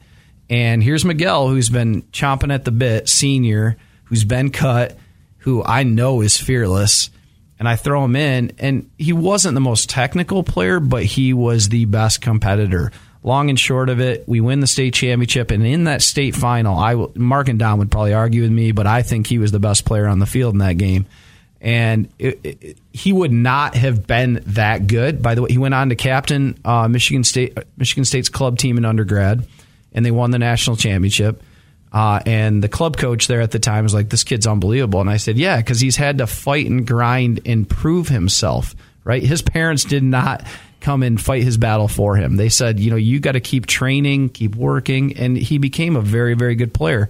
And 0.49 0.83
here's 0.83 1.05
Miguel, 1.05 1.47
who's 1.47 1.69
been 1.69 2.03
chomping 2.03 2.53
at 2.53 2.65
the 2.65 2.71
bit, 2.71 3.09
senior, 3.09 3.77
who's 4.05 4.23
been 4.23 4.51
cut, 4.51 4.97
who 5.39 5.63
I 5.63 5.83
know 5.83 6.21
is 6.21 6.37
fearless. 6.37 7.09
And 7.57 7.69
I 7.69 7.77
throw 7.77 8.03
him 8.03 8.15
in, 8.17 8.51
and 8.59 8.89
he 8.97 9.13
wasn't 9.13 9.53
the 9.53 9.61
most 9.61 9.89
technical 9.89 10.43
player, 10.43 10.79
but 10.81 11.05
he 11.05 11.33
was 11.33 11.69
the 11.69 11.85
best 11.85 12.21
competitor 12.21 12.91
long 13.25 13.49
and 13.49 13.59
short 13.59 13.89
of 13.89 13.99
it, 13.99 14.23
we 14.27 14.39
win 14.39 14.59
the 14.59 14.67
state 14.67 14.93
championship, 14.93 15.49
and 15.49 15.65
in 15.65 15.85
that 15.85 16.01
state 16.01 16.35
final, 16.35 16.77
I 16.77 17.07
Mark 17.15 17.49
and 17.49 17.57
Don 17.57 17.79
would 17.79 17.91
probably 17.91 18.13
argue 18.13 18.43
with 18.43 18.51
me, 18.51 18.71
but 18.71 18.85
I 18.85 19.01
think 19.01 19.27
he 19.27 19.39
was 19.39 19.51
the 19.51 19.59
best 19.59 19.83
player 19.83 20.07
on 20.07 20.19
the 20.19 20.27
field 20.27 20.53
in 20.53 20.59
that 20.59 20.77
game. 20.77 21.07
And 21.59 22.09
it, 22.19 22.39
it, 22.43 22.77
he 22.93 23.11
would 23.11 23.31
not 23.31 23.73
have 23.75 24.05
been 24.05 24.43
that 24.47 24.85
good. 24.85 25.23
By 25.23 25.33
the 25.33 25.41
way, 25.41 25.49
he 25.49 25.57
went 25.57 25.73
on 25.73 25.89
to 25.89 25.95
captain 25.95 26.59
uh, 26.63 26.87
Michigan 26.87 27.23
State, 27.23 27.57
Michigan 27.75 28.05
State's 28.05 28.29
club 28.29 28.59
team 28.59 28.77
in 28.77 28.85
undergrad, 28.85 29.47
and 29.91 30.05
they 30.05 30.11
won 30.11 30.29
the 30.29 30.37
national 30.37 30.75
championship. 30.75 31.41
Uh, 31.95 32.19
and 32.25 32.61
the 32.61 32.67
club 32.67 32.97
coach 32.97 33.27
there 33.27 33.39
at 33.39 33.51
the 33.51 33.59
time 33.59 33.85
was 33.85 33.93
like, 33.93 34.09
"This 34.09 34.25
kid's 34.25 34.45
unbelievable." 34.45 34.99
And 34.99 35.09
I 35.09 35.15
said, 35.15 35.37
"Yeah, 35.37 35.57
because 35.57 35.79
he's 35.79 35.95
had 35.95 36.17
to 36.17 36.27
fight 36.27 36.65
and 36.65 36.85
grind 36.85 37.39
and 37.45 37.67
prove 37.67 38.09
himself." 38.09 38.75
Right? 39.05 39.23
His 39.23 39.41
parents 39.41 39.85
did 39.85 40.03
not 40.03 40.45
come 40.81 41.03
and 41.03 41.19
fight 41.19 41.43
his 41.43 41.57
battle 41.57 41.87
for 41.87 42.15
him. 42.15 42.35
They 42.35 42.49
said, 42.49 42.79
you 42.79 42.91
know, 42.91 42.95
you 42.95 43.19
got 43.19 43.31
to 43.31 43.39
keep 43.39 43.65
training, 43.65 44.29
keep 44.29 44.55
working, 44.55 45.17
and 45.17 45.37
he 45.37 45.57
became 45.57 45.95
a 45.95 46.01
very, 46.01 46.35
very 46.35 46.55
good 46.55 46.73
player. 46.73 47.09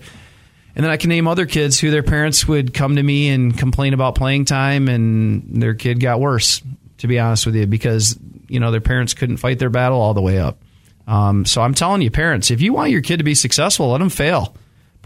And 0.75 0.83
then 0.83 0.91
I 0.91 0.97
can 0.97 1.09
name 1.09 1.27
other 1.27 1.45
kids 1.45 1.79
who 1.79 1.89
their 1.89 2.03
parents 2.03 2.47
would 2.47 2.73
come 2.73 2.97
to 2.97 3.03
me 3.03 3.29
and 3.29 3.57
complain 3.57 3.93
about 3.93 4.15
playing 4.15 4.45
time, 4.45 4.87
and 4.87 5.61
their 5.61 5.73
kid 5.73 5.99
got 5.99 6.19
worse. 6.19 6.61
To 6.99 7.07
be 7.07 7.19
honest 7.19 7.45
with 7.45 7.55
you, 7.55 7.65
because 7.65 8.17
you 8.47 8.59
know 8.61 8.71
their 8.71 8.81
parents 8.81 9.13
couldn't 9.13 9.37
fight 9.37 9.59
their 9.59 9.69
battle 9.69 9.99
all 9.99 10.13
the 10.13 10.21
way 10.21 10.39
up. 10.39 10.57
Um, 11.07 11.43
so 11.43 11.61
I'm 11.61 11.73
telling 11.73 12.01
you, 12.01 12.09
parents, 12.09 12.51
if 12.51 12.61
you 12.61 12.71
want 12.71 12.91
your 12.91 13.01
kid 13.01 13.17
to 13.17 13.23
be 13.23 13.35
successful, 13.35 13.89
let 13.89 13.97
them 13.97 14.09
fail. 14.09 14.55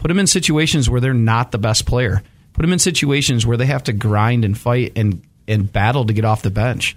Put 0.00 0.08
them 0.08 0.18
in 0.18 0.26
situations 0.26 0.88
where 0.88 1.00
they're 1.00 1.12
not 1.12 1.52
the 1.52 1.58
best 1.58 1.84
player. 1.84 2.22
Put 2.54 2.62
them 2.62 2.72
in 2.72 2.78
situations 2.78 3.46
where 3.46 3.58
they 3.58 3.66
have 3.66 3.84
to 3.84 3.92
grind 3.92 4.44
and 4.44 4.56
fight 4.56 4.92
and 4.96 5.22
and 5.46 5.70
battle 5.70 6.06
to 6.06 6.12
get 6.12 6.24
off 6.24 6.42
the 6.42 6.50
bench. 6.50 6.96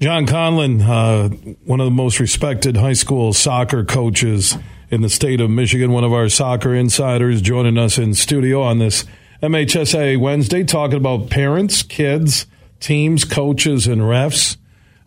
John 0.00 0.26
Conlon, 0.26 0.80
uh, 0.80 1.28
one 1.64 1.80
of 1.80 1.84
the 1.84 1.90
most 1.90 2.20
respected 2.20 2.76
high 2.76 2.92
school 2.94 3.32
soccer 3.32 3.84
coaches 3.84 4.56
in 4.90 5.02
the 5.02 5.10
state 5.10 5.40
of 5.40 5.50
Michigan, 5.50 5.92
one 5.92 6.04
of 6.04 6.12
our 6.12 6.28
soccer 6.28 6.74
insiders, 6.74 7.42
joining 7.42 7.76
us 7.76 7.98
in 7.98 8.14
studio 8.14 8.62
on 8.62 8.78
this 8.78 9.04
MHSAA 9.42 10.18
Wednesday, 10.18 10.64
talking 10.64 10.96
about 10.96 11.28
parents, 11.28 11.82
kids, 11.82 12.46
teams, 12.80 13.24
coaches, 13.24 13.86
and 13.86 14.02
refs. 14.02 14.56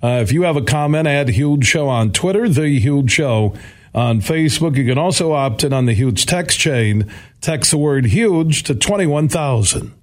Uh, 0.04 0.20
if 0.22 0.32
you 0.32 0.44
have 0.44 0.58
a 0.58 0.62
comment, 0.62 1.08
add 1.08 1.30
Huge 1.30 1.66
Show 1.66 1.88
on 1.88 2.12
Twitter, 2.12 2.48
The 2.48 2.80
Huge 2.80 3.12
Show 3.12 3.56
on 3.94 4.20
Facebook. 4.22 4.76
You 4.76 4.86
can 4.86 4.98
also 4.98 5.32
opt 5.34 5.64
in 5.64 5.74
on 5.74 5.86
the 5.86 5.94
Huge 5.94 6.26
text 6.26 6.60
chain. 6.60 7.12
Text 7.42 7.72
the 7.72 7.78
word 7.78 8.06
huge 8.06 8.64
to 8.64 8.76
21,000 8.76 9.94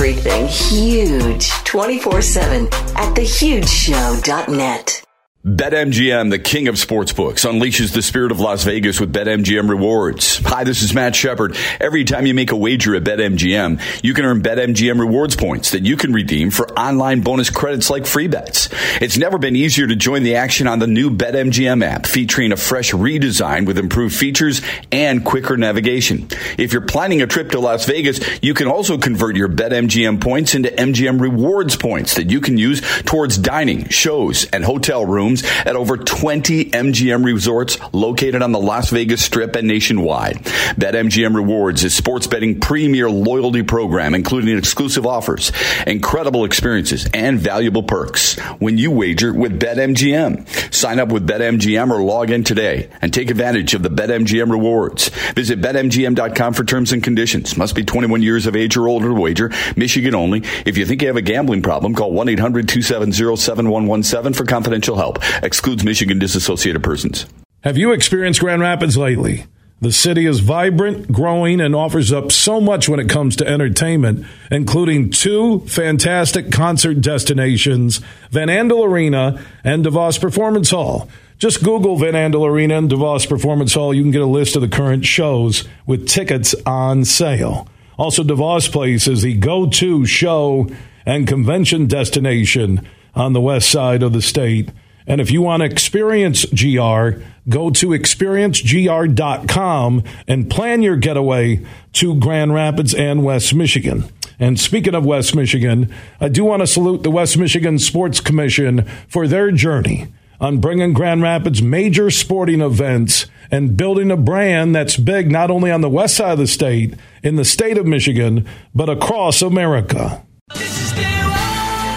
everything 0.00 0.46
huge 0.46 1.50
24 1.64 2.22
7 2.22 2.64
at 2.66 3.14
thehugeshow.net. 3.14 4.99
BetMGM, 5.42 6.28
the 6.28 6.38
king 6.38 6.68
of 6.68 6.74
sportsbooks, 6.74 7.50
unleashes 7.50 7.94
the 7.94 8.02
spirit 8.02 8.30
of 8.30 8.40
Las 8.40 8.62
Vegas 8.64 9.00
with 9.00 9.10
BetMGM 9.10 9.70
rewards. 9.70 10.36
Hi, 10.44 10.64
this 10.64 10.82
is 10.82 10.92
Matt 10.92 11.16
Shepard. 11.16 11.56
Every 11.80 12.04
time 12.04 12.26
you 12.26 12.34
make 12.34 12.50
a 12.50 12.56
wager 12.56 12.94
at 12.94 13.04
BetMGM, 13.04 14.04
you 14.04 14.12
can 14.12 14.26
earn 14.26 14.42
BetMGM 14.42 15.00
rewards 15.00 15.36
points 15.36 15.70
that 15.70 15.86
you 15.86 15.96
can 15.96 16.12
redeem 16.12 16.50
for 16.50 16.70
online 16.78 17.22
bonus 17.22 17.48
credits 17.48 17.88
like 17.88 18.04
free 18.04 18.28
bets. 18.28 18.68
It's 19.00 19.16
never 19.16 19.38
been 19.38 19.56
easier 19.56 19.86
to 19.86 19.96
join 19.96 20.24
the 20.24 20.36
action 20.36 20.66
on 20.66 20.78
the 20.78 20.86
new 20.86 21.08
BetMGM 21.08 21.82
app, 21.82 22.04
featuring 22.04 22.52
a 22.52 22.58
fresh 22.58 22.92
redesign 22.92 23.66
with 23.66 23.78
improved 23.78 24.14
features 24.14 24.60
and 24.92 25.24
quicker 25.24 25.56
navigation. 25.56 26.28
If 26.58 26.74
you're 26.74 26.82
planning 26.82 27.22
a 27.22 27.26
trip 27.26 27.52
to 27.52 27.60
Las 27.60 27.86
Vegas, 27.86 28.20
you 28.42 28.52
can 28.52 28.68
also 28.68 28.98
convert 28.98 29.36
your 29.36 29.48
BetMGM 29.48 30.20
points 30.20 30.54
into 30.54 30.68
MGM 30.68 31.18
rewards 31.18 31.76
points 31.76 32.16
that 32.16 32.30
you 32.30 32.42
can 32.42 32.58
use 32.58 32.82
towards 33.04 33.38
dining, 33.38 33.88
shows, 33.88 34.44
and 34.50 34.66
hotel 34.66 35.06
rooms 35.06 35.29
rooms 35.30 35.44
at 35.64 35.76
over 35.76 35.96
20 35.96 36.66
MGM 36.66 37.24
resorts 37.24 37.78
located 37.92 38.42
on 38.42 38.52
the 38.52 38.58
Las 38.58 38.90
Vegas 38.90 39.24
Strip 39.24 39.56
and 39.56 39.66
nationwide. 39.66 40.36
BetMGM 40.76 41.34
Rewards 41.34 41.82
is 41.84 41.94
sports 41.94 42.26
betting 42.26 42.60
premier 42.60 43.08
loyalty 43.10 43.62
program, 43.62 44.14
including 44.14 44.58
exclusive 44.58 45.06
offers, 45.06 45.52
incredible 45.86 46.44
experiences, 46.44 47.08
and 47.14 47.38
valuable 47.38 47.82
perks 47.82 48.38
when 48.58 48.76
you 48.78 48.90
wager 48.90 49.32
with 49.32 49.60
BetMGM. 49.60 50.74
Sign 50.74 50.98
up 50.98 51.10
with 51.10 51.26
BetMGM 51.26 51.90
or 51.90 52.02
log 52.02 52.30
in 52.30 52.44
today 52.44 52.90
and 53.00 53.12
take 53.12 53.30
advantage 53.30 53.74
of 53.74 53.82
the 53.82 53.90
BetMGM 53.90 54.50
rewards. 54.50 55.08
Visit 55.34 55.60
BetMGM.com 55.60 56.54
for 56.54 56.64
terms 56.64 56.92
and 56.92 57.02
conditions. 57.02 57.56
Must 57.56 57.74
be 57.74 57.84
21 57.84 58.22
years 58.22 58.46
of 58.46 58.54
age 58.56 58.76
or 58.76 58.88
older 58.88 59.08
to 59.08 59.14
wager. 59.14 59.50
Michigan 59.76 60.14
only. 60.14 60.42
If 60.66 60.76
you 60.76 60.84
think 60.86 61.02
you 61.02 61.08
have 61.08 61.16
a 61.16 61.22
gambling 61.22 61.62
problem, 61.62 61.94
call 61.94 62.12
1-800-270-7117 62.12 64.34
for 64.34 64.44
confidential 64.44 64.96
help. 64.96 65.19
Excludes 65.42 65.84
Michigan 65.84 66.18
disassociated 66.18 66.82
persons. 66.82 67.26
Have 67.62 67.76
you 67.76 67.92
experienced 67.92 68.40
Grand 68.40 68.62
Rapids 68.62 68.96
lately? 68.96 69.44
The 69.82 69.92
city 69.92 70.26
is 70.26 70.40
vibrant, 70.40 71.10
growing, 71.10 71.58
and 71.58 71.74
offers 71.74 72.12
up 72.12 72.32
so 72.32 72.60
much 72.60 72.86
when 72.86 73.00
it 73.00 73.08
comes 73.08 73.34
to 73.36 73.48
entertainment, 73.48 74.26
including 74.50 75.08
two 75.08 75.60
fantastic 75.60 76.52
concert 76.52 77.00
destinations, 77.00 78.02
Van 78.30 78.48
Andel 78.48 78.84
Arena 78.84 79.42
and 79.64 79.82
DeVos 79.82 80.20
Performance 80.20 80.70
Hall. 80.70 81.08
Just 81.38 81.64
Google 81.64 81.96
Van 81.96 82.12
Andel 82.12 82.46
Arena 82.46 82.76
and 82.76 82.90
DeVos 82.90 83.26
Performance 83.26 83.72
Hall. 83.72 83.94
You 83.94 84.02
can 84.02 84.10
get 84.10 84.20
a 84.20 84.26
list 84.26 84.54
of 84.54 84.60
the 84.60 84.68
current 84.68 85.06
shows 85.06 85.66
with 85.86 86.06
tickets 86.06 86.54
on 86.66 87.06
sale. 87.06 87.66
Also, 87.96 88.22
DeVos 88.22 88.70
Place 88.70 89.08
is 89.08 89.22
the 89.22 89.34
go 89.34 89.66
to 89.70 90.04
show 90.04 90.68
and 91.06 91.26
convention 91.26 91.86
destination 91.86 92.86
on 93.14 93.32
the 93.32 93.40
west 93.40 93.70
side 93.70 94.02
of 94.02 94.12
the 94.12 94.20
state. 94.20 94.68
And 95.06 95.20
if 95.20 95.30
you 95.30 95.42
want 95.42 95.60
to 95.62 95.66
experience 95.66 96.46
GR, 96.46 97.20
go 97.48 97.70
to 97.70 97.88
experiencegr.com 97.88 100.04
and 100.28 100.50
plan 100.50 100.82
your 100.82 100.96
getaway 100.96 101.64
to 101.94 102.14
Grand 102.16 102.52
Rapids 102.54 102.94
and 102.94 103.24
West 103.24 103.54
Michigan. 103.54 104.04
And 104.38 104.58
speaking 104.58 104.94
of 104.94 105.04
West 105.04 105.34
Michigan, 105.34 105.92
I 106.20 106.28
do 106.28 106.44
want 106.44 106.60
to 106.60 106.66
salute 106.66 107.02
the 107.02 107.10
West 107.10 107.36
Michigan 107.36 107.78
Sports 107.78 108.20
Commission 108.20 108.86
for 109.08 109.28
their 109.28 109.50
journey 109.50 110.08
on 110.40 110.58
bringing 110.58 110.94
Grand 110.94 111.22
Rapids 111.22 111.60
major 111.60 112.10
sporting 112.10 112.62
events 112.62 113.26
and 113.50 113.76
building 113.76 114.10
a 114.10 114.16
brand 114.16 114.74
that's 114.74 114.96
big 114.96 115.30
not 115.30 115.50
only 115.50 115.70
on 115.70 115.82
the 115.82 115.90
west 115.90 116.16
side 116.16 116.32
of 116.32 116.38
the 116.38 116.46
state, 116.46 116.94
in 117.22 117.36
the 117.36 117.44
state 117.44 117.76
of 117.76 117.84
Michigan, 117.84 118.48
but 118.74 118.88
across 118.88 119.42
America. 119.42 120.24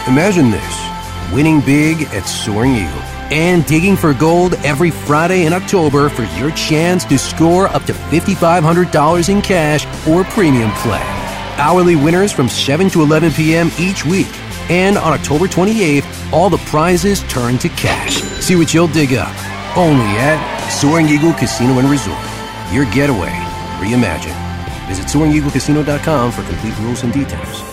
Imagine 0.05 0.51
this 0.51 0.82
winning 1.33 1.61
big 1.61 2.03
at 2.13 2.23
Soaring 2.23 2.75
Eagle, 2.75 3.01
and 3.31 3.65
digging 3.65 3.95
for 3.95 4.13
gold 4.13 4.53
every 4.65 4.91
Friday 4.91 5.45
in 5.45 5.53
October 5.53 6.09
for 6.09 6.23
your 6.37 6.51
chance 6.51 7.03
to 7.05 7.17
score 7.17 7.67
up 7.67 7.83
to 7.83 7.93
$5,500 7.93 9.29
in 9.29 9.41
cash 9.41 9.85
or 10.07 10.23
premium 10.23 10.71
play. 10.77 11.01
Hourly 11.57 11.95
winners 11.95 12.31
from 12.31 12.49
7 12.49 12.89
to 12.91 13.01
11 13.01 13.31
p.m. 13.31 13.71
each 13.79 14.05
week. 14.05 14.27
And 14.69 14.97
on 14.97 15.13
October 15.13 15.45
28th, 15.45 16.31
all 16.31 16.49
the 16.49 16.57
prizes 16.57 17.23
turn 17.23 17.57
to 17.59 17.69
cash. 17.69 18.21
See 18.41 18.55
what 18.55 18.73
you'll 18.73 18.87
dig 18.87 19.13
up. 19.13 19.33
Only 19.75 20.05
at 20.17 20.69
Soaring 20.69 21.07
Eagle 21.09 21.33
Casino 21.33 21.79
and 21.79 21.89
Resort. 21.89 22.17
Your 22.71 22.85
getaway 22.91 23.31
reimagined. 23.79 24.39
Visit 24.87 25.07
SoaringEagleCasino.com 25.07 26.31
for 26.31 26.43
complete 26.43 26.77
rules 26.79 27.03
and 27.03 27.13
details. 27.13 27.72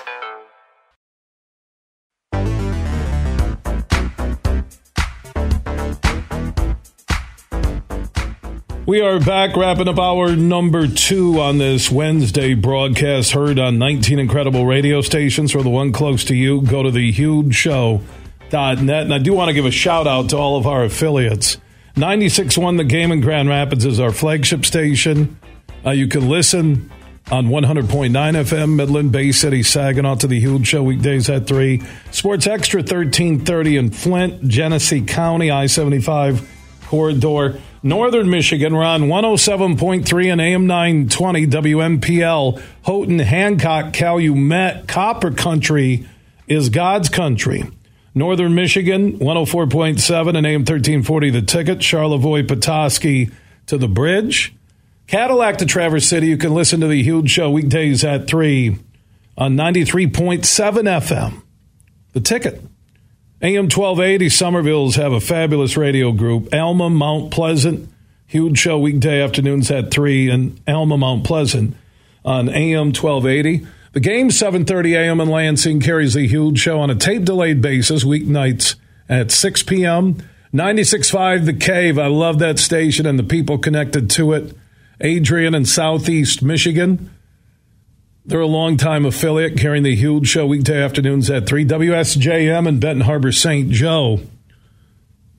We 8.91 8.99
are 8.99 9.21
back 9.21 9.55
wrapping 9.55 9.87
up 9.87 9.99
our 9.99 10.35
number 10.35 10.85
two 10.85 11.39
on 11.39 11.59
this 11.59 11.89
Wednesday 11.89 12.55
broadcast, 12.55 13.31
heard 13.31 13.57
on 13.57 13.79
19 13.79 14.19
incredible 14.19 14.65
radio 14.65 14.99
stations. 14.99 15.53
For 15.53 15.63
the 15.63 15.69
one 15.69 15.93
close 15.93 16.25
to 16.25 16.35
you, 16.35 16.61
go 16.63 16.83
to 16.83 16.89
thehugeshow.net. 16.89 18.03
And 18.83 19.13
I 19.13 19.17
do 19.17 19.31
want 19.31 19.47
to 19.47 19.53
give 19.53 19.65
a 19.65 19.71
shout 19.71 20.07
out 20.07 20.31
to 20.31 20.37
all 20.37 20.57
of 20.57 20.67
our 20.67 20.83
affiliates. 20.83 21.57
96.1 21.95 22.75
The 22.75 22.83
Game 22.83 23.13
in 23.13 23.21
Grand 23.21 23.47
Rapids 23.47 23.85
is 23.85 23.97
our 23.97 24.11
flagship 24.11 24.65
station. 24.65 25.39
Uh, 25.85 25.91
you 25.91 26.09
can 26.09 26.27
listen 26.27 26.91
on 27.31 27.47
100.9 27.47 28.11
FM, 28.11 28.75
Midland, 28.75 29.13
Bay 29.13 29.31
City, 29.31 29.63
Saginaw 29.63 30.15
to 30.15 30.27
the 30.27 30.41
Huge 30.41 30.67
Show 30.67 30.83
weekdays 30.83 31.29
at 31.29 31.47
3. 31.47 31.81
Sports 32.11 32.45
Extra 32.45 32.81
1330 32.81 33.77
in 33.77 33.89
Flint, 33.89 34.45
Genesee 34.49 34.99
County, 34.99 35.49
I 35.49 35.67
75 35.67 36.45
corridor. 36.87 37.61
Northern 37.83 38.29
Michigan, 38.29 38.75
we're 38.75 38.83
on 38.83 39.03
107.3 39.03 40.31
and 40.31 40.39
AM 40.39 40.67
920 40.67 41.47
WMPL. 41.47 42.61
Houghton, 42.83 43.17
Hancock, 43.17 43.91
Calumet, 43.91 44.87
Copper 44.87 45.31
Country 45.31 46.07
is 46.47 46.69
God's 46.69 47.09
country. 47.09 47.63
Northern 48.13 48.53
Michigan, 48.53 49.17
104.7 49.17 50.37
and 50.37 50.45
AM 50.45 50.61
1340 50.61 51.29
the 51.31 51.41
ticket. 51.41 51.81
Charlevoix, 51.81 52.43
Petoskey 52.43 53.31
to 53.65 53.79
the 53.79 53.87
bridge. 53.87 54.53
Cadillac 55.07 55.57
to 55.57 55.65
Traverse 55.65 56.05
City. 56.05 56.27
You 56.27 56.37
can 56.37 56.53
listen 56.53 56.81
to 56.81 56.87
the 56.87 57.01
huge 57.01 57.31
show 57.31 57.49
weekdays 57.49 58.03
at 58.03 58.27
3 58.27 58.77
on 59.37 59.55
93.7 59.55 60.43
FM. 60.43 61.41
The 62.13 62.21
ticket. 62.21 62.61
AM 63.43 63.63
1280, 63.63 64.29
Somerville's 64.29 64.97
have 64.97 65.13
a 65.13 65.19
fabulous 65.19 65.75
radio 65.75 66.11
group. 66.11 66.53
Alma, 66.53 66.91
Mount 66.91 67.31
Pleasant, 67.31 67.89
huge 68.27 68.59
show 68.59 68.77
weekday 68.77 69.19
afternoons 69.19 69.71
at 69.71 69.89
3, 69.89 70.29
and 70.29 70.61
Alma, 70.67 70.95
Mount 70.95 71.23
Pleasant 71.23 71.75
on 72.23 72.49
AM 72.49 72.93
1280. 72.93 73.65
The 73.93 73.99
game, 73.99 74.29
7.30 74.29 74.95
a.m. 74.95 75.19
in 75.19 75.27
Lansing, 75.27 75.81
carries 75.81 76.15
a 76.15 76.27
huge 76.27 76.59
show 76.59 76.79
on 76.79 76.91
a 76.91 76.95
tape-delayed 76.95 77.63
basis, 77.63 78.03
weeknights 78.03 78.75
at 79.09 79.31
6 79.31 79.63
p.m. 79.63 80.21
96.5 80.53 81.45
The 81.45 81.53
Cave, 81.53 81.97
I 81.97 82.07
love 82.07 82.37
that 82.39 82.59
station 82.59 83.07
and 83.07 83.17
the 83.17 83.23
people 83.23 83.57
connected 83.57 84.11
to 84.11 84.33
it. 84.33 84.55
Adrian 84.99 85.55
in 85.55 85.65
Southeast 85.65 86.43
Michigan. 86.43 87.09
They're 88.25 88.39
a 88.39 88.47
longtime 88.47 89.05
affiliate 89.05 89.57
carrying 89.57 89.83
the 89.83 89.95
huge 89.95 90.27
show 90.27 90.45
weekday 90.45 90.81
afternoons 90.81 91.29
at 91.29 91.47
3. 91.47 91.65
WSJM 91.65 92.67
in 92.67 92.79
Benton 92.79 93.01
Harbor, 93.01 93.31
St. 93.31 93.69
Joe. 93.71 94.21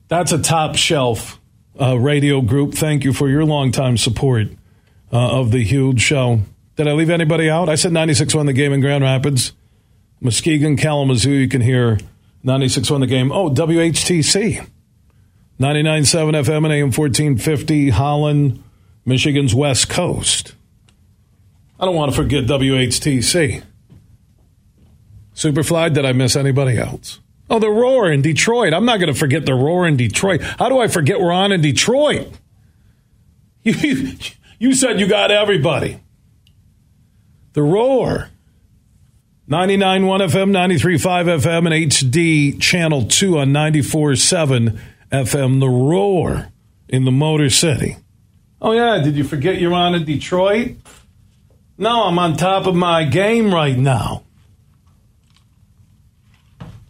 That's 0.09 0.31
a 0.31 0.41
top 0.41 0.75
shelf 0.75 1.39
uh, 1.79 1.97
radio 1.97 2.41
group. 2.41 2.73
Thank 2.73 3.03
you 3.03 3.13
for 3.13 3.29
your 3.29 3.45
longtime 3.45 3.97
support 3.97 4.47
uh, 5.11 5.39
of 5.39 5.51
the 5.51 5.63
huge 5.63 6.01
show. 6.01 6.41
Did 6.75 6.87
I 6.87 6.93
leave 6.93 7.09
anybody 7.09 7.49
out? 7.49 7.69
I 7.69 7.75
said 7.75 7.91
96.1 7.91 8.47
the 8.47 8.53
game 8.53 8.73
in 8.73 8.81
Grand 8.81 9.03
Rapids. 9.03 9.53
Muskegon, 10.19 10.75
Kalamazoo, 10.75 11.31
you 11.31 11.47
can 11.47 11.61
hear 11.61 11.99
96.1 12.43 12.99
the 12.99 13.07
game. 13.07 13.31
Oh, 13.31 13.49
WHTC. 13.49 14.67
99.7 15.59 16.31
FM 16.31 16.65
and 16.65 16.73
AM 16.73 16.91
1450, 16.91 17.89
Holland, 17.91 18.63
Michigan's 19.05 19.53
West 19.53 19.87
Coast. 19.87 20.55
I 21.79 21.85
don't 21.85 21.95
want 21.95 22.11
to 22.11 22.15
forget 22.15 22.45
WHTC. 22.45 23.63
Superfly, 25.35 25.93
did 25.93 26.05
I 26.05 26.13
miss 26.13 26.35
anybody 26.35 26.77
else? 26.77 27.19
Oh, 27.49 27.59
the 27.59 27.69
Roar 27.69 28.11
in 28.11 28.21
Detroit. 28.21 28.73
I'm 28.73 28.85
not 28.85 28.99
going 28.99 29.11
to 29.11 29.19
forget 29.19 29.45
the 29.45 29.53
Roar 29.53 29.87
in 29.87 29.97
Detroit. 29.97 30.41
How 30.41 30.69
do 30.69 30.79
I 30.79 30.87
forget 30.87 31.19
we're 31.19 31.31
on 31.31 31.51
in 31.51 31.61
Detroit? 31.61 32.31
You, 33.63 33.73
you, 33.81 34.17
you 34.59 34.73
said 34.73 34.99
you 34.99 35.07
got 35.07 35.31
everybody. 35.31 35.99
The 37.53 37.61
Roar. 37.61 38.29
99.1 39.49 40.29
FM, 40.29 40.51
93.5 40.51 41.41
FM, 41.41 41.71
and 41.71 41.91
HD 41.91 42.59
Channel 42.61 43.05
2 43.07 43.39
on 43.39 43.49
94.7 43.49 44.79
FM. 45.11 45.59
The 45.59 45.69
Roar 45.69 46.47
in 46.87 47.03
the 47.03 47.11
Motor 47.11 47.49
City. 47.49 47.97
Oh, 48.61 48.71
yeah. 48.71 49.03
Did 49.03 49.15
you 49.15 49.25
forget 49.25 49.59
you're 49.59 49.73
on 49.73 49.95
in 49.95 50.05
Detroit? 50.05 50.77
No, 51.77 52.03
I'm 52.03 52.19
on 52.19 52.37
top 52.37 52.67
of 52.67 52.75
my 52.75 53.03
game 53.03 53.53
right 53.53 53.77
now. 53.77 54.23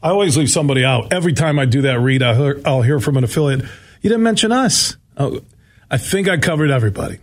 I 0.01 0.09
always 0.09 0.35
leave 0.35 0.49
somebody 0.49 0.83
out. 0.83 1.13
Every 1.13 1.31
time 1.31 1.57
I 1.57 1.65
do 1.65 1.83
that 1.83 1.99
read, 2.01 2.21
I'll 2.21 2.81
hear 2.81 2.99
from 2.99 3.15
an 3.15 3.23
affiliate. 3.23 3.61
You 3.61 4.09
didn't 4.09 4.23
mention 4.23 4.51
us. 4.51 4.97
Oh, 5.15 5.39
I 5.89 5.97
think 5.97 6.27
I 6.27 6.37
covered 6.37 6.71
everybody. 6.71 7.19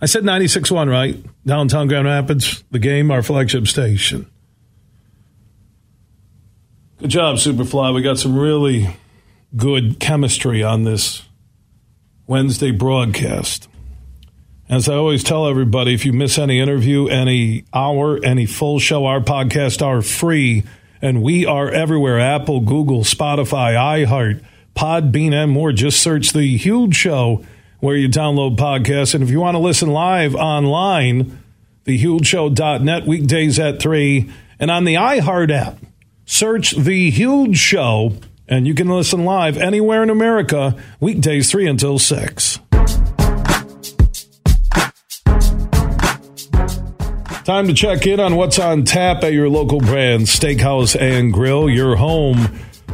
I 0.00 0.06
said 0.06 0.24
96.1, 0.24 0.90
right? 0.90 1.22
Downtown 1.44 1.88
Grand 1.88 2.06
Rapids, 2.06 2.64
the 2.70 2.78
game, 2.78 3.10
our 3.10 3.22
flagship 3.22 3.66
station. 3.68 4.30
Good 6.98 7.10
job, 7.10 7.36
Superfly. 7.36 7.94
We 7.94 8.00
got 8.00 8.18
some 8.18 8.38
really 8.38 8.96
good 9.54 10.00
chemistry 10.00 10.62
on 10.62 10.84
this 10.84 11.22
Wednesday 12.26 12.70
broadcast. 12.70 13.68
As 14.72 14.88
I 14.88 14.94
always 14.94 15.22
tell 15.22 15.46
everybody, 15.46 15.92
if 15.92 16.06
you 16.06 16.14
miss 16.14 16.38
any 16.38 16.58
interview, 16.58 17.06
any 17.06 17.66
hour, 17.74 18.18
any 18.24 18.46
full 18.46 18.78
show, 18.78 19.04
our 19.04 19.20
podcasts 19.20 19.86
are 19.86 20.00
free. 20.00 20.62
And 21.02 21.22
we 21.22 21.44
are 21.44 21.70
everywhere 21.70 22.18
Apple, 22.18 22.60
Google, 22.60 23.00
Spotify, 23.00 23.74
iHeart, 23.74 24.42
Podbean, 24.74 25.34
and 25.34 25.50
more. 25.52 25.72
Just 25.72 26.00
search 26.00 26.32
The 26.32 26.56
Huge 26.56 26.96
Show 26.96 27.44
where 27.80 27.96
you 27.96 28.08
download 28.08 28.56
podcasts. 28.56 29.14
And 29.14 29.22
if 29.22 29.28
you 29.28 29.40
want 29.40 29.56
to 29.56 29.58
listen 29.58 29.90
live 29.90 30.34
online, 30.34 31.38
thehugeshow.net, 31.84 33.06
weekdays 33.06 33.58
at 33.58 33.78
3. 33.78 34.32
And 34.58 34.70
on 34.70 34.84
the 34.84 34.94
iHeart 34.94 35.54
app, 35.54 35.80
search 36.24 36.70
The 36.70 37.10
Huge 37.10 37.58
Show, 37.58 38.16
and 38.48 38.66
you 38.66 38.72
can 38.74 38.88
listen 38.88 39.26
live 39.26 39.58
anywhere 39.58 40.02
in 40.02 40.08
America, 40.08 40.82
weekdays 40.98 41.50
3 41.50 41.68
until 41.68 41.98
6. 41.98 42.58
Time 47.44 47.66
to 47.66 47.74
check 47.74 48.06
in 48.06 48.20
on 48.20 48.36
what's 48.36 48.60
on 48.60 48.84
tap 48.84 49.24
at 49.24 49.32
your 49.32 49.48
local 49.48 49.80
Brann's, 49.80 50.30
Steakhouse 50.30 50.94
and 50.94 51.32
Grill, 51.32 51.68
your 51.68 51.96
home 51.96 52.36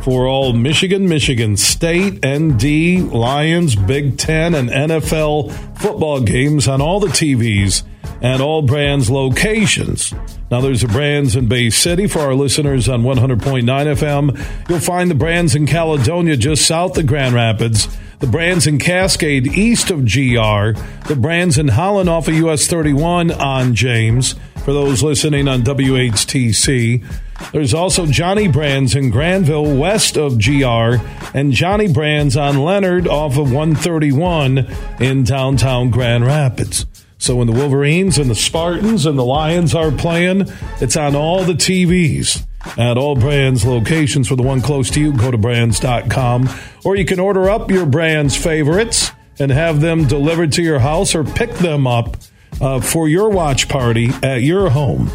for 0.02 0.26
all 0.26 0.54
Michigan, 0.54 1.06
Michigan 1.06 1.54
State, 1.58 2.24
ND, 2.24 3.12
Lions, 3.12 3.76
Big 3.76 4.16
Ten, 4.16 4.54
and 4.54 4.70
NFL 4.70 5.52
football 5.78 6.22
games 6.22 6.66
on 6.66 6.80
all 6.80 6.98
the 6.98 7.08
TVs 7.08 7.82
and 8.22 8.40
all 8.40 8.62
Brann's 8.62 9.10
locations. 9.10 10.14
Now, 10.50 10.62
there's 10.62 10.80
the 10.80 10.88
Brann's 10.88 11.36
in 11.36 11.46
Bay 11.46 11.68
City 11.68 12.06
for 12.06 12.20
our 12.20 12.34
listeners 12.34 12.88
on 12.88 13.02
100.9 13.02 13.64
FM. 13.64 14.68
You'll 14.70 14.80
find 14.80 15.10
the 15.10 15.14
Brann's 15.14 15.54
in 15.54 15.66
Caledonia 15.66 16.38
just 16.38 16.64
south 16.64 16.96
of 16.96 17.06
Grand 17.06 17.34
Rapids 17.34 17.86
the 18.20 18.26
Brann's 18.26 18.66
in 18.66 18.78
Cascade 18.78 19.46
east 19.46 19.90
of 19.90 20.00
GR, 20.00 20.78
the 21.08 21.16
Brann's 21.16 21.56
in 21.56 21.68
Holland 21.68 22.08
off 22.08 22.28
of 22.28 22.34
US 22.34 22.66
31 22.66 23.30
on 23.30 23.74
James, 23.74 24.34
for 24.64 24.72
those 24.72 25.02
listening 25.02 25.46
on 25.46 25.62
WHTC. 25.62 27.04
There's 27.52 27.72
also 27.72 28.06
Johnny 28.06 28.48
Brann's 28.48 28.96
in 28.96 29.10
Granville 29.10 29.76
west 29.76 30.16
of 30.16 30.42
GR, 30.42 30.96
and 31.32 31.52
Johnny 31.52 31.86
Brann's 31.86 32.36
on 32.36 32.58
Leonard 32.58 33.06
off 33.06 33.38
of 33.38 33.52
131 33.52 34.66
in 35.00 35.22
downtown 35.22 35.90
Grand 35.90 36.26
Rapids. 36.26 36.86
So 37.18 37.36
when 37.36 37.46
the 37.46 37.52
Wolverines 37.52 38.18
and 38.18 38.28
the 38.28 38.34
Spartans 38.34 39.06
and 39.06 39.18
the 39.18 39.24
Lions 39.24 39.74
are 39.74 39.90
playing, 39.90 40.46
it's 40.80 40.96
on 40.96 41.14
all 41.14 41.44
the 41.44 41.52
TVs 41.52 42.44
at 42.76 42.98
all 42.98 43.16
Brann's 43.16 43.64
locations. 43.64 44.28
For 44.28 44.36
the 44.36 44.42
one 44.42 44.60
close 44.60 44.90
to 44.90 45.00
you, 45.00 45.12
go 45.12 45.30
to 45.30 45.38
brands.com. 45.38 46.48
Or 46.84 46.96
you 46.96 47.04
can 47.04 47.20
order 47.20 47.48
up 47.48 47.70
your 47.70 47.86
Brann's 47.86 48.36
favorites 48.36 49.10
and 49.38 49.50
have 49.50 49.80
them 49.80 50.06
delivered 50.06 50.52
to 50.52 50.62
your 50.62 50.80
house 50.80 51.14
or 51.14 51.24
pick 51.24 51.50
them 51.54 51.86
up 51.86 52.16
uh, 52.60 52.80
for 52.80 53.08
your 53.08 53.30
watch 53.30 53.68
party 53.68 54.10
at 54.22 54.42
your 54.42 54.70
home. 54.70 55.10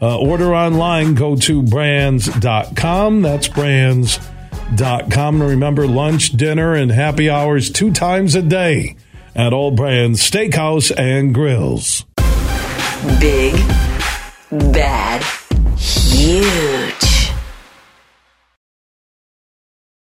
Uh, 0.00 0.18
order 0.18 0.54
online, 0.54 1.14
go 1.14 1.36
to 1.36 1.62
brands.com. 1.62 3.22
That's 3.22 3.48
brands.com. 3.48 5.40
And 5.40 5.50
remember, 5.50 5.86
lunch, 5.86 6.30
dinner, 6.30 6.74
and 6.74 6.90
happy 6.90 7.30
hours 7.30 7.70
two 7.70 7.92
times 7.92 8.34
a 8.34 8.42
day 8.42 8.96
at 9.34 9.52
All 9.52 9.70
Brann's 9.70 10.20
Steakhouse 10.20 10.90
and 10.96 11.34
Grills. 11.34 12.04
Big, 13.20 13.54
bad, 14.50 15.22
huge. 16.16 17.05